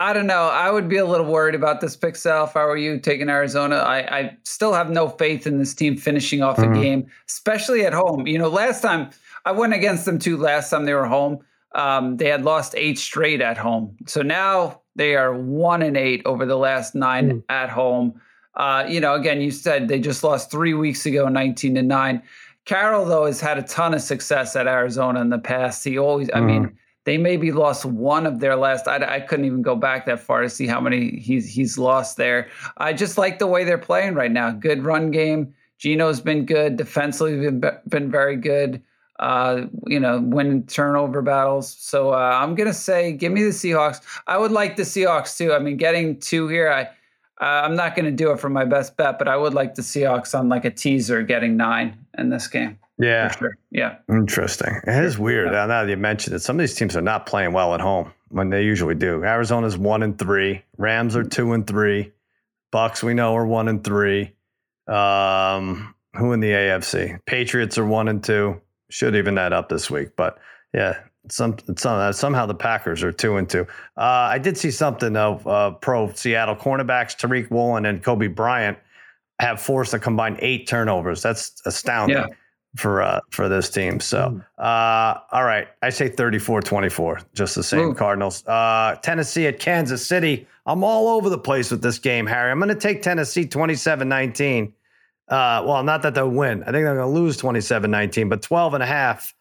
I 0.00 0.12
don't 0.12 0.26
know. 0.26 0.48
I 0.48 0.70
would 0.70 0.88
be 0.88 0.96
a 0.96 1.06
little 1.06 1.26
worried 1.26 1.54
about 1.54 1.80
this 1.80 1.96
pick, 1.96 2.16
Sal. 2.16 2.44
If 2.44 2.56
I 2.56 2.64
were 2.64 2.76
you 2.76 2.98
taking 2.98 3.28
Arizona, 3.28 3.76
I, 3.76 4.18
I 4.18 4.36
still 4.42 4.72
have 4.72 4.90
no 4.90 5.08
faith 5.08 5.46
in 5.46 5.58
this 5.58 5.74
team 5.74 5.96
finishing 5.96 6.42
off 6.42 6.56
mm-hmm. 6.56 6.74
a 6.74 6.82
game, 6.82 7.06
especially 7.28 7.86
at 7.86 7.92
home. 7.92 8.26
You 8.26 8.38
know, 8.38 8.48
last 8.48 8.82
time 8.82 9.10
I 9.44 9.52
went 9.52 9.74
against 9.74 10.06
them 10.06 10.18
too. 10.18 10.36
Last 10.36 10.70
time 10.70 10.86
they 10.86 10.94
were 10.94 11.06
home, 11.06 11.38
um, 11.74 12.16
they 12.16 12.28
had 12.28 12.44
lost 12.44 12.74
eight 12.76 12.98
straight 12.98 13.40
at 13.40 13.58
home. 13.58 13.96
So 14.06 14.22
now 14.22 14.80
they 14.96 15.16
are 15.16 15.34
one 15.34 15.82
and 15.82 15.96
eight 15.96 16.22
over 16.24 16.46
the 16.46 16.56
last 16.56 16.94
nine 16.94 17.30
mm. 17.30 17.42
at 17.48 17.68
home. 17.68 18.20
Uh, 18.54 18.86
you 18.88 19.00
know, 19.00 19.14
again, 19.14 19.40
you 19.40 19.50
said 19.50 19.88
they 19.88 19.98
just 19.98 20.22
lost 20.22 20.50
three 20.50 20.74
weeks 20.74 21.04
ago, 21.06 21.28
nineteen 21.28 21.74
to 21.74 21.82
nine. 21.82 22.22
Carroll 22.64 23.04
though 23.04 23.26
has 23.26 23.40
had 23.40 23.58
a 23.58 23.62
ton 23.62 23.92
of 23.92 24.00
success 24.00 24.56
at 24.56 24.66
Arizona 24.66 25.20
in 25.20 25.30
the 25.30 25.38
past. 25.38 25.84
He 25.84 25.98
always, 25.98 26.28
mm. 26.28 26.36
I 26.36 26.40
mean 26.40 26.62
mm-hmm. 26.64 26.74
they 27.04 27.18
maybe 27.18 27.50
lost 27.50 27.84
one 27.84 28.26
of 28.26 28.38
their 28.38 28.56
last. 28.56 28.86
I, 28.86 29.16
I, 29.16 29.20
couldn't 29.20 29.44
even 29.44 29.62
go 29.62 29.74
back 29.74 30.06
that 30.06 30.20
far 30.20 30.42
to 30.42 30.48
see 30.48 30.66
how 30.66 30.80
many 30.80 31.18
he's 31.18 31.52
he's 31.52 31.76
lost 31.76 32.16
there. 32.16 32.48
I 32.76 32.92
just 32.92 33.18
like 33.18 33.40
the 33.40 33.48
way 33.48 33.64
they're 33.64 33.76
playing 33.76 34.14
right 34.14 34.32
now. 34.32 34.52
Good 34.52 34.84
run 34.84 35.10
game. 35.10 35.52
Geno's 35.78 36.20
been 36.20 36.46
good. 36.46 36.76
Defensively 36.76 37.50
been 37.50 37.60
been 37.88 38.10
very 38.10 38.36
good 38.36 38.80
uh, 39.20 39.62
you 39.86 40.00
know, 40.00 40.20
win 40.20 40.66
turnover 40.66 41.22
battles. 41.22 41.74
So 41.78 42.12
uh, 42.12 42.16
I'm 42.16 42.54
gonna 42.54 42.72
say, 42.72 43.12
give 43.12 43.32
me 43.32 43.42
the 43.42 43.50
Seahawks. 43.50 44.00
I 44.26 44.38
would 44.38 44.52
like 44.52 44.76
the 44.76 44.82
Seahawks 44.82 45.36
too. 45.36 45.52
I 45.52 45.58
mean, 45.58 45.76
getting 45.76 46.18
two 46.18 46.48
here, 46.48 46.70
I 46.70 46.82
uh, 47.40 47.62
I'm 47.64 47.76
not 47.76 47.94
gonna 47.94 48.10
do 48.10 48.32
it 48.32 48.40
for 48.40 48.48
my 48.48 48.64
best 48.64 48.96
bet, 48.96 49.18
but 49.18 49.28
I 49.28 49.36
would 49.36 49.54
like 49.54 49.74
the 49.74 49.82
Seahawks 49.82 50.38
on 50.38 50.48
like 50.48 50.64
a 50.64 50.70
teaser, 50.70 51.22
getting 51.22 51.56
nine 51.56 51.96
in 52.18 52.30
this 52.30 52.48
game. 52.48 52.78
Yeah, 52.98 53.30
sure. 53.32 53.56
Yeah, 53.70 53.96
interesting. 54.08 54.80
It 54.86 55.04
is 55.04 55.18
weird 55.18 55.52
yeah. 55.52 55.66
now 55.66 55.84
that 55.84 55.88
you 55.88 55.96
mentioned 55.96 56.36
it. 56.36 56.40
Some 56.40 56.56
of 56.56 56.60
these 56.60 56.74
teams 56.74 56.96
are 56.96 57.02
not 57.02 57.26
playing 57.26 57.52
well 57.52 57.74
at 57.74 57.80
home 57.80 58.12
when 58.28 58.50
they 58.50 58.64
usually 58.64 58.94
do. 58.94 59.24
Arizona's 59.24 59.76
one 59.76 60.02
and 60.02 60.18
three. 60.18 60.62
Rams 60.76 61.16
are 61.16 61.24
two 61.24 61.52
and 61.52 61.66
three. 61.66 62.12
Bucks 62.70 63.02
we 63.02 63.14
know 63.14 63.36
are 63.36 63.46
one 63.46 63.68
and 63.68 63.82
three. 63.82 64.32
Um, 64.86 65.94
who 66.16 66.32
in 66.32 66.40
the 66.40 66.50
AFC? 66.50 67.18
Patriots 67.26 67.78
are 67.78 67.86
one 67.86 68.08
and 68.08 68.22
two 68.22 68.60
should 68.90 69.16
even 69.16 69.34
that 69.36 69.52
up 69.52 69.68
this 69.68 69.90
week. 69.90 70.10
But 70.16 70.38
yeah, 70.72 70.98
some, 71.28 71.56
some 71.76 71.98
uh, 71.98 72.12
somehow 72.12 72.46
the 72.46 72.54
Packers 72.54 73.02
are 73.02 73.12
two 73.12 73.36
and 73.36 73.48
two. 73.48 73.66
Uh, 73.96 74.28
I 74.30 74.38
did 74.38 74.58
see 74.58 74.70
something 74.70 75.16
of 75.16 75.46
uh, 75.46 75.72
pro 75.72 76.12
Seattle 76.12 76.56
cornerbacks 76.56 77.16
Tariq 77.16 77.50
Woolen 77.50 77.86
and 77.86 78.02
Coby 78.02 78.34
Bryant 78.34 78.78
have 79.40 79.60
forced 79.60 79.94
a 79.94 79.98
combined 79.98 80.38
eight 80.40 80.66
turnovers. 80.66 81.22
That's 81.22 81.60
astounding. 81.66 82.18
Yeah. 82.18 82.26
For 82.76 83.02
uh, 83.02 83.20
for 83.30 83.48
this 83.48 83.70
team, 83.70 84.00
so 84.00 84.30
hmm. 84.30 84.40
uh, 84.58 85.14
all 85.30 85.44
right, 85.44 85.68
I 85.80 85.90
say 85.90 86.10
34-24, 86.10 87.22
just 87.32 87.54
the 87.54 87.62
same. 87.62 87.90
Ooh. 87.90 87.94
Cardinals, 87.94 88.44
uh, 88.48 88.96
Tennessee 89.00 89.46
at 89.46 89.60
Kansas 89.60 90.04
City. 90.04 90.48
I'm 90.66 90.82
all 90.82 91.06
over 91.06 91.30
the 91.30 91.38
place 91.38 91.70
with 91.70 91.82
this 91.82 92.00
game, 92.00 92.26
Harry. 92.26 92.50
I'm 92.50 92.58
going 92.58 92.70
to 92.70 92.74
take 92.74 93.00
Tennessee 93.00 93.46
27-19. 93.46 94.72
Uh, 95.28 95.62
well, 95.66 95.82
not 95.82 96.02
that 96.02 96.14
they'll 96.14 96.28
win. 96.28 96.62
I 96.62 96.66
think 96.66 96.84
they're 96.84 96.96
going 96.96 97.14
to 97.14 97.20
lose 97.20 97.36
27 97.36 97.90
19, 97.90 98.28
but 98.28 98.42
12 98.42 98.74
and 98.74 98.82
a 98.82 98.86
half, 98.86 99.34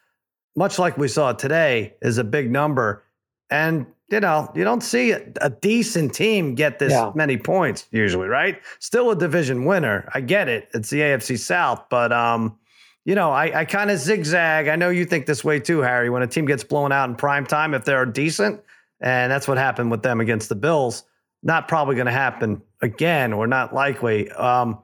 much 0.55 0.79
like 0.79 0.97
we 0.97 1.07
saw 1.07 1.33
today, 1.33 1.95
is 2.01 2.17
a 2.17 2.23
big 2.23 2.51
number. 2.51 3.03
And, 3.49 3.85
you 4.09 4.19
know, 4.19 4.49
you 4.55 4.63
don't 4.63 4.81
see 4.81 5.11
a, 5.11 5.21
a 5.41 5.49
decent 5.49 6.13
team 6.13 6.55
get 6.55 6.79
this 6.79 6.91
yeah. 6.91 7.11
many 7.15 7.37
points 7.37 7.87
usually, 7.91 8.27
right? 8.27 8.61
Still 8.79 9.11
a 9.11 9.15
division 9.15 9.65
winner. 9.65 10.09
I 10.13 10.21
get 10.21 10.47
it. 10.47 10.69
It's 10.73 10.89
the 10.89 11.01
AFC 11.01 11.37
South, 11.37 11.83
but, 11.89 12.13
um, 12.13 12.57
you 13.05 13.15
know, 13.15 13.31
I, 13.31 13.59
I 13.59 13.65
kind 13.65 13.91
of 13.91 13.99
zigzag. 13.99 14.69
I 14.69 14.77
know 14.77 14.89
you 14.89 15.03
think 15.03 15.25
this 15.25 15.43
way 15.43 15.59
too, 15.59 15.79
Harry. 15.79 16.09
When 16.09 16.23
a 16.23 16.27
team 16.27 16.45
gets 16.45 16.63
blown 16.63 16.93
out 16.93 17.09
in 17.09 17.15
prime 17.15 17.45
time, 17.45 17.73
if 17.73 17.83
they're 17.83 18.05
decent, 18.05 18.61
and 19.01 19.29
that's 19.29 19.47
what 19.47 19.57
happened 19.57 19.91
with 19.91 20.03
them 20.03 20.21
against 20.21 20.47
the 20.47 20.55
Bills, 20.55 21.03
not 21.43 21.67
probably 21.67 21.95
going 21.95 22.05
to 22.05 22.13
happen 22.13 22.61
again 22.81 23.33
or 23.33 23.45
not 23.45 23.73
likely. 23.73 24.31
Um, 24.31 24.79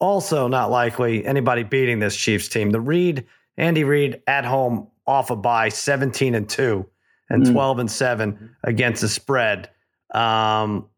also, 0.00 0.48
not 0.48 0.70
likely 0.70 1.24
anybody 1.24 1.62
beating 1.62 1.98
this 1.98 2.16
Chiefs 2.16 2.48
team. 2.48 2.70
The 2.70 2.80
Reid, 2.80 3.26
Andy 3.56 3.84
Reid 3.84 4.22
at 4.26 4.44
home 4.44 4.88
off 5.06 5.30
a 5.30 5.36
bye, 5.36 5.68
17 5.68 6.34
and 6.34 6.48
2 6.48 6.86
and 7.30 7.44
mm. 7.44 7.52
12 7.52 7.78
and 7.78 7.90
7 7.90 8.56
against 8.64 9.02
the 9.02 9.08
spread. 9.08 9.70
Um, 10.12 10.88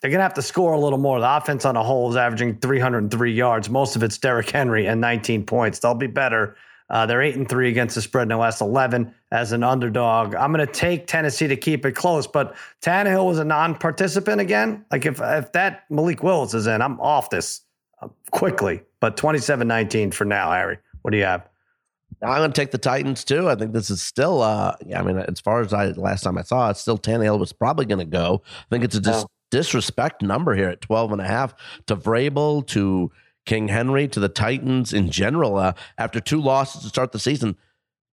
they're 0.00 0.10
going 0.10 0.18
to 0.18 0.24
have 0.24 0.34
to 0.34 0.42
score 0.42 0.72
a 0.72 0.78
little 0.78 0.98
more. 0.98 1.20
The 1.20 1.36
offense 1.36 1.64
on 1.64 1.76
a 1.76 1.82
whole 1.82 2.10
is 2.10 2.16
averaging 2.16 2.58
303 2.58 3.32
yards. 3.32 3.68
Most 3.68 3.96
of 3.96 4.02
it's 4.02 4.16
Derrick 4.16 4.48
Henry 4.50 4.86
and 4.86 5.00
19 5.00 5.44
points. 5.44 5.78
They'll 5.78 5.94
be 5.94 6.06
better. 6.06 6.56
Uh, 6.88 7.06
they're 7.06 7.22
eight 7.22 7.36
and 7.36 7.48
three 7.48 7.68
against 7.68 7.94
the 7.94 8.02
spread 8.02 8.22
in 8.22 8.28
the 8.28 8.36
last 8.36 8.60
11 8.60 9.14
as 9.30 9.52
an 9.52 9.62
underdog. 9.62 10.34
I'm 10.34 10.52
going 10.52 10.66
to 10.66 10.72
take 10.72 11.06
Tennessee 11.06 11.46
to 11.46 11.56
keep 11.56 11.86
it 11.86 11.92
close, 11.92 12.26
but 12.26 12.56
Tannehill 12.82 13.26
was 13.26 13.38
a 13.38 13.44
non-participant 13.44 14.40
again. 14.40 14.84
Like 14.90 15.06
if 15.06 15.20
if 15.20 15.52
that 15.52 15.84
Malik 15.88 16.24
Willis 16.24 16.52
is 16.52 16.66
in, 16.66 16.82
I'm 16.82 16.98
off 17.00 17.30
this 17.30 17.60
quickly. 18.30 18.82
But 19.00 19.16
27 19.16 19.66
19 19.66 20.10
for 20.12 20.24
now, 20.24 20.52
Harry. 20.52 20.78
What 21.02 21.12
do 21.12 21.16
you 21.16 21.24
have? 21.24 21.48
I'm 22.22 22.38
going 22.38 22.52
to 22.52 22.60
take 22.60 22.70
the 22.70 22.78
Titans 22.78 23.24
too. 23.24 23.48
I 23.48 23.54
think 23.54 23.72
this 23.72 23.88
is 23.88 24.02
still, 24.02 24.42
uh, 24.42 24.74
yeah, 24.84 25.00
I 25.00 25.02
mean, 25.02 25.18
as 25.18 25.40
far 25.40 25.60
as 25.60 25.72
I 25.72 25.86
last 25.92 26.22
time 26.22 26.36
I 26.36 26.42
saw 26.42 26.70
it, 26.70 26.76
still 26.76 26.98
Tannehill 26.98 27.38
was 27.38 27.52
probably 27.52 27.86
going 27.86 28.00
to 28.00 28.04
go. 28.04 28.42
I 28.44 28.66
think 28.68 28.84
it's 28.84 28.96
a 28.96 29.00
dis- 29.00 29.24
disrespect 29.50 30.22
number 30.22 30.54
here 30.54 30.68
at 30.68 30.80
12 30.80 31.12
and 31.12 31.20
a 31.20 31.26
half 31.26 31.54
to 31.86 31.96
Vrabel, 31.96 32.66
to 32.68 33.10
King 33.46 33.68
Henry, 33.68 34.06
to 34.08 34.20
the 34.20 34.28
Titans 34.28 34.92
in 34.92 35.10
general. 35.10 35.56
Uh, 35.56 35.72
after 35.96 36.20
two 36.20 36.40
losses 36.40 36.82
to 36.82 36.88
start 36.88 37.12
the 37.12 37.18
season, 37.18 37.56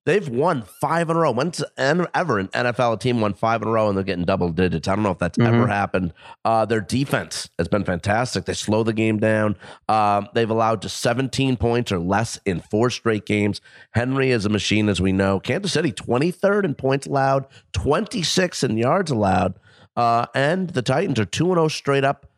They've 0.07 0.29
won 0.29 0.63
five 0.63 1.11
in 1.11 1.17
a 1.17 1.19
row. 1.19 1.33
When's 1.33 1.65
ever 1.77 2.39
an 2.39 2.47
NFL 2.49 3.01
team 3.01 3.21
won 3.21 3.35
five 3.35 3.61
in 3.61 3.67
a 3.67 3.71
row 3.73 3.89
and 3.89 3.97
they're 3.97 4.05
getting 4.05 4.25
double 4.25 4.51
digits? 4.51 4.87
I 4.87 4.95
don't 4.95 5.03
know 5.03 5.11
if 5.11 5.19
that's 5.19 5.37
mm-hmm. 5.37 5.53
ever 5.53 5.67
happened. 5.67 6.15
Uh, 6.45 6.65
their 6.65 6.81
defense 6.81 7.51
has 7.59 7.67
been 7.67 7.83
fantastic. 7.83 8.45
They 8.45 8.55
slow 8.55 8.85
the 8.85 8.93
game 8.93 9.19
down. 9.19 9.57
Um, 9.89 10.29
they've 10.33 10.49
allowed 10.49 10.83
just 10.83 10.99
17 11.01 11.57
points 11.57 11.91
or 11.91 11.99
less 11.99 12.39
in 12.47 12.61
four 12.61 12.89
straight 12.89 13.27
games. 13.27 13.61
Henry 13.91 14.31
is 14.31 14.47
a 14.47 14.49
machine, 14.49 14.89
as 14.89 15.01
we 15.01 15.11
know. 15.11 15.41
Kansas 15.41 15.73
City, 15.73 15.91
23rd 15.91 16.65
in 16.65 16.75
points 16.77 17.09
allowed, 17.09 17.49
26 17.73 18.63
in 18.63 18.79
yards 18.79 19.11
allowed. 19.11 19.59
Uh, 19.97 20.27
and 20.37 20.71
the 20.71 20.83
Titans 20.83 21.19
are 21.19 21.25
2 21.25 21.47
0 21.47 21.67
straight 21.67 22.05
up 22.05 22.31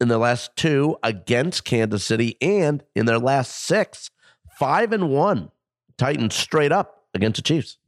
in 0.00 0.08
their 0.08 0.16
last 0.16 0.56
two 0.56 0.96
against 1.02 1.66
Kansas 1.66 2.02
City 2.02 2.38
and 2.40 2.82
in 2.94 3.04
their 3.04 3.18
last 3.18 3.54
six, 3.54 4.10
5 4.58 4.92
and 4.92 5.10
1. 5.10 5.50
Titans 5.98 6.34
straight 6.34 6.72
up 6.72 7.04
against 7.14 7.36
the 7.36 7.42
Chiefs. 7.42 7.78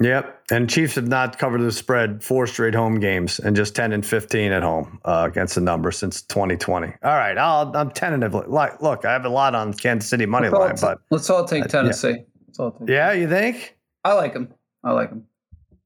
Yep. 0.00 0.46
And 0.50 0.68
Chiefs 0.68 0.96
have 0.96 1.06
not 1.06 1.38
covered 1.38 1.60
the 1.60 1.72
spread 1.72 2.24
four 2.24 2.46
straight 2.46 2.74
home 2.74 2.98
games 2.98 3.38
and 3.38 3.54
just 3.54 3.76
10 3.76 3.92
and 3.92 4.04
15 4.04 4.52
at 4.52 4.62
home 4.62 5.00
uh, 5.04 5.28
against 5.30 5.54
the 5.54 5.60
number 5.60 5.92
since 5.92 6.22
2020. 6.22 6.88
All 6.88 6.94
right. 7.02 7.38
I'll, 7.38 7.74
I'm 7.76 7.90
tentatively 7.90 8.44
like, 8.48 8.82
look, 8.82 9.04
I 9.04 9.12
have 9.12 9.24
a 9.24 9.28
lot 9.28 9.54
on 9.54 9.72
Kansas 9.74 10.10
City 10.10 10.26
money 10.26 10.48
let's 10.48 10.60
line, 10.60 10.76
t- 10.76 10.80
but 10.80 10.98
let's 11.10 11.30
all 11.30 11.44
take 11.44 11.66
Tennessee. 11.66 12.08
Uh, 12.08 12.12
yeah. 12.12 12.64
All 12.64 12.70
take 12.72 12.88
yeah, 12.88 13.12
you 13.12 13.28
think? 13.28 13.76
I 14.04 14.14
like 14.14 14.34
them. 14.34 14.52
I 14.82 14.92
like 14.92 15.10
them. 15.10 15.26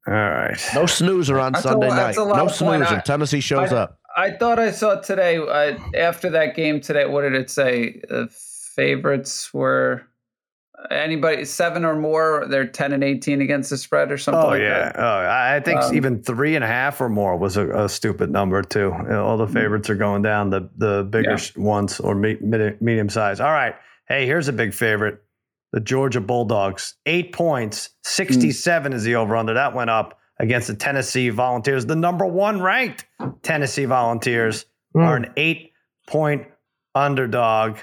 All 0.06 0.14
right. 0.14 0.58
No 0.74 0.86
snoozer 0.86 1.38
on 1.38 1.52
that's 1.52 1.64
Sunday 1.64 1.88
a, 1.88 1.94
night. 1.94 2.16
No 2.16 2.48
snoozer. 2.48 3.02
Tennessee 3.04 3.40
shows 3.40 3.72
I, 3.72 3.76
up. 3.76 3.98
I 4.16 4.30
thought 4.30 4.58
I 4.58 4.70
saw 4.70 4.98
today, 5.00 5.36
uh, 5.36 5.78
after 5.94 6.30
that 6.30 6.56
game 6.56 6.80
today, 6.80 7.04
what 7.04 7.22
did 7.22 7.34
it 7.34 7.50
say? 7.50 8.00
Uh, 8.10 8.26
favorites 8.30 9.52
were 9.52 10.06
anybody 10.90 11.44
seven 11.44 11.84
or 11.84 11.96
more 11.96 12.46
they're 12.48 12.66
10 12.66 12.92
and 12.92 13.02
18 13.04 13.40
against 13.40 13.70
the 13.70 13.76
spread 13.76 14.10
or 14.10 14.18
something 14.18 14.42
oh 14.42 14.48
like 14.48 14.60
yeah 14.60 14.92
that. 14.92 14.98
oh 14.98 15.28
i 15.28 15.60
think 15.60 15.80
um, 15.80 15.94
even 15.94 16.22
three 16.22 16.54
and 16.54 16.64
a 16.64 16.66
half 16.66 17.00
or 17.00 17.08
more 17.08 17.36
was 17.36 17.56
a, 17.56 17.68
a 17.84 17.88
stupid 17.88 18.30
number 18.30 18.62
too 18.62 18.92
all 19.10 19.36
the 19.36 19.46
favorites 19.46 19.90
are 19.90 19.94
going 19.94 20.22
down 20.22 20.50
the 20.50 20.68
the 20.76 21.06
bigger 21.10 21.32
yeah. 21.32 21.62
ones 21.62 22.00
or 22.00 22.14
me, 22.14 22.36
medium 22.80 23.08
size 23.08 23.40
all 23.40 23.52
right 23.52 23.74
hey 24.08 24.26
here's 24.26 24.48
a 24.48 24.52
big 24.52 24.72
favorite 24.72 25.22
the 25.72 25.80
georgia 25.80 26.20
bulldogs 26.20 26.94
eight 27.06 27.32
points 27.32 27.90
67 28.04 28.92
mm. 28.92 28.94
is 28.94 29.04
the 29.04 29.14
over 29.14 29.36
under 29.36 29.54
that 29.54 29.74
went 29.74 29.90
up 29.90 30.18
against 30.38 30.68
the 30.68 30.74
tennessee 30.74 31.28
volunteers 31.30 31.86
the 31.86 31.96
number 31.96 32.26
one 32.26 32.60
ranked 32.60 33.06
tennessee 33.42 33.84
volunteers 33.84 34.66
mm. 34.96 35.02
are 35.02 35.16
an 35.16 35.32
eight 35.36 35.72
point 36.06 36.46
underdog 36.94 37.78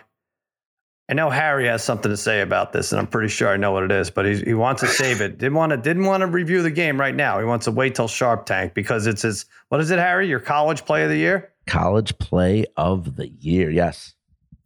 I 1.13 1.15
know 1.15 1.29
Harry 1.29 1.67
has 1.67 1.83
something 1.83 2.09
to 2.09 2.17
say 2.17 2.41
about 2.41 2.73
this, 2.73 2.91
and 2.91 2.99
I'm 2.99 3.05
pretty 3.05 3.27
sure 3.27 3.47
I 3.47 3.55
know 3.55 3.71
what 3.71 3.83
it 3.83 3.91
is. 3.91 4.09
But 4.09 4.25
he, 4.25 4.39
he 4.45 4.53
wants 4.55 4.81
to 4.81 4.87
save 4.87 5.21
it. 5.21 5.37
Didn't 5.37 5.53
want 5.53 5.69
to 5.69 5.77
didn't 5.77 6.05
want 6.05 6.21
to 6.21 6.27
review 6.27 6.63
the 6.63 6.71
game 6.71 6.99
right 6.99 7.13
now. 7.13 7.37
He 7.37 7.45
wants 7.45 7.65
to 7.65 7.71
wait 7.71 7.93
till 7.93 8.07
Sharp 8.07 8.47
Tank 8.47 8.73
because 8.73 9.05
it's 9.05 9.21
his. 9.21 9.45
What 9.69 9.79
is 9.79 9.91
it, 9.91 9.99
Harry? 9.99 10.27
Your 10.27 10.39
college 10.39 10.85
play 10.85 11.03
of 11.03 11.11
the 11.11 11.17
year? 11.17 11.51
College 11.67 12.17
play 12.17 12.65
of 12.77 13.15
the 13.15 13.27
year. 13.27 13.69
Yes. 13.69 14.15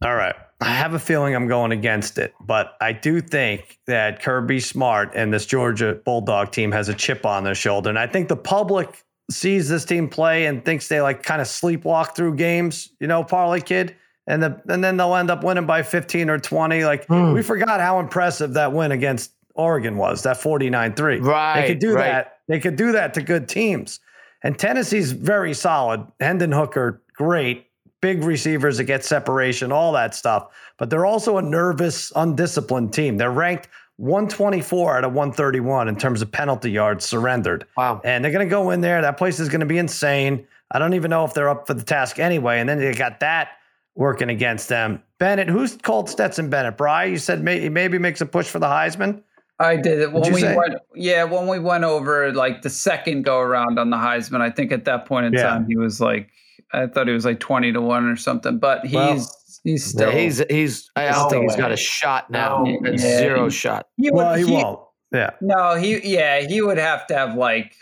All 0.00 0.14
right. 0.14 0.34
I 0.62 0.70
have 0.70 0.94
a 0.94 0.98
feeling 0.98 1.36
I'm 1.36 1.48
going 1.48 1.70
against 1.70 2.16
it, 2.16 2.32
but 2.40 2.78
I 2.80 2.92
do 2.94 3.20
think 3.20 3.78
that 3.84 4.22
Kirby 4.22 4.60
Smart 4.60 5.12
and 5.14 5.30
this 5.30 5.44
Georgia 5.44 6.00
Bulldog 6.02 6.50
team 6.50 6.72
has 6.72 6.88
a 6.88 6.94
chip 6.94 7.26
on 7.26 7.44
their 7.44 7.54
shoulder, 7.54 7.90
and 7.90 7.98
I 7.98 8.06
think 8.06 8.28
the 8.28 8.36
public 8.36 9.04
sees 9.30 9.68
this 9.68 9.84
team 9.84 10.08
play 10.08 10.46
and 10.46 10.64
thinks 10.64 10.88
they 10.88 11.02
like 11.02 11.22
kind 11.22 11.42
of 11.42 11.46
sleepwalk 11.46 12.16
through 12.16 12.36
games. 12.36 12.88
You 13.00 13.06
know, 13.06 13.22
Parlay 13.22 13.60
Kid 13.60 13.96
and 14.28 14.42
the 14.42 14.60
and 14.68 14.84
then 14.84 14.96
they'll 14.96 15.16
end 15.16 15.30
up 15.30 15.42
winning 15.42 15.66
by 15.66 15.82
15 15.82 16.30
or 16.30 16.38
20. 16.38 16.84
Like 16.84 17.06
mm. 17.06 17.34
we 17.34 17.42
forgot 17.42 17.80
how 17.80 17.98
impressive 17.98 18.52
that 18.52 18.72
win 18.72 18.92
against 18.92 19.32
Oregon 19.54 19.96
was, 19.96 20.22
that 20.22 20.36
49-3. 20.36 21.20
Right. 21.24 21.60
They 21.60 21.66
could 21.66 21.78
do 21.80 21.94
right. 21.94 22.04
that. 22.04 22.38
They 22.46 22.60
could 22.60 22.76
do 22.76 22.92
that 22.92 23.14
to 23.14 23.22
good 23.22 23.48
teams. 23.48 24.00
And 24.42 24.56
Tennessee's 24.56 25.10
very 25.10 25.52
solid. 25.54 26.06
Hendon 26.20 26.52
Hooker, 26.52 27.02
great. 27.14 27.66
Big 28.00 28.22
receivers 28.22 28.76
that 28.76 28.84
get 28.84 29.04
separation, 29.04 29.72
all 29.72 29.90
that 29.92 30.14
stuff. 30.14 30.52
But 30.76 30.90
they're 30.90 31.06
also 31.06 31.38
a 31.38 31.42
nervous, 31.42 32.12
undisciplined 32.14 32.92
team. 32.92 33.16
They're 33.16 33.32
ranked 33.32 33.68
124 33.96 34.98
out 34.98 35.04
of 35.04 35.12
131 35.12 35.88
in 35.88 35.96
terms 35.96 36.22
of 36.22 36.30
penalty 36.30 36.70
yards 36.70 37.04
surrendered. 37.04 37.66
Wow. 37.76 38.00
And 38.04 38.24
they're 38.24 38.30
going 38.30 38.46
to 38.46 38.50
go 38.50 38.70
in 38.70 38.80
there. 38.80 39.02
That 39.02 39.16
place 39.16 39.40
is 39.40 39.48
going 39.48 39.60
to 39.60 39.66
be 39.66 39.78
insane. 39.78 40.46
I 40.70 40.78
don't 40.78 40.94
even 40.94 41.10
know 41.10 41.24
if 41.24 41.34
they're 41.34 41.48
up 41.48 41.66
for 41.66 41.74
the 41.74 41.82
task 41.82 42.20
anyway. 42.20 42.60
And 42.60 42.68
then 42.68 42.78
they 42.78 42.94
got 42.94 43.18
that 43.18 43.57
working 43.98 44.30
against 44.30 44.68
them. 44.68 45.02
Bennett, 45.18 45.48
who's 45.48 45.76
called 45.76 46.08
Stetson 46.08 46.48
Bennett? 46.48 46.76
Bry, 46.76 47.04
you 47.04 47.18
said 47.18 47.42
may, 47.42 47.68
maybe 47.68 47.98
makes 47.98 48.20
a 48.20 48.26
push 48.26 48.46
for 48.46 48.60
the 48.60 48.66
Heisman. 48.66 49.22
I 49.58 49.74
did 49.74 49.98
it 49.98 50.12
when 50.12 50.32
we 50.32 50.40
say? 50.40 50.56
went. 50.56 50.74
Yeah, 50.94 51.24
when 51.24 51.48
we 51.48 51.58
went 51.58 51.82
over 51.82 52.32
like 52.32 52.62
the 52.62 52.70
second 52.70 53.24
go 53.24 53.40
around 53.40 53.76
on 53.76 53.90
the 53.90 53.96
Heisman, 53.96 54.40
I 54.40 54.50
think 54.50 54.70
at 54.70 54.84
that 54.84 55.04
point 55.06 55.26
in 55.26 55.32
yeah. 55.32 55.42
time 55.42 55.66
he 55.66 55.76
was 55.76 56.00
like, 56.00 56.30
I 56.72 56.86
thought 56.86 57.08
he 57.08 57.12
was 57.12 57.24
like 57.24 57.40
twenty 57.40 57.72
to 57.72 57.80
one 57.80 58.06
or 58.06 58.14
something. 58.14 58.60
But 58.60 58.86
he's 58.86 58.94
well, 58.94 59.26
he's 59.64 59.84
still 59.84 60.12
he's 60.12 60.38
he's. 60.48 60.88
I 60.94 61.10
don't 61.10 61.28
think 61.28 61.42
he's 61.42 61.56
got 61.56 61.72
a 61.72 61.76
shot 61.76 62.30
now. 62.30 62.64
Oh, 62.64 62.66
yeah, 62.84 62.96
zero 62.98 63.48
shot. 63.48 63.88
He 63.96 64.12
would, 64.12 64.16
well, 64.16 64.34
he, 64.36 64.46
he 64.46 64.52
won't. 64.52 64.80
Yeah. 65.12 65.30
No, 65.40 65.74
he 65.74 65.98
yeah 66.08 66.40
he 66.42 66.62
would 66.62 66.78
have 66.78 67.08
to 67.08 67.14
have 67.14 67.34
like 67.34 67.74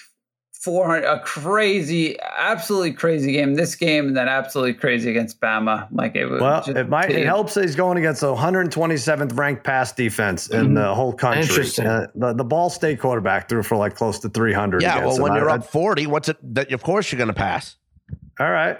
400 0.67 1.05
a 1.05 1.21
crazy 1.21 2.19
absolutely 2.21 2.93
crazy 2.93 3.33
game 3.33 3.55
this 3.55 3.77
game 3.77 4.09
and 4.09 4.17
then 4.17 4.27
absolutely 4.27 4.75
crazy 4.75 5.09
against 5.09 5.41
bama. 5.41 5.87
Like 5.93 6.17
it 6.17 6.27
was 6.27 6.41
well 6.41 6.65
it 6.67 6.89
might 6.89 7.11
it 7.11 7.25
helps 7.25 7.55
that 7.55 7.63
he's 7.63 7.77
going 7.77 7.99
against 7.99 8.21
the 8.23 8.35
127th 8.35 9.39
ranked 9.39 9.63
pass 9.63 9.93
defense 9.93 10.49
in 10.49 10.65
mm-hmm. 10.65 10.75
the 10.75 10.93
whole 10.93 11.13
country. 11.13 11.43
Interesting. 11.43 11.87
Uh, 11.87 12.09
the, 12.17 12.33
the 12.33 12.45
ball 12.45 12.69
state 12.69 12.99
quarterback 12.99 13.49
threw 13.49 13.63
for 13.63 13.77
like 13.77 13.95
close 13.95 14.19
to 14.19 14.29
300 14.29 14.83
yeah 14.83 15.07
well 15.07 15.21
when 15.21 15.35
you're 15.35 15.49
I, 15.49 15.55
up 15.55 15.65
40 15.65 16.09
what's 16.09 16.29
it 16.29 16.37
that 16.55 16.73
of 16.73 16.83
course 16.83 17.13
you're 17.13 17.19
going 17.19 17.29
to 17.29 17.35
pass 17.35 17.77
all 18.39 18.51
right. 18.51 18.79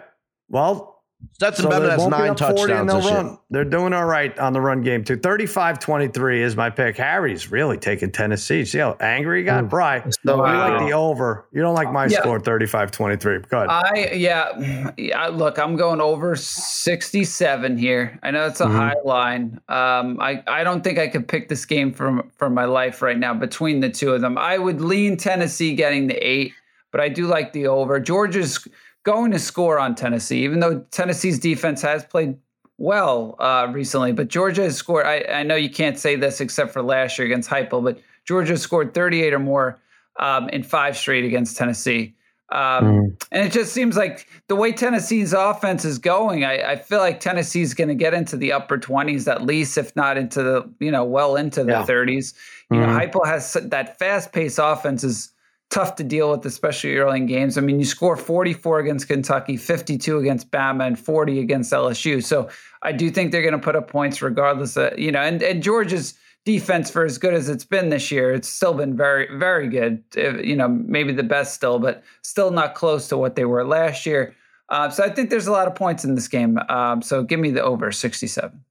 Well 0.49 0.96
Stetson 1.33 1.65
so 1.65 1.71
Bennett 1.71 1.91
has 1.91 2.07
nine 2.07 2.35
touchdowns. 2.35 2.93
This 2.93 3.05
run. 3.11 3.39
They're 3.51 3.65
doing 3.65 3.93
all 3.93 4.05
right 4.05 4.39
on 4.39 4.53
the 4.53 4.61
run 4.61 4.83
game 4.83 5.05
too. 5.05 5.17
35-23 5.17 6.41
is 6.41 6.57
my 6.57 6.71
pick. 6.71 6.97
Harry's 6.97 7.51
really 7.51 7.77
taking 7.77 8.11
Tennessee. 8.11 8.65
See 8.65 8.79
how 8.79 8.97
angry 9.01 9.41
he 9.41 9.45
got? 9.45 9.65
Mm. 9.65 9.71
Bry, 9.71 10.03
so, 10.25 10.37
you 10.37 10.53
like 10.53 10.89
the 10.89 10.93
over. 10.93 11.47
You 11.53 11.63
don't 11.63 11.75
like 11.75 11.93
my 11.93 12.07
yeah. 12.07 12.21
score, 12.21 12.41
35-23. 12.41 13.49
Go 13.49 13.59
ahead. 13.59 13.69
I 13.69 14.13
yeah, 14.15 14.93
yeah. 14.97 15.27
Look, 15.29 15.59
I'm 15.59 15.77
going 15.77 16.01
over 16.01 16.37
67 16.37 17.79
here. 17.79 18.19
I 18.23 18.31
know 18.31 18.47
it's 18.47 18.61
a 18.61 18.65
mm-hmm. 18.65 18.77
high 18.77 18.97
line. 19.05 19.61
Um, 19.69 20.19
I, 20.21 20.43
I 20.47 20.65
don't 20.65 20.83
think 20.83 20.99
I 20.99 21.09
could 21.09 21.29
pick 21.29 21.49
this 21.49 21.65
game 21.65 21.93
from 21.93 22.31
from 22.37 22.55
my 22.55 22.65
life 22.65 23.03
right 23.03 23.19
now 23.19 23.35
between 23.35 23.81
the 23.81 23.91
two 23.91 24.13
of 24.13 24.21
them. 24.21 24.39
I 24.39 24.59
would 24.59 24.81
lean 24.81 25.17
Tennessee 25.17 25.75
getting 25.75 26.07
the 26.07 26.17
eight, 26.17 26.53
but 26.93 27.01
I 27.01 27.09
do 27.09 27.27
like 27.27 27.53
the 27.53 27.67
over. 27.67 28.01
Georgia's 28.01 28.67
going 29.07 29.31
to 29.31 29.39
score 29.39 29.79
on 29.79 29.95
Tennessee, 29.95 30.43
even 30.43 30.59
though 30.59 30.81
Tennessee's 30.91 31.39
defense 31.39 31.81
has 31.81 32.05
played 32.05 32.37
well 32.77 33.37
uh, 33.39 33.69
recently. 33.71 34.13
But 34.13 34.27
Georgia 34.29 34.65
has 34.65 34.77
scored. 34.77 35.07
I, 35.07 35.25
I, 35.31 35.43
know 35.45 35.55
you 35.55 35.71
can't 35.71 35.97
say 35.97 36.17
this 36.17 36.41
except 36.41 36.73
for 36.73 36.83
last 36.83 37.17
year 37.17 37.25
against 37.25 37.49
Heupel, 37.49 37.85
but 37.85 38.01
Georgia 38.25 38.59
scored 38.59 38.93
38 38.95 39.33
or 39.33 39.39
more 39.39 39.81
um, 40.19 40.49
in 40.49 40.65
five 40.65 40.97
straight 40.97 41.25
against 41.25 41.57
Tennessee. 41.57 42.17
Um, 42.51 42.85
mm. 42.85 43.25
And 43.31 43.47
it 43.47 43.53
just 43.53 43.73
seems 43.73 43.97
like 43.97 44.27
the 44.49 44.57
way 44.57 44.73
Tennessee's 44.73 45.33
offense 45.33 45.85
is 45.85 45.99
going, 45.99 46.45
I, 46.45 46.73
I 46.73 46.77
feel 46.77 46.99
like 46.99 47.21
Tennessee's 47.21 47.75
going 47.75 47.89
to 47.89 47.95
get 47.95 48.13
into 48.13 48.37
the 48.37 48.53
upper 48.53 48.77
20s 48.77 49.31
at 49.31 49.43
least, 49.43 49.79
if 49.79 49.95
not 49.95 50.19
into 50.19 50.43
the, 50.43 50.69
you 50.81 50.91
know, 50.91 51.05
well 51.05 51.37
into 51.37 51.63
the 51.63 51.73
yeah. 51.73 51.87
30s. 51.87 52.35
You 52.71 52.79
mm-hmm. 52.79 52.93
know, 52.93 52.99
Heupel 52.99 53.25
has 53.25 53.53
that 53.53 53.99
fast 54.01 54.33
paced 54.33 54.59
offense 54.61 55.05
is 55.05 55.31
tough 55.71 55.97
to 55.97 56.05
deal 56.05 56.31
with, 56.31 56.45
especially 56.47 56.97
early 56.97 57.19
in 57.19 57.27
games. 57.27 57.59
I 57.59 57.61
mean, 57.61 57.79
you 57.79 57.85
score 57.85 58.17
44 58.17 58.81
against 58.81 59.09
Kentucky, 59.09 59.57
52 59.57 60.19
against 60.19 60.51
Bama, 60.51 60.87
and 60.87 60.99
40 60.99 61.41
against 61.41 61.73
LSU. 61.73 62.23
So 62.23 62.49
I 62.83 62.93
do 62.93 63.11
think 63.11 63.33
they're 63.33 63.43
going 63.43 63.53
to 63.53 63.59
put 63.59 63.77
up 63.77 63.89
points 63.89 64.23
regardless 64.23 64.77
of, 64.77 64.99
you 64.99 65.11
know, 65.11 65.21
and, 65.21 65.43
and 65.43 65.63
Georgia's 65.63 66.15
defense 66.45 66.89
for 66.91 67.05
as 67.05 67.19
good 67.19 67.35
as 67.35 67.49
it's 67.49 67.65
been 67.65 67.91
this 67.91 68.11
year, 68.11 68.33
it's 68.33 68.49
still 68.49 68.73
been 68.73 68.97
very, 68.97 69.27
very 69.37 69.69
good. 69.69 70.03
You 70.15 70.57
know, 70.57 70.69
maybe 70.69 71.13
the 71.13 71.25
best 71.25 71.55
still, 71.55 71.79
but 71.79 72.05
still 72.23 72.53
not 72.53 72.75
close 72.75 73.09
to 73.09 73.19
what 73.19 73.35
they 73.35 73.45
were 73.45 73.65
last 73.65 74.07
year. 74.07 74.35
Uh, 74.69 74.89
so 74.89 75.05
I 75.05 75.11
think 75.11 75.31
there's 75.31 75.47
a 75.47 75.53
lot 75.53 75.67
of 75.67 75.75
points 75.75 76.05
in 76.05 76.15
this 76.15 76.29
game. 76.29 76.59
Um, 76.69 77.03
so 77.03 77.23
give 77.23 77.41
me 77.41 77.51
the 77.51 77.63
over 77.63 77.93
67. 77.93 78.65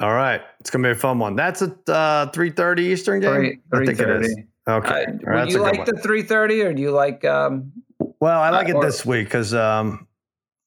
All 0.00 0.14
right. 0.14 0.42
It's 0.60 0.70
going 0.70 0.82
to 0.82 0.88
be 0.88 0.92
a 0.92 0.94
fun 0.94 1.18
one. 1.18 1.36
That's 1.36 1.62
a 1.62 1.70
uh, 1.88 2.30
3.30 2.32 2.78
Eastern 2.80 3.20
game? 3.20 3.30
3, 3.30 3.60
3 3.70 3.82
I 3.82 3.86
think 3.86 4.00
it 4.00 4.22
is. 4.22 4.36
Okay. 4.68 5.04
Uh, 5.06 5.40
would 5.40 5.50
you 5.50 5.60
like 5.60 5.84
the 5.84 5.92
330 5.92 6.62
or 6.62 6.74
do 6.74 6.82
you 6.82 6.92
like 6.92 7.24
um 7.24 7.72
Well, 8.20 8.40
I 8.40 8.50
like 8.50 8.66
uh, 8.66 8.70
it 8.70 8.74
or, 8.76 8.84
this 8.84 9.04
week 9.04 9.30
cuz 9.30 9.52
um 9.54 10.06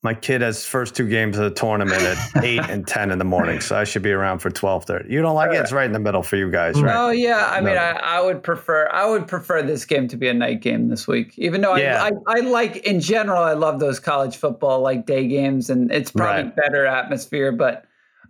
my 0.06 0.14
kid 0.14 0.42
has 0.42 0.64
first 0.64 0.96
two 0.96 1.10
games 1.10 1.36
of 1.36 1.46
the 1.46 1.50
tournament 1.50 2.00
at 2.04 2.18
8 2.44 2.70
and 2.70 2.88
10 2.88 3.10
in 3.10 3.18
the 3.18 3.26
morning, 3.26 3.60
so 3.60 3.76
I 3.76 3.86
should 3.86 4.04
be 4.04 4.12
around 4.12 4.38
for 4.38 4.52
12:30. 4.52 5.10
You 5.10 5.20
don't 5.24 5.34
like 5.34 5.52
it? 5.52 5.56
It's 5.56 5.72
right 5.72 5.88
in 5.88 5.94
the 5.94 6.00
middle 6.00 6.22
for 6.22 6.36
you 6.36 6.52
guys, 6.52 6.80
right? 6.80 6.96
Oh 6.96 7.10
yeah, 7.10 7.50
I 7.52 7.60
no. 7.60 7.66
mean 7.66 7.78
I, 7.78 7.92
I 7.94 8.22
would 8.22 8.44
prefer 8.44 8.88
I 8.90 9.08
would 9.08 9.28
prefer 9.28 9.64
this 9.64 9.84
game 9.84 10.08
to 10.10 10.16
be 10.16 10.28
a 10.28 10.34
night 10.34 10.62
game 10.62 10.90
this 10.90 11.08
week. 11.08 11.34
Even 11.40 11.62
though 11.62 11.76
yeah. 11.76 12.04
I, 12.04 12.10
I, 12.28 12.38
I 12.38 12.40
like 12.42 12.78
in 12.78 13.00
general 13.00 13.42
I 13.42 13.54
love 13.54 13.80
those 13.80 14.00
college 14.00 14.38
football 14.38 14.82
like 14.82 15.08
day 15.08 15.28
games 15.28 15.72
and 15.72 15.92
it's 15.92 16.12
probably 16.12 16.44
right. 16.44 16.56
better 16.56 16.86
atmosphere, 16.86 17.52
but 17.52 17.86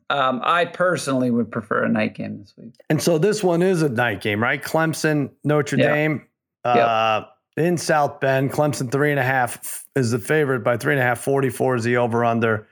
um, 0.09 0.41
I 0.43 0.65
personally 0.65 1.31
would 1.31 1.51
prefer 1.51 1.83
a 1.83 1.89
night 1.89 2.15
game 2.15 2.39
this 2.39 2.53
week. 2.57 2.73
And 2.89 3.01
so 3.01 3.17
this 3.17 3.43
one 3.43 3.61
is 3.61 3.81
a 3.81 3.89
night 3.89 4.21
game, 4.21 4.41
right? 4.41 4.61
Clemson, 4.61 5.31
Notre 5.43 5.77
yep. 5.77 5.91
Dame, 5.91 6.27
uh, 6.63 7.23
yep. 7.57 7.65
in 7.65 7.77
South 7.77 8.19
Bend. 8.19 8.51
Clemson 8.51 8.91
three 8.91 9.11
and 9.11 9.19
a 9.19 9.23
half 9.23 9.85
is 9.95 10.11
the 10.11 10.19
favorite 10.19 10.63
by 10.63 10.77
three 10.77 10.93
and 10.93 11.01
a 11.01 11.03
half. 11.03 11.19
44 11.21 11.77
is 11.77 11.83
the 11.83 11.97
over 11.97 12.23
under. 12.23 12.67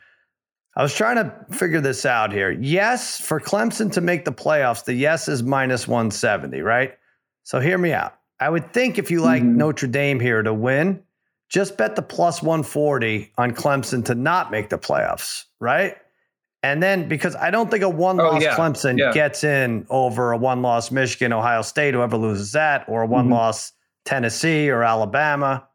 I 0.76 0.82
was 0.82 0.94
trying 0.94 1.18
to 1.18 1.56
figure 1.56 1.82
this 1.82 2.06
out 2.06 2.32
here. 2.32 2.52
Yes, 2.52 3.20
for 3.20 3.40
Clemson 3.40 3.92
to 3.94 4.02
make 4.02 4.26
the 4.26 4.32
playoffs, 4.32 4.86
the 4.86 4.94
yes 4.94 5.28
is 5.28 5.44
minus 5.44 5.88
170, 5.88 6.62
right? 6.62 6.98
So 7.44 7.60
hear 7.60 7.78
me 7.78 7.94
out. 7.94 8.16
I 8.40 8.50
would 8.50 8.74
think 8.74 8.98
if 8.98 9.12
you 9.12 9.22
like 9.22 9.44
mm-hmm. 9.44 9.58
Notre 9.58 9.88
Dame 9.88 10.20
here 10.20 10.42
to 10.42 10.54
win, 10.54 11.04
just 11.50 11.78
bet 11.78 11.96
the 11.96 12.02
plus 12.02 12.42
140 12.42 13.32
on 13.38 13.52
Clemson 13.52 14.04
to 14.06 14.16
not 14.16 14.50
make 14.50 14.70
the 14.70 14.78
playoffs, 14.78 15.46
right? 15.60 15.96
And 16.64 16.82
then 16.82 17.10
because 17.10 17.36
I 17.36 17.52
don't 17.52 17.70
think 17.70 17.84
a 17.84 17.90
one 17.90 18.16
loss 18.16 18.42
oh, 18.42 18.46
yeah. 18.46 18.56
Clemson 18.56 18.98
yeah. 18.98 19.12
gets 19.12 19.44
in 19.44 19.86
over 19.90 20.32
a 20.32 20.38
one 20.38 20.62
loss 20.62 20.92
Michigan, 20.92 21.34
Ohio 21.34 21.62
State, 21.62 21.94
whoever 21.94 22.16
loses 22.16 22.54
that, 22.54 22.86
or 22.88 23.04
a 23.04 23.06
one 23.06 23.30
loss 23.30 23.70
mm-hmm. 23.70 23.76
Tennessee 24.06 24.70
or 24.70 24.82
Alabama. 24.82 25.68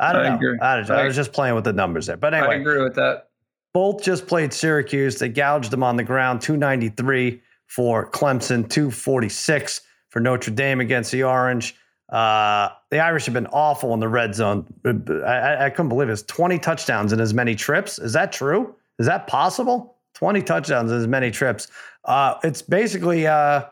I 0.00 0.12
don't 0.12 0.22
I 0.22 0.28
know. 0.30 0.34
Agree. 0.36 0.58
I, 0.60 0.76
don't, 0.76 0.90
I, 0.90 1.02
I 1.02 1.04
was 1.04 1.14
just 1.14 1.32
playing 1.34 1.54
with 1.54 1.64
the 1.64 1.74
numbers 1.74 2.06
there. 2.06 2.16
But 2.16 2.32
anyway, 2.32 2.56
I 2.56 2.58
agree 2.60 2.82
with 2.82 2.94
that. 2.94 3.28
Both 3.74 4.02
just 4.02 4.26
played 4.26 4.52
Syracuse. 4.52 5.18
They 5.18 5.28
gouged 5.28 5.70
them 5.70 5.82
on 5.82 5.96
the 5.96 6.04
ground 6.04 6.40
293 6.40 7.40
for 7.66 8.10
Clemson, 8.10 8.68
246 8.68 9.82
for 10.08 10.20
Notre 10.20 10.50
Dame 10.50 10.80
against 10.80 11.12
the 11.12 11.24
Orange. 11.24 11.76
Uh, 12.10 12.68
the 12.90 12.98
Irish 12.98 13.24
have 13.24 13.32
been 13.34 13.46
awful 13.46 13.94
in 13.94 14.00
the 14.00 14.08
red 14.08 14.34
zone. 14.34 14.66
I, 14.84 15.66
I 15.66 15.70
couldn't 15.70 15.88
believe 15.88 16.08
it. 16.08 16.12
It's 16.12 16.22
20 16.22 16.58
touchdowns 16.58 17.12
in 17.12 17.20
as 17.20 17.32
many 17.32 17.54
trips. 17.54 17.98
Is 17.98 18.12
that 18.12 18.32
true? 18.32 18.74
Is 18.98 19.06
that 19.06 19.26
possible? 19.26 19.91
20 20.22 20.40
touchdowns 20.42 20.92
in 20.92 20.98
as 20.98 21.08
many 21.08 21.32
trips. 21.32 21.66
Uh, 22.04 22.36
it's 22.44 22.62
basically 22.62 23.26
uh, 23.26 23.64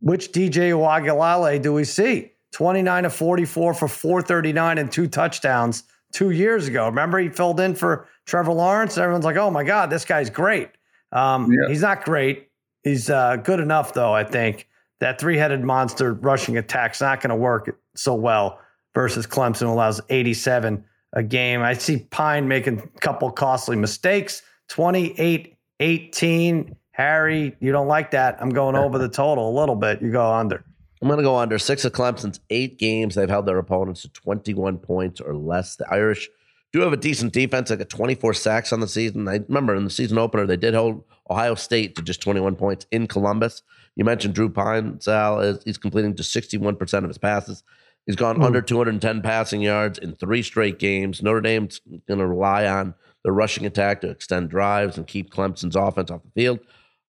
which 0.00 0.32
DJ 0.32 0.72
Uiagalelei 0.72 1.62
do 1.62 1.72
we 1.72 1.84
see? 1.84 2.32
29 2.50 3.04
to 3.04 3.10
44 3.10 3.74
for 3.74 3.86
439 3.86 4.78
and 4.78 4.90
two 4.90 5.06
touchdowns 5.06 5.84
two 6.12 6.30
years 6.30 6.66
ago. 6.66 6.86
Remember, 6.86 7.20
he 7.20 7.28
filled 7.28 7.60
in 7.60 7.76
for 7.76 8.08
Trevor 8.24 8.54
Lawrence. 8.54 8.96
And 8.96 9.04
everyone's 9.04 9.24
like, 9.24 9.36
oh 9.36 9.52
my 9.52 9.62
God, 9.62 9.88
this 9.88 10.04
guy's 10.04 10.30
great. 10.30 10.68
Um, 11.12 11.52
yeah. 11.52 11.68
He's 11.68 11.82
not 11.82 12.04
great. 12.04 12.48
He's 12.82 13.08
uh, 13.08 13.36
good 13.36 13.60
enough, 13.60 13.94
though, 13.94 14.12
I 14.12 14.24
think. 14.24 14.66
That 14.98 15.20
three 15.20 15.36
headed 15.36 15.62
monster 15.62 16.14
rushing 16.14 16.56
attack's 16.56 17.00
not 17.00 17.20
going 17.20 17.30
to 17.30 17.36
work 17.36 17.78
so 17.94 18.16
well 18.16 18.58
versus 18.96 19.28
Clemson, 19.28 19.68
allows 19.68 20.00
87 20.08 20.84
a 21.12 21.22
game. 21.22 21.62
I 21.62 21.74
see 21.74 21.98
Pyne 21.98 22.48
making 22.48 22.80
a 22.80 22.98
couple 22.98 23.30
costly 23.30 23.76
mistakes. 23.76 24.42
28 24.68 25.56
18. 25.80 26.76
Harry, 26.92 27.54
you 27.60 27.72
don't 27.72 27.88
like 27.88 28.12
that. 28.12 28.38
I'm 28.40 28.48
going 28.48 28.74
over 28.74 28.98
the 28.98 29.08
total 29.08 29.50
a 29.50 29.54
little 29.58 29.76
bit. 29.76 30.00
You 30.00 30.10
go 30.10 30.32
under. 30.32 30.64
I'm 31.02 31.08
going 31.08 31.18
to 31.18 31.22
go 31.22 31.36
under. 31.36 31.58
Six 31.58 31.84
of 31.84 31.92
Clemson's 31.92 32.40
eight 32.48 32.78
games, 32.78 33.14
they've 33.14 33.28
held 33.28 33.44
their 33.44 33.58
opponents 33.58 34.02
to 34.02 34.08
21 34.08 34.78
points 34.78 35.20
or 35.20 35.34
less. 35.34 35.76
The 35.76 35.86
Irish 35.92 36.30
do 36.72 36.80
have 36.80 36.94
a 36.94 36.96
decent 36.96 37.34
defense. 37.34 37.68
They 37.68 37.76
got 37.76 37.90
24 37.90 38.32
sacks 38.34 38.72
on 38.72 38.80
the 38.80 38.88
season. 38.88 39.28
I 39.28 39.40
remember 39.46 39.74
in 39.74 39.84
the 39.84 39.90
season 39.90 40.16
opener, 40.16 40.46
they 40.46 40.56
did 40.56 40.74
hold 40.74 41.04
Ohio 41.30 41.54
State 41.54 41.96
to 41.96 42.02
just 42.02 42.22
21 42.22 42.56
points 42.56 42.86
in 42.90 43.06
Columbus. 43.06 43.62
You 43.94 44.04
mentioned 44.04 44.34
Drew 44.34 44.48
Pyne, 44.48 45.00
Sal, 45.00 45.40
is, 45.40 45.62
he's 45.64 45.78
completing 45.78 46.14
just 46.14 46.34
61% 46.34 46.98
of 46.98 47.08
his 47.08 47.18
passes. 47.18 47.62
He's 48.06 48.16
gone 48.16 48.38
mm. 48.38 48.44
under 48.44 48.62
210 48.62 49.20
passing 49.20 49.60
yards 49.60 49.98
in 49.98 50.14
three 50.14 50.42
straight 50.42 50.78
games. 50.78 51.22
Notre 51.22 51.40
Dame's 51.40 51.80
going 52.06 52.20
to 52.20 52.26
rely 52.26 52.66
on 52.66 52.94
the 53.26 53.32
rushing 53.32 53.66
attack 53.66 54.00
to 54.02 54.08
extend 54.08 54.48
drives 54.48 54.96
and 54.96 55.04
keep 55.04 55.32
Clemson's 55.32 55.74
offense 55.74 56.12
off 56.12 56.22
the 56.22 56.30
field. 56.40 56.60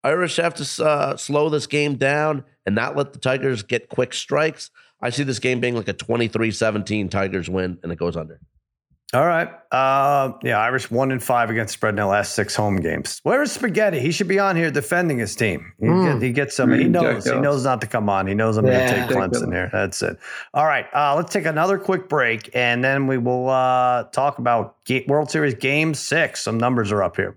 Irish 0.04 0.36
have 0.36 0.52
to 0.56 0.84
uh, 0.84 1.16
slow 1.16 1.48
this 1.48 1.66
game 1.66 1.94
down 1.94 2.44
and 2.66 2.74
not 2.74 2.94
let 2.98 3.14
the 3.14 3.18
Tigers 3.18 3.62
get 3.62 3.88
quick 3.88 4.12
strikes. 4.12 4.70
I 5.00 5.08
see 5.08 5.22
this 5.22 5.38
game 5.38 5.58
being 5.58 5.74
like 5.74 5.88
a 5.88 5.94
23 5.94 6.50
17 6.50 7.08
Tigers 7.08 7.48
win, 7.48 7.78
and 7.82 7.90
it 7.90 7.96
goes 7.96 8.14
under. 8.14 8.40
All 9.14 9.26
right. 9.26 9.48
Uh, 9.70 10.32
yeah, 10.42 10.58
Irish 10.58 10.90
one 10.90 11.12
and 11.12 11.22
five 11.22 11.50
against 11.50 11.74
spread 11.74 11.90
in 11.90 11.96
their 11.96 12.06
last 12.06 12.34
six 12.34 12.54
home 12.54 12.76
games. 12.76 13.20
Where's 13.24 13.52
Spaghetti? 13.52 14.00
He 14.00 14.10
should 14.10 14.28
be 14.28 14.38
on 14.38 14.56
here 14.56 14.70
defending 14.70 15.18
his 15.18 15.36
team. 15.36 15.70
He, 15.80 15.86
mm. 15.86 16.14
get, 16.14 16.22
he 16.22 16.32
gets 16.32 16.56
some. 16.56 16.72
He 16.72 16.84
knows. 16.84 17.26
He 17.26 17.38
knows 17.38 17.62
not 17.64 17.82
to 17.82 17.86
come 17.86 18.08
on. 18.08 18.26
He 18.26 18.32
knows 18.32 18.56
I'm 18.56 18.66
yeah, 18.66 18.88
going 18.88 19.02
to 19.02 19.08
take 19.08 19.16
Clemson 19.16 19.52
here. 19.52 19.68
That's 19.70 20.00
it. 20.00 20.18
All 20.54 20.64
right. 20.64 20.86
Uh, 20.94 21.14
let's 21.14 21.30
take 21.30 21.44
another 21.44 21.78
quick 21.78 22.08
break, 22.08 22.48
and 22.54 22.82
then 22.82 23.06
we 23.06 23.18
will 23.18 23.50
uh, 23.50 24.04
talk 24.04 24.38
about 24.38 24.76
World 25.06 25.30
Series 25.30 25.54
Game 25.54 25.92
Six. 25.92 26.40
Some 26.40 26.56
numbers 26.56 26.90
are 26.90 27.02
up 27.02 27.16
here. 27.16 27.36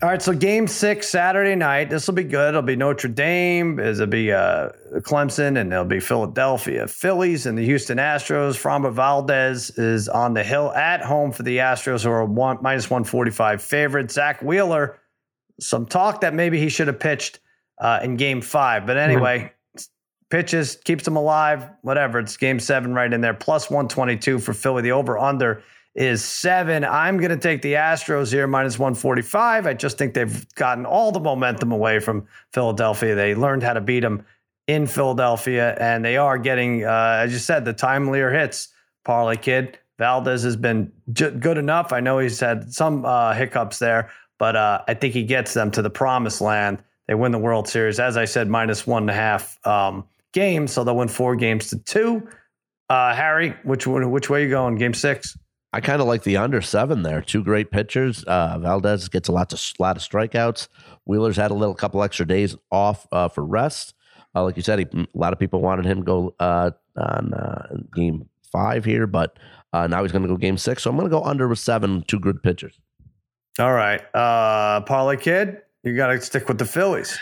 All 0.00 0.08
right, 0.08 0.22
so 0.22 0.32
game 0.32 0.68
six 0.68 1.08
Saturday 1.08 1.56
night. 1.56 1.90
This 1.90 2.06
will 2.06 2.14
be 2.14 2.22
good. 2.22 2.50
It'll 2.50 2.62
be 2.62 2.76
Notre 2.76 3.08
Dame. 3.08 3.80
It'll 3.80 4.06
be 4.06 4.30
uh, 4.30 4.68
Clemson, 4.98 5.60
and 5.60 5.72
it'll 5.72 5.84
be 5.84 5.98
Philadelphia 5.98 6.86
Phillies 6.86 7.46
and 7.46 7.58
the 7.58 7.64
Houston 7.64 7.98
Astros. 7.98 8.54
Framber 8.54 8.92
Valdez 8.92 9.70
is 9.70 10.08
on 10.08 10.34
the 10.34 10.44
hill 10.44 10.72
at 10.72 11.02
home 11.02 11.32
for 11.32 11.42
the 11.42 11.56
Astros, 11.56 12.04
who 12.04 12.10
are 12.10 12.24
one 12.24 12.58
minus 12.62 12.88
one 12.88 13.02
forty 13.02 13.32
five 13.32 13.60
favorite. 13.60 14.12
Zach 14.12 14.40
Wheeler, 14.40 15.00
some 15.58 15.84
talk 15.84 16.20
that 16.20 16.32
maybe 16.32 16.60
he 16.60 16.68
should 16.68 16.86
have 16.86 17.00
pitched 17.00 17.40
uh, 17.80 17.98
in 18.00 18.14
Game 18.14 18.40
Five, 18.40 18.86
but 18.86 18.96
anyway, 18.96 19.52
mm-hmm. 19.76 19.82
pitches 20.30 20.76
keeps 20.84 21.04
them 21.04 21.16
alive. 21.16 21.68
Whatever. 21.82 22.20
It's 22.20 22.36
Game 22.36 22.60
Seven 22.60 22.94
right 22.94 23.12
in 23.12 23.20
there. 23.20 23.34
Plus 23.34 23.68
one 23.68 23.88
twenty 23.88 24.16
two 24.16 24.38
for 24.38 24.54
Philly. 24.54 24.82
The 24.82 24.92
over 24.92 25.18
under 25.18 25.64
is 25.98 26.24
seven. 26.24 26.84
I'm 26.84 27.18
going 27.18 27.32
to 27.32 27.36
take 27.36 27.60
the 27.60 27.74
Astros 27.74 28.30
here, 28.30 28.46
minus 28.46 28.78
145. 28.78 29.66
I 29.66 29.74
just 29.74 29.98
think 29.98 30.14
they've 30.14 30.54
gotten 30.54 30.86
all 30.86 31.10
the 31.10 31.18
momentum 31.18 31.72
away 31.72 31.98
from 31.98 32.24
Philadelphia. 32.52 33.16
They 33.16 33.34
learned 33.34 33.64
how 33.64 33.72
to 33.72 33.80
beat 33.80 34.00
them 34.00 34.24
in 34.68 34.86
Philadelphia, 34.86 35.76
and 35.80 36.04
they 36.04 36.16
are 36.16 36.38
getting, 36.38 36.84
uh, 36.84 37.22
as 37.24 37.32
you 37.32 37.40
said, 37.40 37.64
the 37.64 37.74
timelier 37.74 38.32
hits. 38.32 38.68
Parlay 39.04 39.36
kid 39.36 39.78
Valdez 39.98 40.44
has 40.44 40.54
been 40.54 40.92
j- 41.12 41.32
good 41.32 41.58
enough. 41.58 41.92
I 41.92 41.98
know 41.98 42.20
he's 42.20 42.38
had 42.38 42.72
some 42.72 43.04
uh, 43.04 43.34
hiccups 43.34 43.80
there, 43.80 44.10
but 44.38 44.54
uh, 44.54 44.82
I 44.86 44.94
think 44.94 45.14
he 45.14 45.24
gets 45.24 45.52
them 45.52 45.70
to 45.72 45.82
the 45.82 45.90
promised 45.90 46.40
land. 46.40 46.80
They 47.08 47.14
win 47.14 47.32
the 47.32 47.38
World 47.38 47.66
Series, 47.66 47.98
as 47.98 48.16
I 48.16 48.24
said, 48.24 48.48
minus 48.48 48.86
one 48.86 49.04
and 49.04 49.10
a 49.10 49.14
half 49.14 49.66
um, 49.66 50.04
games, 50.32 50.72
so 50.72 50.84
they'll 50.84 50.96
win 50.96 51.08
four 51.08 51.34
games 51.34 51.70
to 51.70 51.78
two. 51.78 52.28
Uh, 52.88 53.14
Harry, 53.14 53.56
which 53.64 53.86
which 53.86 54.30
way 54.30 54.42
are 54.42 54.44
you 54.44 54.50
going? 54.50 54.76
Game 54.76 54.94
six. 54.94 55.36
I 55.72 55.80
kind 55.80 56.00
of 56.00 56.08
like 56.08 56.22
the 56.22 56.38
under 56.38 56.62
seven 56.62 57.02
there. 57.02 57.20
Two 57.20 57.44
great 57.44 57.70
pitchers. 57.70 58.24
Uh, 58.24 58.58
Valdez 58.58 59.08
gets 59.08 59.28
a 59.28 59.32
lot 59.32 59.52
of 59.52 59.60
lot 59.78 59.96
of 59.96 60.02
strikeouts. 60.02 60.68
Wheeler's 61.04 61.36
had 61.36 61.50
a 61.50 61.54
little 61.54 61.74
couple 61.74 62.02
extra 62.02 62.26
days 62.26 62.56
off 62.70 63.06
uh, 63.12 63.28
for 63.28 63.44
rest. 63.44 63.94
Uh, 64.34 64.44
like 64.44 64.56
you 64.56 64.62
said, 64.62 64.78
he, 64.78 64.86
a 64.92 65.06
lot 65.14 65.32
of 65.32 65.38
people 65.38 65.60
wanted 65.60 65.84
him 65.84 65.98
to 65.98 66.04
go 66.04 66.34
uh, 66.40 66.70
on 66.96 67.34
uh, 67.34 67.76
game 67.94 68.28
five 68.50 68.84
here, 68.84 69.06
but 69.06 69.38
uh, 69.72 69.86
now 69.86 70.02
he's 70.02 70.12
going 70.12 70.22
to 70.22 70.28
go 70.28 70.36
game 70.36 70.56
six. 70.56 70.82
So 70.82 70.90
I'm 70.90 70.96
going 70.96 71.08
to 71.08 71.14
go 71.14 71.22
under 71.22 71.48
with 71.48 71.58
seven. 71.58 72.02
Two 72.06 72.18
good 72.18 72.42
pitchers. 72.42 72.78
All 73.58 73.72
right, 73.72 74.00
uh, 74.14 74.82
Parlay 74.82 75.16
Kid, 75.16 75.62
you 75.82 75.96
got 75.96 76.08
to 76.08 76.20
stick 76.20 76.48
with 76.48 76.58
the 76.58 76.64
Phillies. 76.64 77.18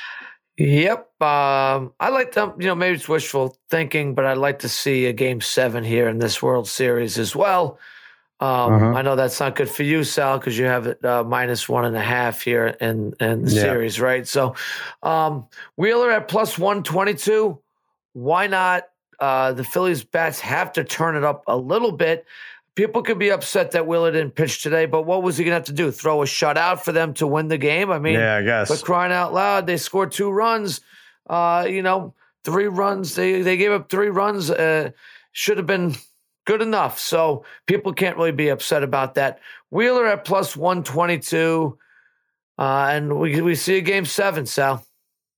Yep. 0.59 1.22
Um, 1.22 1.92
I 2.01 2.09
like 2.11 2.32
them, 2.32 2.55
you 2.59 2.66
know, 2.66 2.74
maybe 2.74 2.97
it's 2.97 3.09
wishful 3.09 3.59
thinking, 3.68 4.14
but 4.14 4.24
I'd 4.24 4.38
like 4.38 4.61
to 4.61 4.68
see 4.68 5.07
a 5.07 5.12
game 5.12 5.40
seven 5.40 5.84
here 5.84 6.09
in 6.09 6.18
this 6.18 6.42
World 6.42 6.68
Series 6.68 7.18
as 7.18 7.36
well. 7.36 7.78
Um, 8.39 8.49
uh-huh. 8.49 8.93
I 8.93 9.03
know 9.03 9.16
that's 9.16 9.41
not 9.41 9.55
good 9.55 9.70
for 9.70 9.82
you, 9.82 10.05
Sal, 10.05 10.39
because 10.39 10.59
you 10.59 10.66
have 10.66 10.87
it 10.87 11.03
uh, 11.03 11.24
minus 11.24 11.68
one 11.68 11.87
and 11.87 11.97
a 11.97 12.03
half 12.03 12.43
here 12.43 12.66
in 12.66 13.14
in 13.18 13.45
the 13.45 13.51
yeah. 13.51 13.62
series, 13.62 13.99
right? 13.99 14.28
So, 14.28 14.55
um, 15.03 15.47
Wheeler 15.76 16.11
at 16.11 16.28
plus 16.28 16.59
one 16.59 16.82
twenty 16.82 17.14
two. 17.14 17.59
Why 18.12 18.47
not? 18.47 18.84
Uh, 19.18 19.53
the 19.53 19.64
Phillies 19.64 20.05
bats 20.05 20.41
have 20.41 20.72
to 20.74 20.84
turn 20.84 21.16
it 21.16 21.24
up 21.24 21.45
a 21.47 21.57
little 21.57 21.93
bit. 21.93 22.26
People 22.74 23.03
could 23.03 23.18
be 23.18 23.30
upset 23.30 23.70
that 23.70 23.87
Wheeler 23.87 24.12
didn't 24.12 24.34
pitch 24.34 24.62
today, 24.62 24.84
but 24.84 25.03
what 25.03 25.22
was 25.22 25.39
he 25.39 25.45
going 25.45 25.53
to 25.53 25.57
have 25.57 25.64
to 25.64 25.72
do? 25.72 25.91
Throw 25.91 26.22
a 26.22 26.26
shutout 26.26 26.80
for 26.80 26.93
them 26.93 27.14
to 27.14 27.26
win 27.26 27.49
the 27.49 27.57
game? 27.57 27.91
I 27.91 27.99
mean, 27.99 28.14
yeah, 28.14 28.37
I 28.37 28.43
guess. 28.43 28.68
But 28.68 28.84
crying 28.84 29.12
out 29.12 29.32
loud, 29.32 29.66
they 29.66 29.78
scored 29.78 30.12
two 30.12 30.30
runs. 30.30 30.82
Uh, 31.26 31.66
you 31.68 31.80
know, 31.80 32.12
three 32.45 32.68
runs. 32.68 33.14
They 33.14 33.41
they 33.41 33.57
gave 33.57 33.72
up 33.72 33.89
three 33.89 34.11
runs. 34.11 34.51
Uh, 34.51 34.91
should 35.32 35.57
have 35.57 35.66
been 35.66 35.95
good 36.47 36.62
enough. 36.62 36.99
So 36.99 37.44
people 37.66 37.92
can't 37.92 38.16
really 38.16 38.32
be 38.32 38.49
upset 38.49 38.82
about 38.82 39.14
that. 39.16 39.40
Wheeler 39.70 40.07
at 40.07 40.24
plus 40.24 40.57
122. 40.57 41.78
Uh, 42.59 42.88
and 42.90 43.18
we 43.18 43.42
we 43.42 43.55
see 43.55 43.76
a 43.76 43.82
game 43.82 44.07
seven, 44.07 44.47
Sal. 44.47 44.82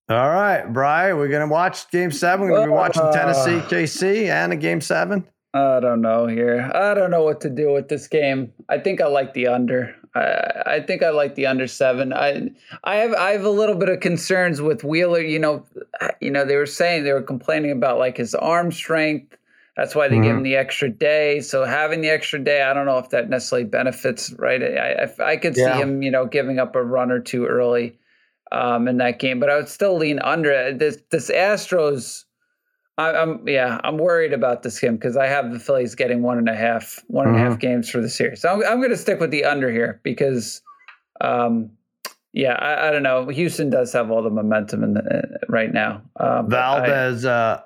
All 0.08 0.30
right, 0.30 0.64
Brian, 0.72 1.16
we're 1.16 1.28
gonna 1.28 1.48
watch 1.48 1.90
game 1.90 2.12
seven. 2.12 2.48
We're 2.48 2.58
gonna 2.58 2.68
be 2.68 2.72
watching 2.72 3.02
uh, 3.02 3.12
Tennessee 3.12 3.58
KC 3.68 4.28
and 4.28 4.52
a 4.52 4.56
game 4.56 4.80
seven. 4.80 5.26
I 5.52 5.80
don't 5.80 6.00
know 6.00 6.26
here. 6.26 6.70
I 6.72 6.94
don't 6.94 7.10
know 7.10 7.24
what 7.24 7.40
to 7.40 7.50
do 7.50 7.72
with 7.72 7.88
this 7.88 8.06
game. 8.06 8.52
I 8.68 8.78
think 8.78 9.00
I 9.00 9.08
like 9.08 9.34
the 9.34 9.48
under. 9.48 9.96
I, 10.14 10.62
I 10.66 10.80
think 10.80 11.02
I 11.02 11.10
like 11.10 11.34
the 11.34 11.46
under 11.46 11.66
seven. 11.66 12.12
I 12.12 12.50
I 12.84 12.96
have 12.96 13.14
I 13.14 13.30
have 13.30 13.44
a 13.44 13.50
little 13.50 13.74
bit 13.74 13.88
of 13.88 13.98
concerns 13.98 14.60
with 14.60 14.84
Wheeler. 14.84 15.20
You 15.20 15.40
know, 15.40 15.66
you 16.20 16.30
know 16.30 16.44
they 16.44 16.56
were 16.56 16.66
saying 16.66 17.02
they 17.02 17.12
were 17.12 17.20
complaining 17.20 17.72
about 17.72 17.98
like 17.98 18.16
his 18.16 18.34
arm 18.36 18.70
strength 18.70 19.37
that's 19.78 19.94
why 19.94 20.08
they 20.08 20.16
mm-hmm. 20.16 20.24
give 20.24 20.36
him 20.38 20.42
the 20.42 20.56
extra 20.56 20.88
day. 20.90 21.40
So 21.40 21.64
having 21.64 22.00
the 22.00 22.08
extra 22.08 22.40
day, 22.40 22.62
I 22.62 22.74
don't 22.74 22.84
know 22.84 22.98
if 22.98 23.10
that 23.10 23.30
necessarily 23.30 23.64
benefits. 23.64 24.32
Right, 24.32 24.60
I 24.60 25.04
I, 25.04 25.24
I 25.32 25.36
could 25.36 25.56
yeah. 25.56 25.74
see 25.74 25.82
him, 25.82 26.02
you 26.02 26.10
know, 26.10 26.26
giving 26.26 26.58
up 26.58 26.74
a 26.74 26.82
run 26.82 27.12
or 27.12 27.20
two 27.20 27.46
early 27.46 27.96
um, 28.50 28.88
in 28.88 28.96
that 28.96 29.20
game, 29.20 29.38
but 29.38 29.48
I 29.48 29.54
would 29.54 29.68
still 29.68 29.96
lean 29.96 30.18
under 30.18 30.72
this. 30.72 30.98
This 31.12 31.30
Astros, 31.30 32.24
I, 32.98 33.22
am 33.22 33.44
yeah, 33.46 33.80
I'm 33.84 33.98
worried 33.98 34.32
about 34.32 34.64
this 34.64 34.80
game 34.80 34.96
because 34.96 35.16
I 35.16 35.26
have 35.26 35.52
the 35.52 35.60
Phillies 35.60 35.94
getting 35.94 36.22
one 36.22 36.38
and 36.38 36.48
a 36.48 36.56
half, 36.56 37.00
one 37.06 37.28
and 37.28 37.36
mm-hmm. 37.36 37.46
a 37.46 37.48
half 37.48 37.58
mm-hmm. 37.58 37.68
games 37.68 37.88
for 37.88 38.00
the 38.00 38.08
series. 38.08 38.40
So 38.40 38.48
I'm 38.48 38.64
I'm 38.64 38.78
going 38.78 38.90
to 38.90 38.96
stick 38.96 39.20
with 39.20 39.30
the 39.30 39.44
under 39.44 39.70
here 39.70 40.00
because. 40.02 40.60
Um, 41.20 41.70
yeah, 42.34 42.52
I, 42.52 42.88
I, 42.88 42.90
don't 42.92 43.02
know. 43.02 43.26
Houston 43.28 43.70
does 43.70 43.92
have 43.94 44.10
all 44.10 44.22
the 44.22 44.30
momentum 44.30 44.84
in 44.84 44.94
the, 44.94 45.00
uh, 45.00 45.38
right 45.48 45.72
now. 45.72 46.02
Um, 46.20 46.48
Valdez, 46.48 47.24
I, 47.24 47.32
uh, 47.32 47.60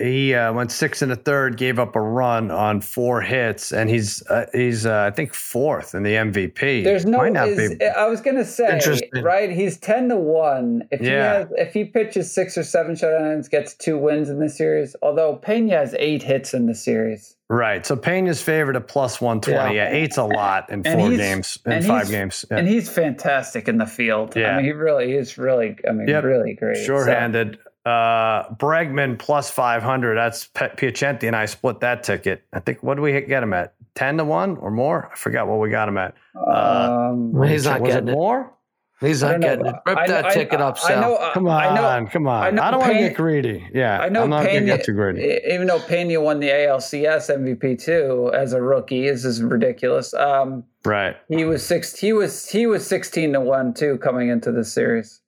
he 0.00 0.34
uh, 0.34 0.52
went 0.52 0.72
six 0.72 1.02
and 1.02 1.12
a 1.12 1.16
third, 1.16 1.56
gave 1.56 1.78
up 1.78 1.94
a 1.94 2.00
run 2.00 2.50
on 2.50 2.80
four 2.80 3.20
hits, 3.20 3.72
and 3.72 3.90
he's 3.90 4.26
uh, 4.28 4.46
he's 4.52 4.86
uh, 4.86 5.02
I 5.02 5.14
think 5.14 5.34
fourth 5.34 5.94
in 5.94 6.02
the 6.02 6.14
MVP. 6.14 6.84
There's 6.84 7.04
no. 7.04 7.22
Is, 7.22 7.76
I 7.96 8.06
was 8.06 8.20
gonna 8.20 8.44
say 8.44 8.80
right. 9.22 9.50
He's 9.50 9.76
ten 9.76 10.08
to 10.08 10.16
one. 10.16 10.88
If 10.90 11.02
yeah. 11.02 11.08
he 11.08 11.18
has, 11.18 11.48
if 11.56 11.74
he 11.74 11.84
pitches 11.84 12.32
six 12.32 12.56
or 12.56 12.62
seven 12.62 12.94
shutouts, 12.94 13.50
gets 13.50 13.74
two 13.74 13.98
wins 13.98 14.30
in 14.30 14.40
the 14.40 14.48
series. 14.48 14.96
Although 15.02 15.36
Pena 15.36 15.76
has 15.76 15.94
eight 15.98 16.22
hits 16.22 16.54
in 16.54 16.66
the 16.66 16.74
series. 16.74 17.36
Right. 17.50 17.84
So 17.84 17.96
Pena's 17.96 18.40
favored 18.40 18.76
at 18.76 18.86
plus 18.86 19.20
one 19.20 19.40
twenty. 19.40 19.74
Yeah. 19.74 19.90
yeah, 19.90 19.96
eight's 19.96 20.16
a 20.16 20.24
lot 20.24 20.70
in 20.70 20.84
four 20.84 21.10
games 21.10 21.58
in 21.66 21.82
five 21.82 22.08
games. 22.08 22.44
Yeah. 22.48 22.58
And 22.58 22.68
he's 22.68 22.88
fantastic 22.88 23.66
in 23.68 23.76
the 23.76 23.86
field. 23.86 24.36
Yeah. 24.36 24.52
I 24.52 24.56
mean, 24.56 24.66
he 24.66 24.72
really 24.72 25.12
is 25.12 25.36
really. 25.36 25.76
I 25.86 25.92
mean, 25.92 26.06
yep. 26.06 26.22
really 26.22 26.54
great. 26.54 26.84
Sure-handed. 26.86 27.58
So. 27.62 27.69
Uh, 27.86 28.48
Bregman 28.54 29.18
plus 29.18 29.50
500. 29.50 30.14
That's 30.14 30.48
Piacenti 30.48 31.24
and 31.24 31.34
I 31.34 31.46
split 31.46 31.80
that 31.80 32.02
ticket. 32.02 32.42
I 32.52 32.60
think, 32.60 32.82
what 32.82 32.96
do 32.96 33.02
we 33.02 33.18
get 33.22 33.42
him 33.42 33.52
at? 33.54 33.74
10 33.94 34.18
to 34.18 34.24
1 34.24 34.58
or 34.58 34.70
more? 34.70 35.10
I 35.12 35.16
forgot 35.16 35.48
what 35.48 35.60
we 35.60 35.70
got 35.70 35.88
him 35.88 35.98
at. 35.98 36.14
Uh, 36.36 37.10
um, 37.12 37.42
he's 37.42 37.64
not 37.64 37.82
getting 37.82 38.08
it 38.08 38.12
more? 38.12 38.52
He's 39.00 39.22
not 39.22 39.40
getting 39.40 39.64
it. 39.64 39.74
Rip 39.86 40.06
that 40.06 40.26
I, 40.26 40.34
ticket 40.34 40.60
I, 40.60 40.64
up, 40.64 40.78
Sal. 40.78 40.98
I 40.98 41.00
know, 41.00 41.30
come 41.32 41.48
on, 41.48 41.74
know, 41.74 42.10
come 42.10 42.26
on. 42.26 42.42
I, 42.42 42.50
know 42.50 42.62
I 42.62 42.70
don't 42.70 42.80
want 42.80 42.92
to 42.92 42.98
get 42.98 43.16
greedy. 43.16 43.66
Yeah, 43.72 43.98
I 43.98 44.10
know. 44.10 44.24
I'm 44.24 44.30
not 44.30 44.44
Pena, 44.44 44.66
get 44.66 44.84
too 44.84 44.92
greedy. 44.92 45.40
Even 45.50 45.68
though 45.68 45.80
Pena 45.80 46.20
won 46.20 46.38
the 46.38 46.48
ALCS 46.48 47.34
MVP 47.34 47.82
too 47.82 48.30
as 48.34 48.52
a 48.52 48.60
rookie, 48.60 49.08
this 49.08 49.24
is 49.24 49.42
ridiculous. 49.42 50.12
Um, 50.12 50.64
right. 50.84 51.16
He 51.28 51.46
was 51.46 51.64
six. 51.66 51.98
He 51.98 52.12
was 52.12 52.46
he 52.50 52.66
was 52.66 52.86
sixteen 52.86 53.32
to 53.32 53.40
one 53.40 53.72
too 53.72 53.96
coming 53.98 54.28
into 54.28 54.52
the 54.52 54.64
series. 54.64 55.22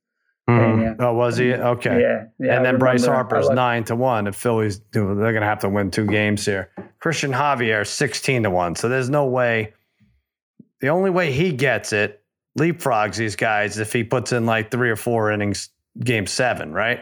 Mm. 0.49 0.97
Oh, 0.99 1.15
was 1.15 1.37
he? 1.37 1.53
Okay. 1.53 2.01
Yeah. 2.01 2.25
yeah 2.39 2.57
and 2.57 2.65
then 2.65 2.79
Bryce 2.79 3.07
Harper's 3.07 3.49
nine 3.49 3.85
to 3.85 3.97
one. 3.97 4.27
If 4.27 4.35
Phillies 4.35 4.79
do, 4.79 5.15
they're 5.15 5.33
going 5.33 5.43
to 5.43 5.47
have 5.47 5.61
to 5.61 5.69
win 5.69 5.91
two 5.91 6.07
games 6.07 6.45
here. 6.45 6.71
Christian 6.99 7.33
Javier 7.33 7.87
sixteen 7.87 8.43
to 8.43 8.51
one. 8.51 8.75
So 8.75 8.89
there's 8.89 9.09
no 9.09 9.27
way. 9.27 9.75
The 10.81 10.89
only 10.89 11.11
way 11.11 11.33
he 11.33 11.53
gets 11.53 11.93
it 11.93 12.23
leapfrogs 12.59 13.17
these 13.17 13.37
guys 13.37 13.79
if 13.79 13.93
he 13.93 14.05
puts 14.05 14.33
in 14.33 14.47
like 14.47 14.71
three 14.71 14.91
or 14.91 14.97
four 14.97 15.31
innings, 15.31 15.71
game 16.01 16.27
seven, 16.27 16.73
right? 16.73 17.01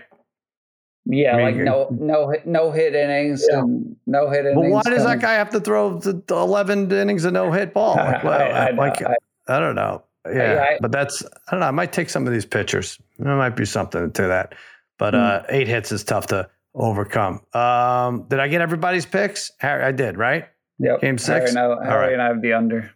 Yeah, 1.06 1.34
I 1.34 1.36
mean, 1.36 1.44
like 1.46 1.64
no 1.64 1.88
no 1.90 2.34
no 2.44 2.70
hit 2.70 2.94
innings, 2.94 3.44
yeah. 3.50 3.62
no 4.06 4.30
hit 4.30 4.44
innings. 4.44 4.56
But 4.56 4.70
why 4.70 4.82
does 4.82 5.04
that 5.04 5.20
guy 5.20 5.32
have 5.32 5.50
to 5.50 5.60
throw 5.60 5.98
the, 5.98 6.22
the 6.26 6.36
eleven 6.36 6.92
innings 6.92 7.24
of 7.24 7.32
no 7.32 7.50
hit 7.50 7.72
ball? 7.72 7.96
Like, 7.96 8.22
well, 8.24 8.40
I, 8.40 8.68
I, 8.68 8.70
like, 8.70 9.02
I, 9.02 9.16
I, 9.48 9.58
don't 9.58 9.74
know. 9.74 10.04
Yeah, 10.26 10.76
but 10.80 10.92
that's 10.92 11.22
I 11.22 11.50
don't 11.50 11.60
know. 11.60 11.66
I 11.66 11.70
might 11.70 11.92
take 11.92 12.10
some 12.10 12.26
of 12.26 12.32
these 12.32 12.44
pitchers. 12.44 12.98
There 13.18 13.36
might 13.36 13.56
be 13.56 13.64
something 13.64 14.10
to 14.12 14.22
that. 14.22 14.54
But 14.98 15.14
hmm. 15.14 15.20
uh, 15.20 15.42
eight 15.48 15.66
hits 15.66 15.92
is 15.92 16.04
tough 16.04 16.26
to 16.28 16.48
overcome. 16.74 17.40
Um, 17.54 18.26
did 18.28 18.38
I 18.38 18.48
get 18.48 18.60
everybody's 18.60 19.06
picks? 19.06 19.50
Harry, 19.58 19.82
I 19.82 19.92
did, 19.92 20.18
right? 20.18 20.46
Yep. 20.78 21.00
Game 21.00 21.18
six. 21.18 21.52
Harry, 21.52 21.54
no, 21.54 21.80
Harry 21.80 22.00
right. 22.00 22.12
and 22.12 22.22
I 22.22 22.26
have 22.26 22.42
the 22.42 22.52
under. 22.52 22.90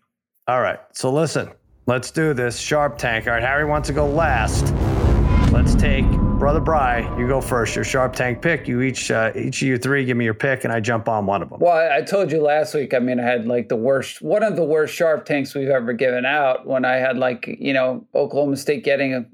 All 0.46 0.60
right. 0.60 0.78
So 0.92 1.10
listen, 1.10 1.50
let's 1.86 2.10
do 2.10 2.34
this. 2.34 2.58
Sharp 2.58 2.98
Tank. 2.98 3.26
All 3.26 3.32
right, 3.32 3.42
Harry 3.42 3.64
wants 3.64 3.88
to 3.88 3.94
go 3.94 4.06
last. 4.06 4.74
Let's 5.50 5.74
take 5.74 6.04
Brother 6.44 6.60
Bry. 6.60 7.00
You 7.18 7.26
go 7.26 7.40
first. 7.40 7.74
Your 7.74 7.86
Sharp 7.86 8.12
Tank 8.12 8.42
pick. 8.42 8.68
You 8.68 8.82
each, 8.82 9.10
uh, 9.10 9.32
each 9.34 9.62
of 9.62 9.68
you 9.68 9.78
three, 9.78 10.04
give 10.04 10.18
me 10.18 10.26
your 10.26 10.34
pick, 10.34 10.64
and 10.64 10.74
I 10.74 10.78
jump 10.78 11.08
on 11.08 11.24
one 11.24 11.40
of 11.40 11.48
them. 11.48 11.58
Well, 11.58 11.90
I 11.90 12.02
told 12.02 12.30
you 12.30 12.42
last 12.42 12.74
week. 12.74 12.92
I 12.92 12.98
mean, 12.98 13.18
I 13.18 13.22
had 13.22 13.46
like 13.46 13.70
the 13.70 13.76
worst, 13.76 14.20
one 14.20 14.42
of 14.42 14.54
the 14.54 14.62
worst 14.62 14.94
Sharp 14.94 15.24
Tanks 15.24 15.54
we've 15.54 15.70
ever 15.70 15.94
given 15.94 16.26
out. 16.26 16.66
When 16.66 16.84
I 16.84 16.96
had 16.96 17.16
like, 17.16 17.56
you 17.58 17.72
know, 17.72 18.06
Oklahoma 18.14 18.58
State 18.58 18.84
getting 18.84 19.14
a 19.14 19.24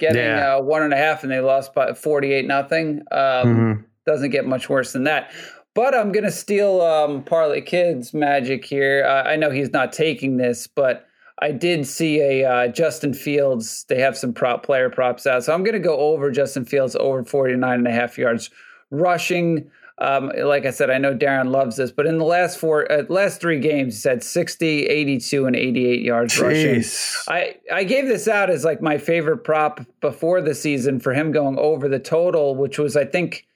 getting 0.00 0.24
yeah. 0.24 0.56
uh, 0.56 0.60
one 0.60 0.82
and 0.82 0.92
a 0.92 0.96
half, 0.96 1.22
and 1.22 1.30
they 1.30 1.38
lost 1.38 1.74
by 1.74 1.94
forty-eight 1.94 2.48
nothing. 2.48 3.02
Um, 3.12 3.18
mm-hmm. 3.20 3.80
Doesn't 4.04 4.30
get 4.30 4.44
much 4.44 4.68
worse 4.68 4.92
than 4.92 5.04
that. 5.04 5.30
But 5.76 5.94
I'm 5.94 6.10
gonna 6.10 6.32
steal 6.32 6.80
um, 6.80 7.22
Parlay 7.22 7.60
Kid's 7.60 8.12
magic 8.12 8.64
here. 8.64 9.04
Uh, 9.06 9.22
I 9.22 9.36
know 9.36 9.50
he's 9.50 9.70
not 9.70 9.92
taking 9.92 10.38
this, 10.38 10.66
but 10.66 11.06
I 11.40 11.52
did 11.52 11.86
see 11.86 12.20
a 12.20 12.44
uh, 12.44 12.68
Justin 12.68 13.14
Fields. 13.14 13.84
They 13.88 14.00
have 14.00 14.16
some 14.16 14.32
prop 14.32 14.64
player 14.64 14.90
props 14.90 15.26
out. 15.26 15.44
So 15.44 15.54
I'm 15.54 15.62
going 15.62 15.74
to 15.74 15.78
go 15.80 15.96
over 15.96 16.30
Justin 16.30 16.64
Fields 16.64 16.96
over 16.96 17.24
49 17.24 17.78
and 17.78 17.86
a 17.86 17.92
half 17.92 18.18
yards 18.18 18.50
rushing. 18.90 19.70
Um, 20.00 20.30
like 20.36 20.64
I 20.64 20.70
said, 20.70 20.90
I 20.90 20.98
know 20.98 21.14
Darren 21.14 21.50
loves 21.50 21.76
this, 21.76 21.90
but 21.90 22.06
in 22.06 22.18
the 22.18 22.24
last 22.24 22.58
four, 22.58 22.90
uh, 22.90 23.02
last 23.08 23.40
three 23.40 23.58
games, 23.58 23.94
he 23.94 24.00
said 24.00 24.22
60, 24.22 24.86
82, 24.86 25.46
and 25.46 25.56
88 25.56 26.02
yards 26.02 26.34
Jeez. 26.34 26.42
rushing. 26.42 27.34
I, 27.34 27.56
I 27.72 27.82
gave 27.82 28.06
this 28.06 28.28
out 28.28 28.48
as 28.48 28.64
like 28.64 28.80
my 28.80 28.98
favorite 28.98 29.38
prop 29.38 29.80
before 30.00 30.40
the 30.40 30.54
season 30.54 31.00
for 31.00 31.14
him 31.14 31.32
going 31.32 31.58
over 31.58 31.88
the 31.88 31.98
total, 31.98 32.54
which 32.54 32.78
was, 32.78 32.96
I 32.96 33.06
think, 33.06 33.47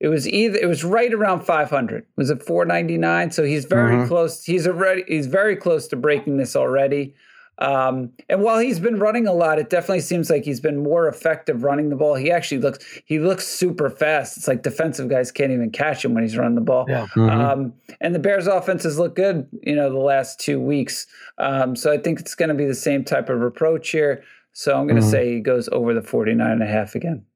it 0.00 0.08
was 0.08 0.26
either 0.26 0.58
it 0.58 0.66
was 0.66 0.82
right 0.82 1.12
around 1.12 1.42
500. 1.42 2.06
Was 2.16 2.30
it 2.30 2.42
499? 2.42 3.30
So 3.30 3.44
he's 3.44 3.66
very 3.66 3.96
mm-hmm. 3.96 4.08
close. 4.08 4.42
He's 4.42 4.66
already 4.66 5.04
he's 5.06 5.26
very 5.26 5.56
close 5.56 5.86
to 5.88 5.96
breaking 5.96 6.38
this 6.38 6.56
already. 6.56 7.14
Um, 7.58 8.12
and 8.30 8.42
while 8.42 8.58
he's 8.58 8.80
been 8.80 8.98
running 8.98 9.26
a 9.26 9.34
lot, 9.34 9.58
it 9.58 9.68
definitely 9.68 10.00
seems 10.00 10.30
like 10.30 10.44
he's 10.44 10.60
been 10.60 10.82
more 10.82 11.06
effective 11.06 11.62
running 11.62 11.90
the 11.90 11.96
ball. 11.96 12.14
He 12.14 12.30
actually 12.30 12.62
looks 12.62 12.78
he 13.04 13.18
looks 13.18 13.46
super 13.46 13.90
fast. 13.90 14.38
It's 14.38 14.48
like 14.48 14.62
defensive 14.62 15.10
guys 15.10 15.30
can't 15.30 15.52
even 15.52 15.70
catch 15.70 16.02
him 16.02 16.14
when 16.14 16.22
he's 16.22 16.38
running 16.38 16.54
the 16.54 16.62
ball. 16.62 16.86
Yeah. 16.88 17.06
Mm-hmm. 17.08 17.28
Um, 17.28 17.74
and 18.00 18.14
the 18.14 18.18
Bears 18.18 18.46
offenses 18.46 18.98
look 18.98 19.14
good, 19.14 19.46
you 19.62 19.76
know, 19.76 19.90
the 19.90 19.98
last 19.98 20.40
two 20.40 20.58
weeks. 20.58 21.06
Um, 21.36 21.76
so 21.76 21.92
I 21.92 21.98
think 21.98 22.20
it's 22.20 22.34
going 22.34 22.48
to 22.48 22.54
be 22.54 22.64
the 22.64 22.74
same 22.74 23.04
type 23.04 23.28
of 23.28 23.42
approach 23.42 23.90
here. 23.90 24.24
So 24.52 24.78
I'm 24.78 24.86
going 24.86 24.96
to 24.96 25.02
mm-hmm. 25.02 25.10
say 25.10 25.34
he 25.34 25.40
goes 25.40 25.68
over 25.70 25.92
the 25.92 26.02
49 26.02 26.50
and 26.50 26.62
a 26.62 26.66
half 26.66 26.94
again. 26.94 27.26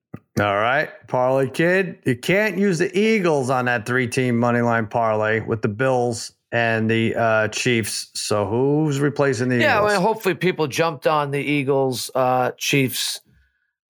All 0.41 0.57
right, 0.57 0.91
parlay 1.07 1.49
kid. 1.49 1.99
You 2.05 2.17
can't 2.17 2.59
use 2.59 2.79
the 2.79 2.97
Eagles 2.99 3.51
on 3.51 3.67
that 3.67 3.87
three-team 3.87 4.37
money 4.37 4.63
line 4.63 4.89
parlay 4.89 5.39
with 5.39 5.63
the 5.63 5.69
Bills 5.69 6.33
and 6.51 6.91
the 6.91 7.15
uh, 7.15 7.49
Chiefs. 7.49 8.11
So 8.15 8.45
who's 8.45 8.99
replacing 8.99 9.49
the 9.49 9.59
yeah, 9.59 9.79
Eagles? 9.79 9.93
Yeah, 9.93 10.01
hopefully 10.01 10.35
people 10.35 10.67
jumped 10.67 11.07
on 11.07 11.31
the 11.31 11.39
Eagles, 11.39 12.11
uh, 12.17 12.51
Chiefs, 12.59 13.21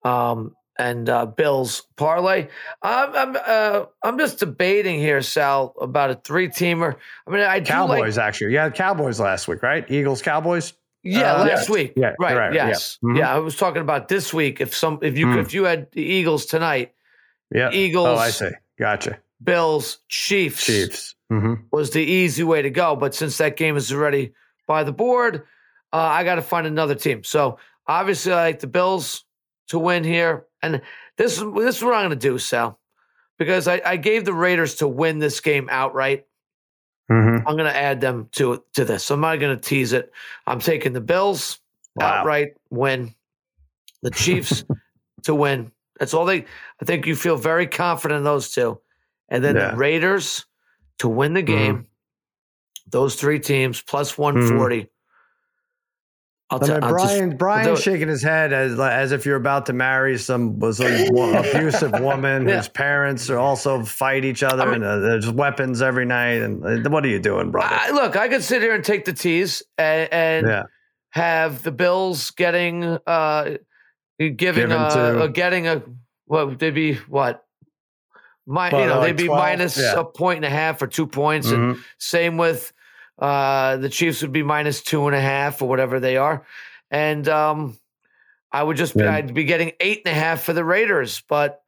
um, 0.03 0.55
and 0.77 1.09
uh, 1.09 1.25
Bills 1.25 1.87
parlay. 1.95 2.47
I'm 2.83 3.15
I'm 3.15 3.37
uh, 3.43 3.85
I'm 4.03 4.19
just 4.19 4.37
debating 4.37 4.99
here, 4.99 5.23
Sal, 5.23 5.73
about 5.81 6.11
a 6.11 6.15
three-teamer. 6.15 6.95
I 7.25 7.31
mean, 7.31 7.41
I 7.41 7.59
Cowboys 7.61 8.17
like, 8.17 8.27
actually. 8.27 8.53
Yeah, 8.53 8.69
Cowboys 8.69 9.19
last 9.19 9.47
week, 9.47 9.63
right? 9.63 9.89
Eagles, 9.89 10.21
Cowboys. 10.21 10.73
Yeah, 11.05 11.35
uh, 11.35 11.45
last 11.45 11.69
week. 11.69 11.93
Yeah, 11.95 12.13
right. 12.19 12.35
right 12.35 12.53
yes. 12.53 12.97
Yeah. 13.01 13.07
Mm-hmm. 13.07 13.17
yeah. 13.17 13.35
I 13.35 13.39
was 13.39 13.55
talking 13.55 13.81
about 13.81 14.07
this 14.07 14.33
week. 14.33 14.59
If 14.59 14.75
some, 14.75 14.99
if 15.01 15.17
you, 15.17 15.27
mm. 15.27 15.37
if 15.37 15.53
you 15.53 15.63
had 15.63 15.91
the 15.91 16.01
Eagles 16.01 16.47
tonight, 16.47 16.93
yeah, 17.53 17.71
Eagles. 17.71 18.07
Oh, 18.07 18.15
I 18.15 18.31
see. 18.31 18.49
Gotcha. 18.79 19.19
Bills, 19.43 19.99
Chiefs. 20.09 20.65
Chiefs 20.65 21.15
mm-hmm. 21.31 21.53
was 21.71 21.91
the 21.91 22.01
easy 22.01 22.43
way 22.43 22.61
to 22.61 22.69
go. 22.69 22.95
But 22.95 23.13
since 23.13 23.37
that 23.37 23.55
game 23.55 23.77
is 23.77 23.93
already 23.93 24.33
by 24.67 24.83
the 24.83 24.91
board, 24.91 25.43
uh, 25.93 25.97
I 25.97 26.23
got 26.23 26.35
to 26.35 26.41
find 26.41 26.65
another 26.65 26.95
team. 26.95 27.23
So 27.23 27.59
obviously, 27.87 28.33
I 28.33 28.43
like 28.43 28.59
the 28.59 28.67
Bills 28.67 29.23
to 29.69 29.79
win 29.79 30.03
here, 30.03 30.45
and 30.61 30.81
this 31.17 31.37
is 31.37 31.43
this 31.55 31.77
is 31.77 31.83
what 31.83 31.93
I'm 31.93 32.07
going 32.07 32.09
to 32.09 32.15
do, 32.15 32.37
Sal, 32.37 32.79
because 33.37 33.67
I, 33.67 33.81
I 33.85 33.97
gave 33.97 34.25
the 34.25 34.33
Raiders 34.33 34.75
to 34.75 34.87
win 34.87 35.19
this 35.19 35.39
game 35.39 35.69
outright. 35.71 36.25
Mm-hmm. 37.11 37.47
I'm 37.47 37.55
going 37.55 37.71
to 37.71 37.75
add 37.75 38.01
them 38.01 38.29
to 38.33 38.63
to 38.73 38.85
this. 38.85 39.11
I'm 39.11 39.21
not 39.21 39.39
going 39.39 39.55
to 39.55 39.61
tease 39.61 39.93
it. 39.93 40.11
I'm 40.47 40.59
taking 40.59 40.93
the 40.93 41.01
Bills 41.01 41.59
wow. 41.95 42.05
outright 42.05 42.53
win, 42.69 43.13
the 44.01 44.11
Chiefs 44.11 44.63
to 45.23 45.35
win. 45.35 45.71
That's 45.99 46.13
all 46.13 46.25
they. 46.25 46.45
I 46.81 46.85
think 46.85 47.05
you 47.05 47.15
feel 47.15 47.37
very 47.37 47.67
confident 47.67 48.19
in 48.19 48.23
those 48.23 48.51
two, 48.51 48.79
and 49.29 49.43
then 49.43 49.55
yeah. 49.55 49.71
the 49.71 49.77
Raiders 49.77 50.45
to 50.99 51.07
win 51.07 51.33
the 51.33 51.43
mm-hmm. 51.43 51.55
game. 51.55 51.75
Mm-hmm. 51.75 51.89
Those 52.87 53.15
three 53.15 53.39
teams 53.39 53.81
plus 53.81 54.17
140. 54.17 54.77
Mm-hmm. 54.77 54.85
I'll 56.51 56.59
t- 56.59 56.67
Brian, 56.79 57.29
just, 57.31 57.37
Brian's 57.39 57.81
shaking 57.81 58.07
his 58.07 58.21
head 58.21 58.53
as 58.53 58.79
as 58.79 59.11
if 59.11 59.25
you're 59.25 59.35
about 59.35 59.65
to 59.65 59.73
marry 59.73 60.17
some 60.19 60.59
some 60.73 60.85
abusive 60.85 61.91
woman 61.99 62.47
yeah. 62.47 62.57
whose 62.57 62.67
parents 62.67 63.31
are 63.31 63.39
also 63.39 63.83
fight 63.83 64.23
each 64.23 64.43
other 64.43 64.61
I 64.61 64.65
mean, 64.65 64.75
and 64.75 64.85
uh, 64.85 64.99
there's 64.99 65.29
weapons 65.29 65.81
every 65.81 66.05
night. 66.05 66.43
And 66.43 66.85
uh, 66.85 66.89
what 66.91 67.03
are 67.03 67.07
you 67.07 67.19
doing, 67.19 67.49
brother? 67.49 67.73
I, 67.73 67.89
look, 67.89 68.15
I 68.15 68.27
could 68.27 68.43
sit 68.43 68.61
here 68.61 68.75
and 68.75 68.83
take 68.83 69.05
the 69.05 69.13
tease 69.13 69.63
and, 69.79 70.13
and 70.13 70.47
yeah. 70.47 70.63
have 71.09 71.63
the 71.63 71.71
Bills 71.71 72.29
getting 72.31 72.83
uh 73.07 73.57
giving 74.19 74.71
a, 74.71 74.89
to, 74.91 75.23
a, 75.23 75.29
getting 75.29 75.67
a 75.67 75.81
what 76.25 76.59
they'd 76.59 76.75
be 76.75 76.93
what 76.93 77.43
my, 78.47 78.67
you 78.69 78.85
know, 78.85 79.01
they'd 79.01 79.17
be 79.17 79.25
12, 79.25 79.39
minus 79.39 79.77
yeah. 79.77 79.99
a 79.99 80.05
point 80.05 80.37
and 80.37 80.45
a 80.45 80.49
half 80.49 80.79
or 80.79 80.85
two 80.85 81.07
points, 81.07 81.47
mm-hmm. 81.47 81.71
and 81.71 81.79
same 81.97 82.37
with 82.37 82.71
uh, 83.19 83.77
the 83.77 83.89
Chiefs 83.89 84.21
would 84.21 84.31
be 84.31 84.43
minus 84.43 84.81
two 84.81 85.07
and 85.07 85.15
a 85.15 85.21
half 85.21 85.61
or 85.61 85.69
whatever 85.69 85.99
they 85.99 86.17
are, 86.17 86.45
and 86.91 87.27
um, 87.27 87.77
I 88.51 88.63
would 88.63 88.77
just 88.77 88.95
yeah. 88.95 89.13
I'd 89.13 89.33
be 89.33 89.45
getting 89.45 89.71
eight 89.79 90.01
and 90.05 90.15
a 90.15 90.19
half 90.19 90.43
for 90.43 90.53
the 90.53 90.65
Raiders, 90.65 91.21
but 91.27 91.61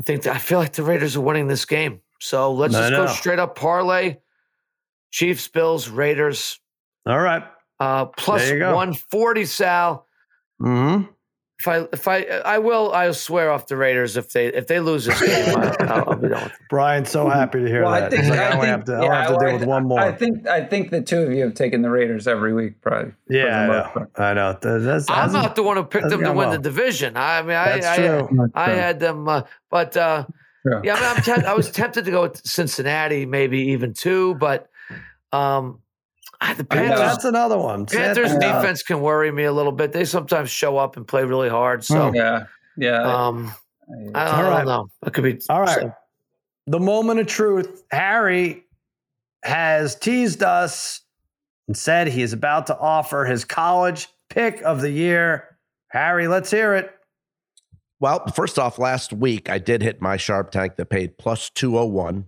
I 0.00 0.04
think 0.04 0.26
I 0.26 0.38
feel 0.38 0.58
like 0.58 0.72
the 0.72 0.82
Raiders 0.82 1.16
are 1.16 1.20
winning 1.20 1.48
this 1.48 1.64
game, 1.64 2.00
so 2.20 2.52
let's 2.52 2.74
just 2.74 2.90
go 2.90 3.06
straight 3.06 3.38
up 3.38 3.56
parlay: 3.56 4.18
Chiefs, 5.10 5.48
Bills, 5.48 5.88
Raiders. 5.88 6.60
All 7.06 7.20
right, 7.20 7.42
uh, 7.80 8.06
plus 8.06 8.50
one 8.52 8.94
forty, 8.94 9.44
Sal. 9.44 10.06
Hmm. 10.60 11.02
If 11.62 11.68
I 11.68 11.86
if 11.92 12.08
I 12.08 12.22
I 12.44 12.58
will 12.58 12.92
I'll 12.92 13.14
swear 13.14 13.52
off 13.52 13.68
the 13.68 13.76
Raiders 13.76 14.16
if 14.16 14.30
they 14.30 14.48
if 14.48 14.66
they 14.66 14.80
lose 14.80 15.04
this 15.04 15.20
game 15.20 15.56
I'll, 15.56 16.10
I'll 16.10 16.16
be 16.16 16.28
done. 16.28 16.50
Brian's 16.68 17.08
so 17.08 17.28
happy 17.28 17.60
to 17.60 17.68
hear 17.68 17.84
well, 17.84 17.92
that. 17.92 18.02
I 18.02 18.10
think, 18.10 18.28
like, 18.28 18.38
I, 18.40 18.48
I 18.48 18.50
think, 18.50 18.64
have 18.64 18.84
to, 18.86 19.00
yeah, 19.00 19.22
have 19.28 19.38
to 19.38 19.46
deal 19.46 19.58
with 19.60 19.68
one 19.68 19.86
more. 19.86 20.00
I 20.00 20.10
think 20.10 20.48
I 20.48 20.64
think 20.64 20.90
the 20.90 21.00
two 21.00 21.20
of 21.20 21.32
you 21.32 21.44
have 21.44 21.54
taken 21.54 21.82
the 21.82 21.90
Raiders 21.90 22.26
every 22.26 22.52
week, 22.52 22.80
probably. 22.80 23.12
Yeah, 23.28 23.60
I 23.60 23.66
know. 23.68 24.06
I 24.16 24.34
know. 24.34 24.58
That's, 24.60 25.08
I'm 25.08 25.32
not 25.32 25.54
the 25.54 25.62
one 25.62 25.76
who 25.76 25.84
picked 25.84 26.08
them 26.08 26.22
to 26.22 26.30
win 26.30 26.36
well. 26.36 26.50
the 26.50 26.58
division. 26.58 27.16
I 27.16 27.42
mean, 27.42 27.52
I 27.52 27.78
I, 27.78 28.38
I, 28.56 28.70
had 28.70 28.98
them, 28.98 29.28
uh, 29.28 29.42
but 29.70 29.96
uh, 29.96 30.24
yeah, 30.64 30.80
yeah 30.82 30.94
I, 30.96 31.14
mean, 31.14 31.22
te- 31.22 31.46
I 31.46 31.54
was 31.54 31.70
tempted 31.70 32.06
to 32.06 32.10
go 32.10 32.22
with 32.22 32.44
Cincinnati, 32.44 33.24
maybe 33.24 33.58
even 33.68 33.94
two, 33.94 34.34
but 34.34 34.68
um, 35.32 35.78
the 36.56 36.64
Panthers, 36.64 36.98
that's 36.98 37.24
another 37.24 37.58
one. 37.58 37.86
Panthers 37.86 38.32
defense 38.34 38.82
can 38.82 39.00
worry 39.00 39.30
me 39.30 39.44
a 39.44 39.52
little 39.52 39.72
bit. 39.72 39.92
They 39.92 40.04
sometimes 40.04 40.50
show 40.50 40.76
up 40.76 40.96
and 40.96 41.06
play 41.06 41.24
really 41.24 41.48
hard. 41.48 41.84
So 41.84 42.08
hmm. 42.08 42.14
yeah, 42.14 42.46
yeah. 42.76 43.26
Um, 43.26 43.52
I, 44.14 44.40
I, 44.40 44.42
don't 44.42 44.66
know. 44.66 44.88
It 45.06 45.12
could 45.12 45.24
be 45.24 45.40
all 45.48 45.60
right. 45.60 45.80
So. 45.80 45.94
The 46.66 46.80
moment 46.80 47.20
of 47.20 47.26
truth. 47.26 47.82
Harry 47.90 48.64
has 49.42 49.94
teased 49.96 50.42
us 50.42 51.00
and 51.68 51.76
said 51.76 52.08
he 52.08 52.22
is 52.22 52.32
about 52.32 52.66
to 52.68 52.78
offer 52.78 53.24
his 53.24 53.44
college 53.44 54.08
pick 54.30 54.62
of 54.62 54.80
the 54.80 54.90
year. 54.90 55.58
Harry, 55.88 56.28
let's 56.28 56.50
hear 56.50 56.74
it. 56.74 56.90
Well, 58.00 58.26
first 58.28 58.58
off, 58.58 58.78
last 58.78 59.12
week 59.12 59.48
I 59.48 59.58
did 59.58 59.82
hit 59.82 60.00
my 60.00 60.16
sharp 60.16 60.50
tank 60.50 60.76
that 60.76 60.86
paid 60.86 61.18
plus 61.18 61.50
201. 61.50 62.26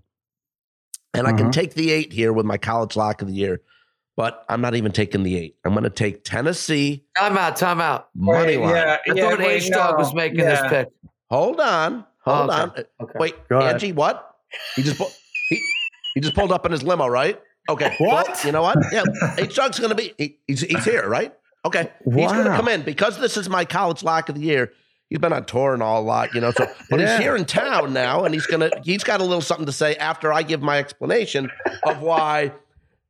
And 1.14 1.26
mm-hmm. 1.26 1.34
I 1.34 1.38
can 1.38 1.50
take 1.50 1.74
the 1.74 1.90
eight 1.90 2.12
here 2.12 2.32
with 2.32 2.46
my 2.46 2.58
college 2.58 2.96
lock 2.96 3.22
of 3.22 3.28
the 3.28 3.34
year, 3.34 3.60
but 4.16 4.44
I'm 4.48 4.60
not 4.60 4.74
even 4.74 4.92
taking 4.92 5.22
the 5.22 5.36
eight. 5.36 5.56
I'm 5.64 5.72
going 5.72 5.84
to 5.84 5.90
take 5.90 6.24
Tennessee. 6.24 7.04
Time 7.16 7.36
out, 7.36 7.56
time 7.56 7.80
out. 7.80 8.08
Money 8.14 8.56
line. 8.56 8.74
Yeah, 8.74 8.96
I 9.06 9.12
yeah, 9.12 9.30
thought 9.30 9.40
H 9.40 9.70
Dog 9.70 9.98
was 9.98 10.14
making 10.14 10.40
yeah. 10.40 10.62
this 10.62 10.70
pick. 10.70 10.88
Hold 11.30 11.60
on. 11.60 12.04
Hold 12.24 12.50
oh, 12.50 12.62
okay. 12.62 12.62
on. 12.62 12.84
Okay. 13.02 13.18
Wait, 13.18 13.34
Angie, 13.50 13.92
what? 13.92 14.36
He 14.76 14.82
just 14.82 15.00
he, 15.48 15.60
he 16.14 16.20
just 16.20 16.34
pulled 16.34 16.52
up 16.52 16.64
in 16.64 16.72
his 16.72 16.82
limo, 16.82 17.06
right? 17.06 17.40
Okay. 17.68 17.94
What? 17.98 18.28
Well, 18.28 18.40
you 18.44 18.52
know 18.52 18.62
what? 18.62 18.78
Yeah. 18.92 19.04
H 19.38 19.54
Dog's 19.54 19.78
going 19.78 19.90
to 19.90 19.96
be, 19.96 20.14
he, 20.18 20.38
he's, 20.46 20.60
he's 20.60 20.84
here, 20.84 21.08
right? 21.08 21.34
Okay. 21.64 21.90
Wow. 22.04 22.16
He's 22.16 22.32
going 22.32 22.44
to 22.44 22.56
come 22.56 22.68
in 22.68 22.82
because 22.82 23.18
this 23.18 23.36
is 23.36 23.48
my 23.48 23.64
college 23.64 24.02
lock 24.02 24.28
of 24.28 24.34
the 24.34 24.42
year. 24.42 24.72
He's 25.10 25.18
been 25.18 25.32
on 25.32 25.44
tour 25.44 25.74
and 25.74 25.82
all 25.82 26.00
a 26.00 26.02
lot, 26.02 26.34
you 26.34 26.40
know. 26.40 26.50
So, 26.50 26.66
but 26.90 26.98
yeah. 26.98 27.16
he's 27.16 27.24
here 27.24 27.36
in 27.36 27.44
town 27.44 27.92
now, 27.92 28.24
and 28.24 28.34
he's 28.34 28.46
gonna. 28.46 28.70
He's 28.82 29.04
got 29.04 29.20
a 29.20 29.22
little 29.22 29.42
something 29.42 29.66
to 29.66 29.72
say 29.72 29.94
after 29.96 30.32
I 30.32 30.42
give 30.42 30.62
my 30.62 30.78
explanation 30.78 31.50
of 31.84 32.00
why 32.00 32.52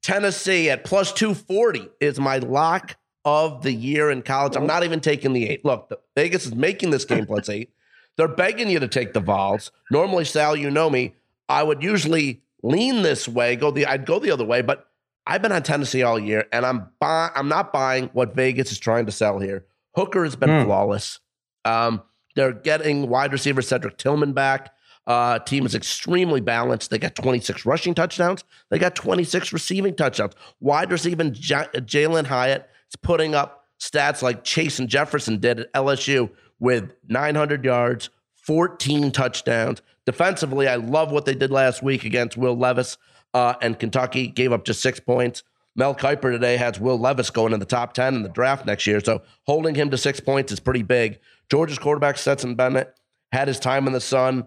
Tennessee 0.05 0.69
at 0.69 0.85
plus 0.85 1.13
two 1.13 1.33
forty 1.35 1.89
is 1.99 2.21
my 2.21 2.37
lock 2.37 2.97
of 3.25 3.63
the 3.63 3.73
year 3.73 4.11
in 4.11 4.21
college. 4.21 4.55
I'm 4.55 4.67
not 4.67 4.85
even 4.85 5.01
taking 5.01 5.33
the 5.33 5.49
eight. 5.49 5.65
Look, 5.65 5.91
Vegas 6.15 6.45
is 6.45 6.55
making 6.55 6.91
this 6.91 7.07
game 7.07 7.25
plus 7.25 7.49
eight. 7.49 7.71
They're 8.17 8.29
begging 8.29 8.69
you 8.69 8.79
to 8.79 8.87
take 8.87 9.15
the 9.15 9.21
Vols. 9.21 9.73
Normally, 9.91 10.27
Sal, 10.27 10.55
you 10.55 10.71
know 10.71 10.91
me. 10.91 11.15
I 11.49 11.63
would 11.63 11.83
usually 11.83 12.43
lean 12.63 13.03
this 13.03 13.27
way, 13.27 13.57
go 13.57 13.71
the 13.71 13.87
I'd 13.87 14.05
go 14.05 14.19
the 14.19 14.31
other 14.31 14.45
way, 14.45 14.61
but 14.61 14.87
I've 15.27 15.41
been 15.41 15.53
on 15.53 15.63
Tennessee 15.63 16.03
all 16.03 16.19
year, 16.19 16.47
and 16.53 16.67
I'm 16.67 16.91
buy, 17.01 17.31
I'm 17.35 17.49
not 17.49 17.73
buying 17.73 18.11
what 18.13 18.35
Vegas 18.35 18.73
is 18.73 18.79
trying 18.79 19.07
to 19.07 19.13
sell 19.13 19.39
here. 19.39 19.65
Hooker 19.95 20.25
has 20.25 20.37
been 20.37 20.51
mm. 20.51 20.65
flawless. 20.67 21.21
Um, 21.65 22.03
they're 22.37 22.53
getting 22.53 23.09
wide 23.09 23.33
receiver 23.33 23.63
Cedric 23.63 23.97
Tillman 23.97 24.35
back. 24.35 24.75
Uh, 25.07 25.39
team 25.39 25.67
is 25.67 25.75
extremely 25.75 26.41
balanced. 26.41 26.91
They 26.91 26.99
got 26.99 27.15
26 27.15 27.67
rushing 27.67 27.95
touchdowns. 27.95 28.45
They 28.71 28.79
got 28.79 28.95
26 28.95 29.53
receiving 29.53 29.95
touchdowns. 29.95 30.33
Wide 30.61 30.91
receiver 30.91 31.29
J- 31.31 31.69
Jalin 31.75 32.27
Hyatt 32.27 32.69
is 32.91 32.97
putting 32.97 33.35
up 33.35 33.67
stats 33.79 34.23
like 34.23 34.45
Chase 34.45 34.79
and 34.79 34.89
Jefferson 34.89 35.39
did 35.39 35.61
at 35.61 35.73
LSU 35.75 36.31
with 36.59 36.91
900 37.09 37.65
yards, 37.65 38.09
14 38.37 39.11
touchdowns. 39.13 39.83
Defensively, 40.07 40.69
I 40.69 40.77
love 40.77 41.11
what 41.11 41.27
they 41.27 41.35
did 41.35 41.51
last 41.51 41.83
week 41.83 42.05
against 42.05 42.37
Will 42.37 42.57
Levis 42.57 42.97
uh, 43.35 43.55
and 43.61 43.79
Kentucky. 43.79 44.29
Gave 44.29 44.53
up 44.53 44.65
just 44.65 44.81
six 44.81 45.01
points. 45.01 45.43
Mel 45.77 45.95
Kiper 45.95 46.31
today 46.31 46.57
has 46.57 46.79
Will 46.79 46.99
Levis 46.99 47.31
going 47.31 47.53
in 47.53 47.59
the 47.59 47.67
top 47.67 47.95
10 47.95 48.15
in 48.15 48.23
the 48.23 48.29
draft 48.29 48.65
next 48.65 48.87
year. 48.87 49.01
So 49.01 49.23
holding 49.47 49.75
him 49.75 49.91
to 49.91 49.99
six 49.99 50.21
points 50.21 50.53
is 50.53 50.61
pretty 50.61 50.83
big. 50.83 51.19
Georgia's 51.51 51.79
quarterback, 51.79 52.17
Stetson 52.17 52.55
Bennett, 52.55 52.95
had 53.33 53.49
his 53.49 53.59
time 53.59 53.87
in 53.87 53.93
the 53.93 54.01
sun, 54.01 54.47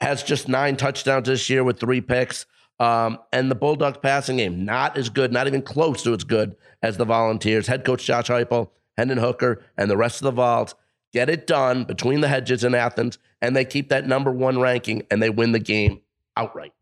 has 0.00 0.22
just 0.22 0.48
nine 0.48 0.76
touchdowns 0.76 1.26
this 1.26 1.48
year 1.48 1.64
with 1.64 1.80
three 1.80 2.00
picks. 2.00 2.46
Um, 2.78 3.18
and 3.32 3.50
the 3.50 3.54
Bulldogs 3.54 3.98
passing 4.02 4.36
game, 4.36 4.64
not 4.64 4.98
as 4.98 5.08
good, 5.08 5.32
not 5.32 5.46
even 5.46 5.62
close 5.62 6.02
to 6.02 6.12
as 6.12 6.24
good 6.24 6.56
as 6.82 6.98
the 6.98 7.06
Volunteers. 7.06 7.66
Head 7.66 7.84
coach 7.84 8.04
Josh 8.04 8.28
Heupel, 8.28 8.68
Hendon 8.98 9.18
Hooker, 9.18 9.62
and 9.78 9.90
the 9.90 9.96
rest 9.96 10.20
of 10.20 10.24
the 10.24 10.32
Vols 10.32 10.74
get 11.12 11.30
it 11.30 11.46
done 11.46 11.84
between 11.84 12.20
the 12.20 12.28
hedges 12.28 12.64
in 12.64 12.74
Athens, 12.74 13.18
and 13.40 13.56
they 13.56 13.64
keep 13.64 13.88
that 13.88 14.06
number 14.06 14.30
one 14.30 14.60
ranking 14.60 15.06
and 15.10 15.22
they 15.22 15.30
win 15.30 15.52
the 15.52 15.58
game 15.58 16.00
outright. 16.36 16.72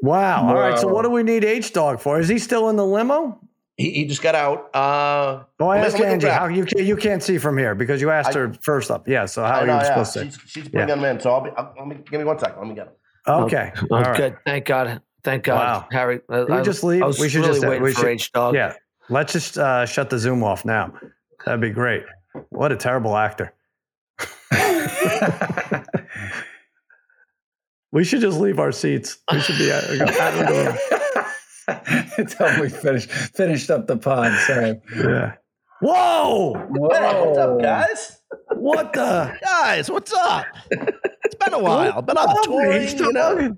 Wow. 0.00 0.48
All 0.48 0.54
right. 0.54 0.78
So 0.78 0.88
what 0.88 1.02
do 1.02 1.10
we 1.10 1.22
need 1.22 1.44
H 1.44 1.72
Dog 1.72 2.00
for? 2.00 2.18
Is 2.18 2.28
he 2.28 2.38
still 2.38 2.68
in 2.68 2.76
the 2.76 2.86
limo? 2.86 3.38
He, 3.80 3.90
he 3.92 4.04
just 4.04 4.20
got 4.20 4.34
out. 4.34 4.74
Uh, 4.74 5.44
oh, 5.58 5.68
I 5.68 5.78
asked 5.78 5.96
Angie 5.96 6.28
how 6.28 6.48
you 6.48 6.66
can't 6.66 6.86
you 6.86 6.96
can't 6.96 7.22
see 7.22 7.38
from 7.38 7.56
here 7.56 7.74
because 7.74 8.00
you 8.02 8.10
asked 8.10 8.36
I, 8.36 8.40
her 8.40 8.52
first 8.60 8.90
up. 8.90 9.08
Yeah. 9.08 9.24
So 9.24 9.42
how 9.42 9.60
are 9.60 9.62
you 9.62 9.72
yeah. 9.72 9.82
supposed 9.82 10.12
to? 10.12 10.24
She's, 10.24 10.38
she's 10.46 10.68
bringing 10.68 10.88
yeah. 10.90 10.96
him 10.96 11.04
in. 11.04 11.20
So 11.20 11.30
I'll 11.32 11.40
be. 11.40 11.50
I'll, 11.56 11.72
let 11.78 11.88
me 11.88 11.96
give 12.10 12.20
me 12.20 12.24
one 12.24 12.38
second. 12.38 12.58
Let 12.58 12.68
me 12.68 12.74
get 12.74 12.88
him. 12.88 12.92
Okay. 13.26 13.72
Oh, 13.90 13.96
All 13.96 14.02
right. 14.02 14.16
good. 14.16 14.36
Thank 14.44 14.66
God. 14.66 15.00
Thank 15.22 15.44
God, 15.44 15.54
wow. 15.54 15.88
Harry. 15.90 16.20
Can 16.30 16.56
we 16.56 16.62
just 16.62 16.84
leave. 16.84 17.02
we 17.18 17.30
should 17.30 17.40
really 17.40 17.54
just 17.54 17.66
wait 17.66 17.80
we 17.80 17.94
for 17.94 18.08
H 18.08 18.32
Dog. 18.32 18.54
Yeah. 18.54 18.74
Let's 19.08 19.32
just 19.32 19.56
uh, 19.56 19.86
shut 19.86 20.10
the 20.10 20.18
Zoom 20.18 20.44
off 20.44 20.66
now. 20.66 20.92
That'd 21.44 21.60
be 21.62 21.70
great. 21.70 22.04
What 22.50 22.72
a 22.72 22.76
terrible 22.76 23.16
actor. 23.16 23.54
we 27.92 28.04
should 28.04 28.20
just 28.20 28.38
leave 28.38 28.58
our 28.58 28.72
seats. 28.72 29.18
We 29.32 29.40
should 29.40 29.58
be 29.58 29.72
Out, 29.72 29.84
at, 29.84 31.09
until 32.18 32.60
we 32.60 32.68
finish 32.68 33.06
finished 33.06 33.70
up 33.70 33.86
the 33.86 33.96
pod. 33.96 34.32
Sorry. 34.46 34.80
Yeah. 34.96 35.34
Whoa! 35.80 36.54
Whoa! 36.68 36.88
What's 36.88 37.38
up, 37.38 37.60
guys? 37.60 38.22
What 38.54 38.92
the 38.92 39.38
guys? 39.42 39.90
What's 39.90 40.12
up? 40.12 40.46
It's 40.70 41.34
been 41.34 41.54
a 41.54 41.58
while. 41.58 41.96
I've 41.96 42.06
been 42.06 42.18
on 42.18 42.42
tour. 42.44 42.80
You 42.80 43.12
know? 43.12 43.56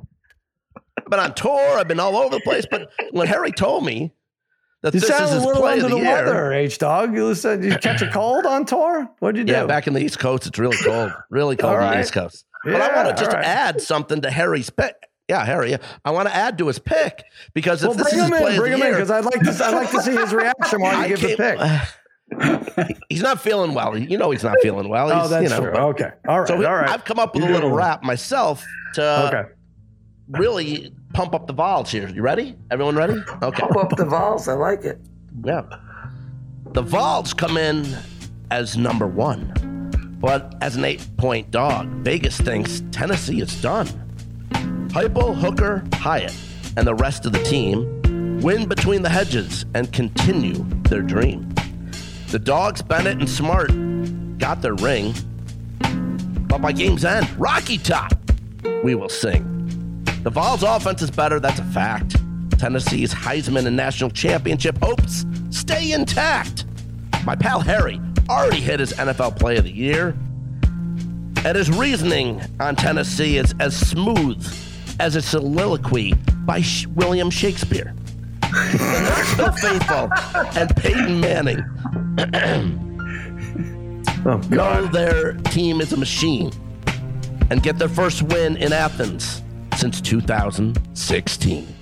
I've 0.99 1.11
been 1.11 1.21
on 1.21 1.35
tour. 1.35 1.79
I've 1.79 1.89
been 1.89 2.01
all 2.01 2.17
over 2.17 2.37
the 2.37 2.41
place. 2.43 2.65
But 2.71 2.91
when 3.11 3.27
Harry 3.27 3.51
told 3.51 3.85
me 3.85 4.13
that 4.83 4.95
you 4.95 5.01
this 5.01 5.11
is 5.11 5.31
his 5.31 5.47
play 5.47 5.79
of 5.79 5.83
the, 5.83 5.89
the 5.91 5.97
year, 5.97 6.25
weather, 6.25 6.53
H 6.53 6.79
dog. 6.79 7.15
You 7.15 7.35
said 7.35 7.65
you 7.65 7.77
catch 7.79 8.03
a 8.03 8.11
cold 8.11 8.47
on 8.47 8.67
tour. 8.67 9.09
What'd 9.21 9.39
you 9.39 9.45
do? 9.45 9.53
Yeah, 9.53 9.67
back 9.67 9.87
in 9.87 9.95
the 9.95 10.01
East 10.01 10.19
Coast, 10.19 10.47
it's 10.47 10.59
really 10.59 10.77
cold. 10.77 11.13
Really 11.31 11.57
cold 11.57 11.77
right. 11.77 11.87
on 11.87 11.95
the 11.95 12.01
East 12.01 12.13
Coast. 12.13 12.45
Yeah, 12.65 12.73
but 12.73 12.81
I 12.83 12.95
want 12.95 13.17
to 13.17 13.23
just 13.23 13.35
right. 13.35 13.45
add 13.45 13.81
something 13.81 14.21
to 14.23 14.31
Harry's 14.31 14.71
pick. 14.71 14.95
Yeah, 15.33 15.47
Harry. 15.47 15.71
Yeah. 15.71 15.79
I 16.05 16.11
want 16.11 16.29
to 16.29 16.37
add 16.37 16.59
to 16.59 16.67
his 16.67 16.79
pick 16.79 17.25
because 17.55 17.83
if 17.83 17.89
well, 17.89 17.97
this 17.97 18.13
is 18.13 18.21
his 18.21 18.29
play 18.29 18.53
in, 18.53 18.59
bring 18.59 18.73
him 18.75 18.81
year, 18.81 18.89
in 18.89 18.95
because 18.95 19.11
I'd 19.11 19.25
like 19.25 19.41
to. 19.41 19.65
I'd 19.65 19.75
like 19.75 19.91
to 19.93 20.03
see 20.03 20.15
his 20.15 20.35
reaction 20.35 20.83
while 20.83 21.03
you 21.09 21.17
give 21.17 21.39
the 21.39 21.95
pick. 22.37 22.99
he's 23.09 23.23
not 23.23 23.41
feeling 23.41 23.73
well. 23.73 23.97
You 23.97 24.19
know 24.19 24.31
he's 24.31 24.45
not 24.45 24.59
feeling 24.61 24.91
well. 24.91 25.11
Oh, 25.11 25.15
he's, 25.15 25.25
oh, 25.25 25.29
that's 25.29 25.43
you 25.45 25.49
know, 25.49 25.71
true. 25.71 25.81
Okay, 25.81 26.11
all 26.29 26.41
right, 26.41 26.49
so 26.49 26.57
all 26.57 26.75
right. 26.75 26.91
I've 26.91 27.07
come 27.07 27.19
up 27.19 27.35
with 27.35 27.45
a 27.45 27.49
little 27.49 27.71
rap 27.71 28.03
myself 28.03 28.63
to 28.93 29.29
okay. 29.29 29.51
really 30.29 30.95
pump 31.15 31.35
up 31.35 31.47
the 31.47 31.55
Vols 31.55 31.91
here. 31.91 32.11
You 32.11 32.21
ready? 32.21 32.55
Everyone 32.71 32.95
ready? 32.95 33.23
Okay. 33.43 33.61
Pump 33.63 33.77
up 33.77 33.97
the 33.97 34.05
Vols. 34.05 34.49
I 34.49 34.53
like 34.53 34.85
it. 34.85 35.01
Yeah. 35.47 35.63
The 36.73 36.83
Vols 36.83 37.33
come 37.33 37.57
in 37.57 37.87
as 38.51 38.77
number 38.77 39.07
one, 39.07 40.19
but 40.21 40.55
as 40.61 40.77
an 40.77 40.85
eight-point 40.85 41.51
dog, 41.51 41.89
Vegas 42.05 42.39
thinks 42.39 42.83
Tennessee 42.91 43.41
is 43.41 43.59
done. 43.63 43.89
Heupel, 44.93 45.35
Hooker, 45.35 45.83
Hyatt, 45.95 46.37
and 46.77 46.87
the 46.87 46.95
rest 46.95 47.25
of 47.25 47.33
the 47.33 47.43
team 47.45 48.41
win 48.43 48.69
between 48.69 49.01
the 49.01 49.09
hedges 49.09 49.65
and 49.75 49.91
continue 49.91 50.67
their 50.83 51.01
dream. 51.01 51.49
The 52.31 52.39
dogs, 52.39 52.83
Bennett 52.83 53.19
and 53.19 53.29
Smart, 53.29 53.71
got 54.39 54.61
their 54.61 54.75
ring, 54.75 55.15
but 56.47 56.61
by 56.61 56.73
game's 56.73 57.07
end, 57.07 57.27
Rocky 57.39 57.79
Top, 57.79 58.13
we 58.85 58.95
will 58.95 59.09
sing. 59.09 60.05
The 60.25 60.31
Vols' 60.31 60.63
offense 60.63 61.01
is 61.01 61.11
better, 61.11 61.41
that's 61.41 61.59
a 61.59 61.65
fact. 61.65 62.17
Tennessee's 62.59 63.15
Heisman 63.15 63.65
and 63.65 63.75
national 63.75 64.11
championship 64.11 64.77
hopes 64.83 65.25
stay 65.49 65.93
intact. 65.93 66.67
My 67.25 67.35
pal 67.35 67.61
Harry 67.61 67.99
already 68.29 68.61
hit 68.61 68.79
his 68.79 68.93
NFL 68.93 69.39
Play 69.39 69.57
of 69.57 69.65
the 69.65 69.73
Year, 69.73 70.09
and 71.47 71.57
his 71.57 71.71
reasoning 71.71 72.43
on 72.61 72.77
Tennessee 72.77 73.39
is 73.39 73.55
as 73.59 73.75
smooth 73.75 74.47
as 75.01 75.17
a 75.17 75.23
soliloquy 75.23 76.15
by 76.45 76.63
William 76.95 77.31
Shakespeare. 77.31 77.95
the 78.41 79.59
faithful 79.61 80.11
and 80.61 80.77
Peyton 80.77 81.21
Manning 81.21 81.61
oh, 84.27 84.39
God. 84.39 84.51
know 84.51 84.87
their 84.87 85.33
team 85.33 85.81
is 85.81 85.93
a 85.93 85.97
machine 85.97 86.53
and 87.51 87.63
get 87.63 87.79
their 87.79 87.89
first 87.89 88.23
win 88.23 88.57
in 88.57 88.73
Athens 88.73 89.43
since 89.77 90.01
2016. 90.01 91.75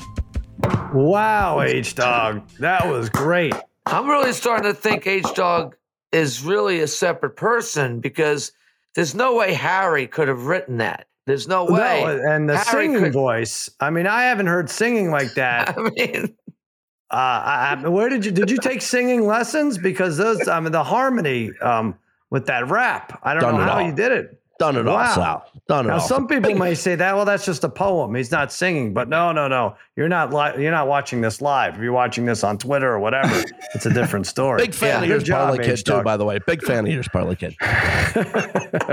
Wow, 0.92 1.60
H 1.60 1.94
Dog. 1.94 2.48
That 2.58 2.88
was 2.88 3.08
great. 3.08 3.54
I'm 3.86 4.08
really 4.08 4.32
starting 4.32 4.72
to 4.72 4.74
think 4.74 5.06
H 5.06 5.26
Dog 5.34 5.76
is 6.12 6.42
really 6.42 6.80
a 6.80 6.86
separate 6.86 7.36
person 7.36 8.00
because 8.00 8.52
there's 8.94 9.14
no 9.14 9.36
way 9.36 9.54
Harry 9.54 10.06
could 10.06 10.28
have 10.28 10.46
written 10.46 10.78
that. 10.78 11.06
There's 11.30 11.46
no 11.46 11.64
way. 11.64 12.02
No, 12.04 12.28
and 12.28 12.48
the 12.48 12.58
Harry 12.58 12.86
singing 12.86 13.04
could, 13.04 13.12
voice. 13.12 13.70
I 13.78 13.90
mean, 13.90 14.08
I 14.08 14.24
haven't 14.24 14.48
heard 14.48 14.68
singing 14.68 15.12
like 15.12 15.32
that. 15.34 15.78
I 15.78 15.90
mean, 15.90 16.36
uh, 17.08 17.14
I, 17.14 17.76
I, 17.84 17.88
where 17.88 18.08
did 18.08 18.24
you 18.24 18.32
did 18.32 18.50
you 18.50 18.58
take 18.58 18.82
singing 18.82 19.24
lessons? 19.24 19.78
Because 19.78 20.16
those, 20.16 20.48
I 20.48 20.58
mean, 20.58 20.72
the 20.72 20.82
harmony 20.82 21.52
um, 21.62 21.96
with 22.30 22.46
that 22.46 22.68
rap. 22.68 23.20
I 23.22 23.34
don't 23.34 23.44
Done 23.44 23.58
know 23.58 23.62
how 23.62 23.78
all. 23.78 23.82
you 23.86 23.94
did 23.94 24.10
it. 24.10 24.39
Done 24.60 24.76
it 24.76 24.84
wow. 24.84 24.98
all, 24.98 25.14
Sal. 25.14 25.46
Done 25.68 25.86
it 25.86 25.88
all. 25.88 25.96
now, 25.96 26.02
all. 26.02 26.06
Some 26.06 26.28
people 26.28 26.54
may 26.54 26.74
say 26.86 26.94
that, 26.94 27.16
well, 27.16 27.24
that's 27.24 27.46
just 27.46 27.64
a 27.64 27.68
poem. 27.70 28.14
He's 28.14 28.30
not 28.30 28.52
singing, 28.52 28.92
but 28.92 29.08
no, 29.08 29.32
no, 29.32 29.48
no. 29.48 29.74
You're 29.96 30.10
not 30.10 30.34
li- 30.34 30.62
You're 30.62 30.70
not 30.70 30.86
watching 30.86 31.22
this 31.22 31.40
live. 31.40 31.76
If 31.76 31.80
you're 31.80 31.94
watching 31.94 32.26
this 32.26 32.44
on 32.44 32.58
Twitter 32.58 32.92
or 32.92 32.98
whatever, 32.98 33.42
it's 33.74 33.86
a 33.86 33.90
different 33.90 34.26
story. 34.26 34.60
Big 34.60 34.74
fan 34.74 35.00
yeah, 35.00 35.02
of 35.02 35.08
yours, 35.08 35.28
Parlay 35.30 35.64
Kid, 35.64 35.82
too. 35.82 36.02
By 36.02 36.18
the 36.18 36.26
way, 36.26 36.38
big 36.46 36.62
fan 36.62 36.86
of 36.86 36.92
yours, 36.92 37.08
Parlay 37.08 37.36
Kid. 37.36 37.56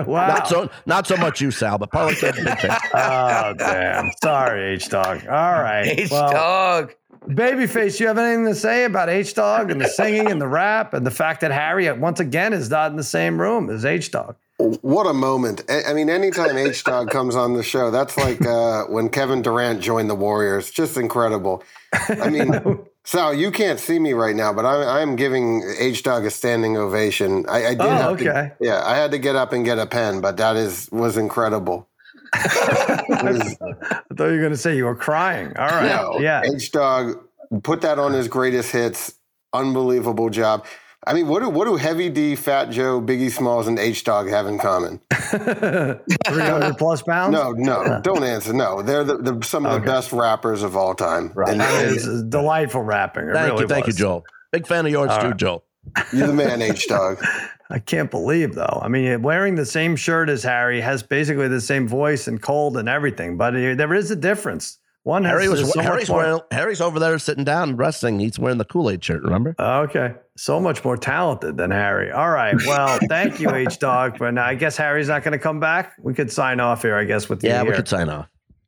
wow. 0.08 0.28
Not 0.30 0.48
so, 0.48 0.70
not 0.86 1.06
so 1.06 1.18
much 1.18 1.42
you, 1.42 1.52
Sal, 1.52 1.78
but 1.78 1.92
Parlay 1.92 2.16
Kid, 2.16 2.36
big 2.36 2.60
fan. 2.60 2.80
oh 2.94 3.54
damn! 3.58 4.10
Sorry, 4.24 4.74
H 4.76 4.88
Dog. 4.88 5.28
All 5.28 5.62
right, 5.62 5.86
H 5.86 6.10
Dog. 6.10 6.96
Babyface, 7.28 8.00
you 8.00 8.08
have 8.08 8.18
anything 8.18 8.46
to 8.46 8.56
say 8.56 8.86
about 8.86 9.10
H 9.10 9.34
Dog 9.34 9.70
and 9.70 9.82
the 9.82 9.90
singing 9.90 10.32
and 10.32 10.40
the 10.40 10.48
rap 10.48 10.94
and 10.94 11.06
the 11.06 11.12
fact 11.12 11.42
that 11.42 11.52
Harry 11.52 11.92
once 11.92 12.22
again 12.22 12.54
is 12.54 12.70
not 12.70 12.90
in 12.92 12.96
the 12.96 13.04
same 13.04 13.42
room 13.42 13.70
as 13.70 13.84
H 13.84 14.12
Dog? 14.12 14.38
What 14.58 15.06
a 15.06 15.14
moment! 15.14 15.64
I 15.70 15.94
mean, 15.94 16.10
anytime 16.10 16.58
H 16.58 16.84
Dog 16.84 17.12
comes 17.12 17.36
on 17.36 17.54
the 17.54 17.62
show, 17.62 17.92
that's 17.92 18.18
like 18.18 18.44
uh, 18.44 18.86
when 18.86 19.10
Kevin 19.10 19.44
Durant 19.44 19.82
joined 19.82 20.10
the 20.10 20.16
Warriors. 20.16 20.72
Just 20.72 20.98
incredible. 20.98 21.64
I 21.94 22.30
mean, 22.32 22.80
Sal, 23.04 23.36
you 23.36 23.52
can't 23.52 23.80
see 23.80 24.00
me 24.00 24.14
right 24.14 24.36
now, 24.36 24.52
but 24.54 24.66
I, 24.66 25.02
am 25.02 25.16
giving 25.16 25.64
H 25.78 26.02
Dog 26.02 26.26
a 26.26 26.32
standing 26.32 26.76
ovation. 26.76 27.46
I, 27.48 27.68
I 27.68 27.70
did. 27.70 27.82
Oh, 27.82 28.10
okay. 28.14 28.24
To, 28.24 28.56
yeah, 28.60 28.82
I 28.84 28.96
had 28.96 29.12
to 29.12 29.20
get 29.20 29.36
up 29.36 29.54
and 29.54 29.64
get 29.64 29.78
a 29.78 29.86
pen, 29.86 30.22
but 30.22 30.38
that 30.38 30.56
is 30.56 30.90
was 30.92 31.18
incredible. 31.18 31.88
I 32.34 33.38
thought 33.38 34.02
you 34.18 34.18
were 34.18 34.40
going 34.40 34.52
to 34.52 34.58
say 34.58 34.76
you 34.76 34.86
were 34.86 34.96
crying. 34.96 35.56
All 35.56 35.68
right. 35.68 35.86
No, 35.86 36.20
yeah. 36.20 36.42
H 36.44 36.72
Dog 36.72 37.24
put 37.62 37.82
that 37.82 38.00
on 38.00 38.14
his 38.14 38.28
greatest 38.28 38.72
hits. 38.72 39.14
Unbelievable 39.54 40.32
job. 40.32 40.66
I 41.08 41.14
mean, 41.14 41.28
what 41.28 41.42
do 41.42 41.50
what 41.50 41.66
do 41.66 41.78
Heavy 41.78 42.10
D, 42.10 42.36
Fat 42.36 42.70
Joe, 42.70 43.02
Biggie 43.02 43.32
Smalls, 43.32 43.68
and 43.68 43.80
H 43.80 44.04
Dog 44.04 44.28
have 44.28 44.46
in 44.46 44.60
common? 44.60 45.00
Three 45.12 46.42
hundred 46.42 46.78
plus 46.78 47.02
pounds? 47.02 47.32
No, 47.32 47.52
no, 47.54 48.02
don't 48.04 48.24
answer. 48.24 48.52
No, 48.52 48.82
they're 48.82 49.06
the, 49.06 49.18
the, 49.18 49.46
some 49.46 49.66
of 49.66 49.72
okay. 49.72 49.86
the 49.86 49.92
best 49.92 50.12
rappers 50.12 50.64
of 50.64 50.76
all 50.76 50.94
time. 50.94 51.32
Right, 51.34 51.54
and, 51.54 51.62
it's 51.62 52.24
delightful 52.24 52.82
rapping. 52.82 53.30
It 53.30 53.34
thank 53.34 53.52
really 53.52 53.62
you, 53.62 53.68
thank 53.68 53.86
was. 53.86 53.98
you, 53.98 54.06
Joel. 54.06 54.26
Big 54.52 54.68
fan 54.68 54.86
of 54.86 54.92
yours 54.92 55.10
all 55.12 55.22
too, 55.22 55.28
right. 55.28 55.38
Joel. 55.38 55.64
You're 56.12 56.28
the 56.28 56.34
man, 56.34 56.62
H 56.62 56.88
Dog. 56.90 57.24
I 57.70 57.80
can't 57.80 58.12
believe 58.12 58.56
though. 58.56 58.82
I 58.82 58.90
mean, 58.90 59.22
wearing 59.22 59.56
the 59.56 59.66
same 59.66 59.96
shirt 59.96 60.30
as 60.30 60.44
Harry 60.44 60.82
has 60.82 61.04
basically 61.04 61.48
the 61.48 61.62
same 61.62 61.88
voice 61.88 62.28
and 62.28 62.42
cold 62.42 62.78
and 62.78 62.90
everything, 62.90 63.38
but 63.38 63.52
there 63.52 63.94
is 63.94 64.12
a 64.12 64.16
difference. 64.16 64.78
One 65.08 65.24
Harry 65.24 65.48
was 65.48 65.72
so 65.72 65.80
Harry's, 65.80 66.10
wearing, 66.10 66.42
Harry's 66.52 66.82
over 66.82 67.00
there 67.00 67.18
sitting 67.18 67.46
down 67.46 67.78
resting. 67.78 68.20
He's 68.20 68.38
wearing 68.38 68.58
the 68.58 68.66
Kool 68.66 68.90
Aid 68.90 69.02
shirt. 69.06 69.24
Remember? 69.24 69.56
Okay, 69.58 70.16
so 70.36 70.60
much 70.60 70.84
more 70.84 70.98
talented 70.98 71.56
than 71.56 71.72
Harry. 71.72 72.12
All 72.12 72.30
right. 72.30 72.58
Well, 72.68 73.00
thank 73.08 73.40
you, 73.40 73.50
H 73.50 73.80
Dog. 73.80 74.20
But 74.20 74.38
I 74.38 74.54
guess 74.56 74.76
Harry's 74.76 75.08
not 75.08 75.24
going 75.24 75.32
to 75.32 75.40
come 75.40 75.62
back. 75.62 75.94
We 76.02 76.14
could 76.14 76.30
sign 76.30 76.60
off 76.60 76.82
here. 76.82 76.98
I 76.98 77.06
guess 77.06 77.30
with 77.30 77.40
the 77.40 77.48
yeah, 77.48 77.64
we 77.64 77.72
could 77.72 77.88
sign 77.88 78.10
off. 78.10 78.28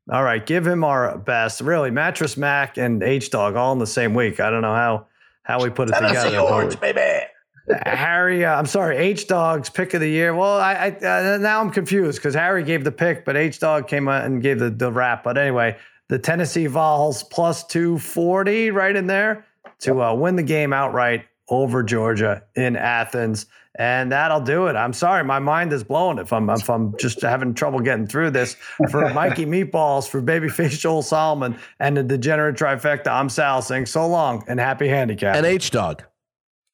All 0.10 0.24
right, 0.24 0.44
give 0.46 0.66
him 0.66 0.86
our 0.86 1.18
best. 1.18 1.60
Really, 1.60 1.92
Mattress 1.92 2.38
Mac 2.38 2.78
and 2.78 3.04
H 3.04 3.32
Dog 3.32 3.58
all 3.58 3.74
in 3.74 3.80
the 3.80 3.86
same 3.86 4.14
week. 4.14 4.40
I 4.40 4.50
don't 4.50 4.62
know 4.62 4.74
how 4.74 5.08
how 5.44 5.62
we 5.62 5.70
put 5.70 5.90
it 5.90 5.92
Tennessee 5.92 6.30
together. 6.30 6.40
Orange, 6.40 6.80
baby. 6.80 7.26
Harry, 7.86 8.46
uh, 8.46 8.58
I'm 8.58 8.66
sorry, 8.66 8.96
H 8.96 9.28
Dog's 9.28 9.70
pick 9.70 9.94
of 9.94 10.00
the 10.00 10.10
year. 10.10 10.34
Well, 10.34 10.58
I, 10.58 10.96
I 11.02 11.34
uh, 11.34 11.38
now 11.38 11.60
I'm 11.60 11.70
confused 11.70 12.18
because 12.18 12.34
Harry 12.34 12.64
gave 12.64 12.86
the 12.86 12.94
pick, 12.94 13.26
but 13.26 13.36
H 13.36 13.60
Dog 13.60 13.90
came 13.90 14.08
out 14.08 14.24
and 14.24 14.42
gave 14.42 14.60
the 14.60 14.70
the 14.70 14.90
rap. 14.90 15.26
But 15.26 15.38
anyway, 15.38 15.76
the 16.10 16.20
Tennessee 16.20 16.68
Vols 16.68 17.24
plus 17.24 17.64
240 17.66 18.72
right 18.72 18.96
in 18.96 19.08
there 19.08 19.46
to 19.80 20.02
uh, 20.02 20.14
win 20.14 20.36
the 20.36 20.44
game 20.44 20.74
outright 20.74 21.26
over 21.48 21.82
Georgia 21.84 22.44
in 22.56 22.76
Athens. 22.76 23.46
And 23.78 24.12
that'll 24.12 24.42
do 24.42 24.66
it. 24.68 24.76
I'm 24.76 24.92
sorry, 24.92 25.24
my 25.24 25.40
mind 25.40 25.72
is 25.72 25.84
blown 25.86 26.20
if 26.20 26.34
I'm 26.34 26.50
if 26.50 26.70
I'm 26.70 26.98
just 26.98 27.22
having 27.22 27.54
trouble 27.54 27.80
getting 27.80 28.08
through 28.08 28.32
this. 28.32 28.56
For 28.90 29.14
Mikey 29.14 29.46
Meatballs, 29.46 30.10
for 30.10 30.22
Babyface 30.22 30.78
Joel 30.80 31.02
Solomon, 31.02 31.58
and 31.80 31.96
the 31.96 32.04
degenerate 32.04 32.58
trifecta, 32.58 33.08
I'm 33.08 33.30
Sal 33.30 33.62
saying 33.62 33.86
so 33.86 34.06
long 34.06 34.44
and 34.48 34.60
happy 34.60 34.90
handicap. 34.90 35.36
And 35.36 35.46
H 35.46 35.72
Dog. 35.72 36.04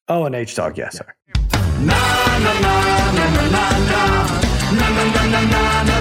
Oh, 0.08 0.24
and 0.24 0.34
H 0.34 0.56
Dog, 0.56 0.78
yes, 0.78 0.98
sir. 0.98 1.14
na 1.84 1.94
na 2.40 2.60
na 5.30 5.84
na 5.84 5.95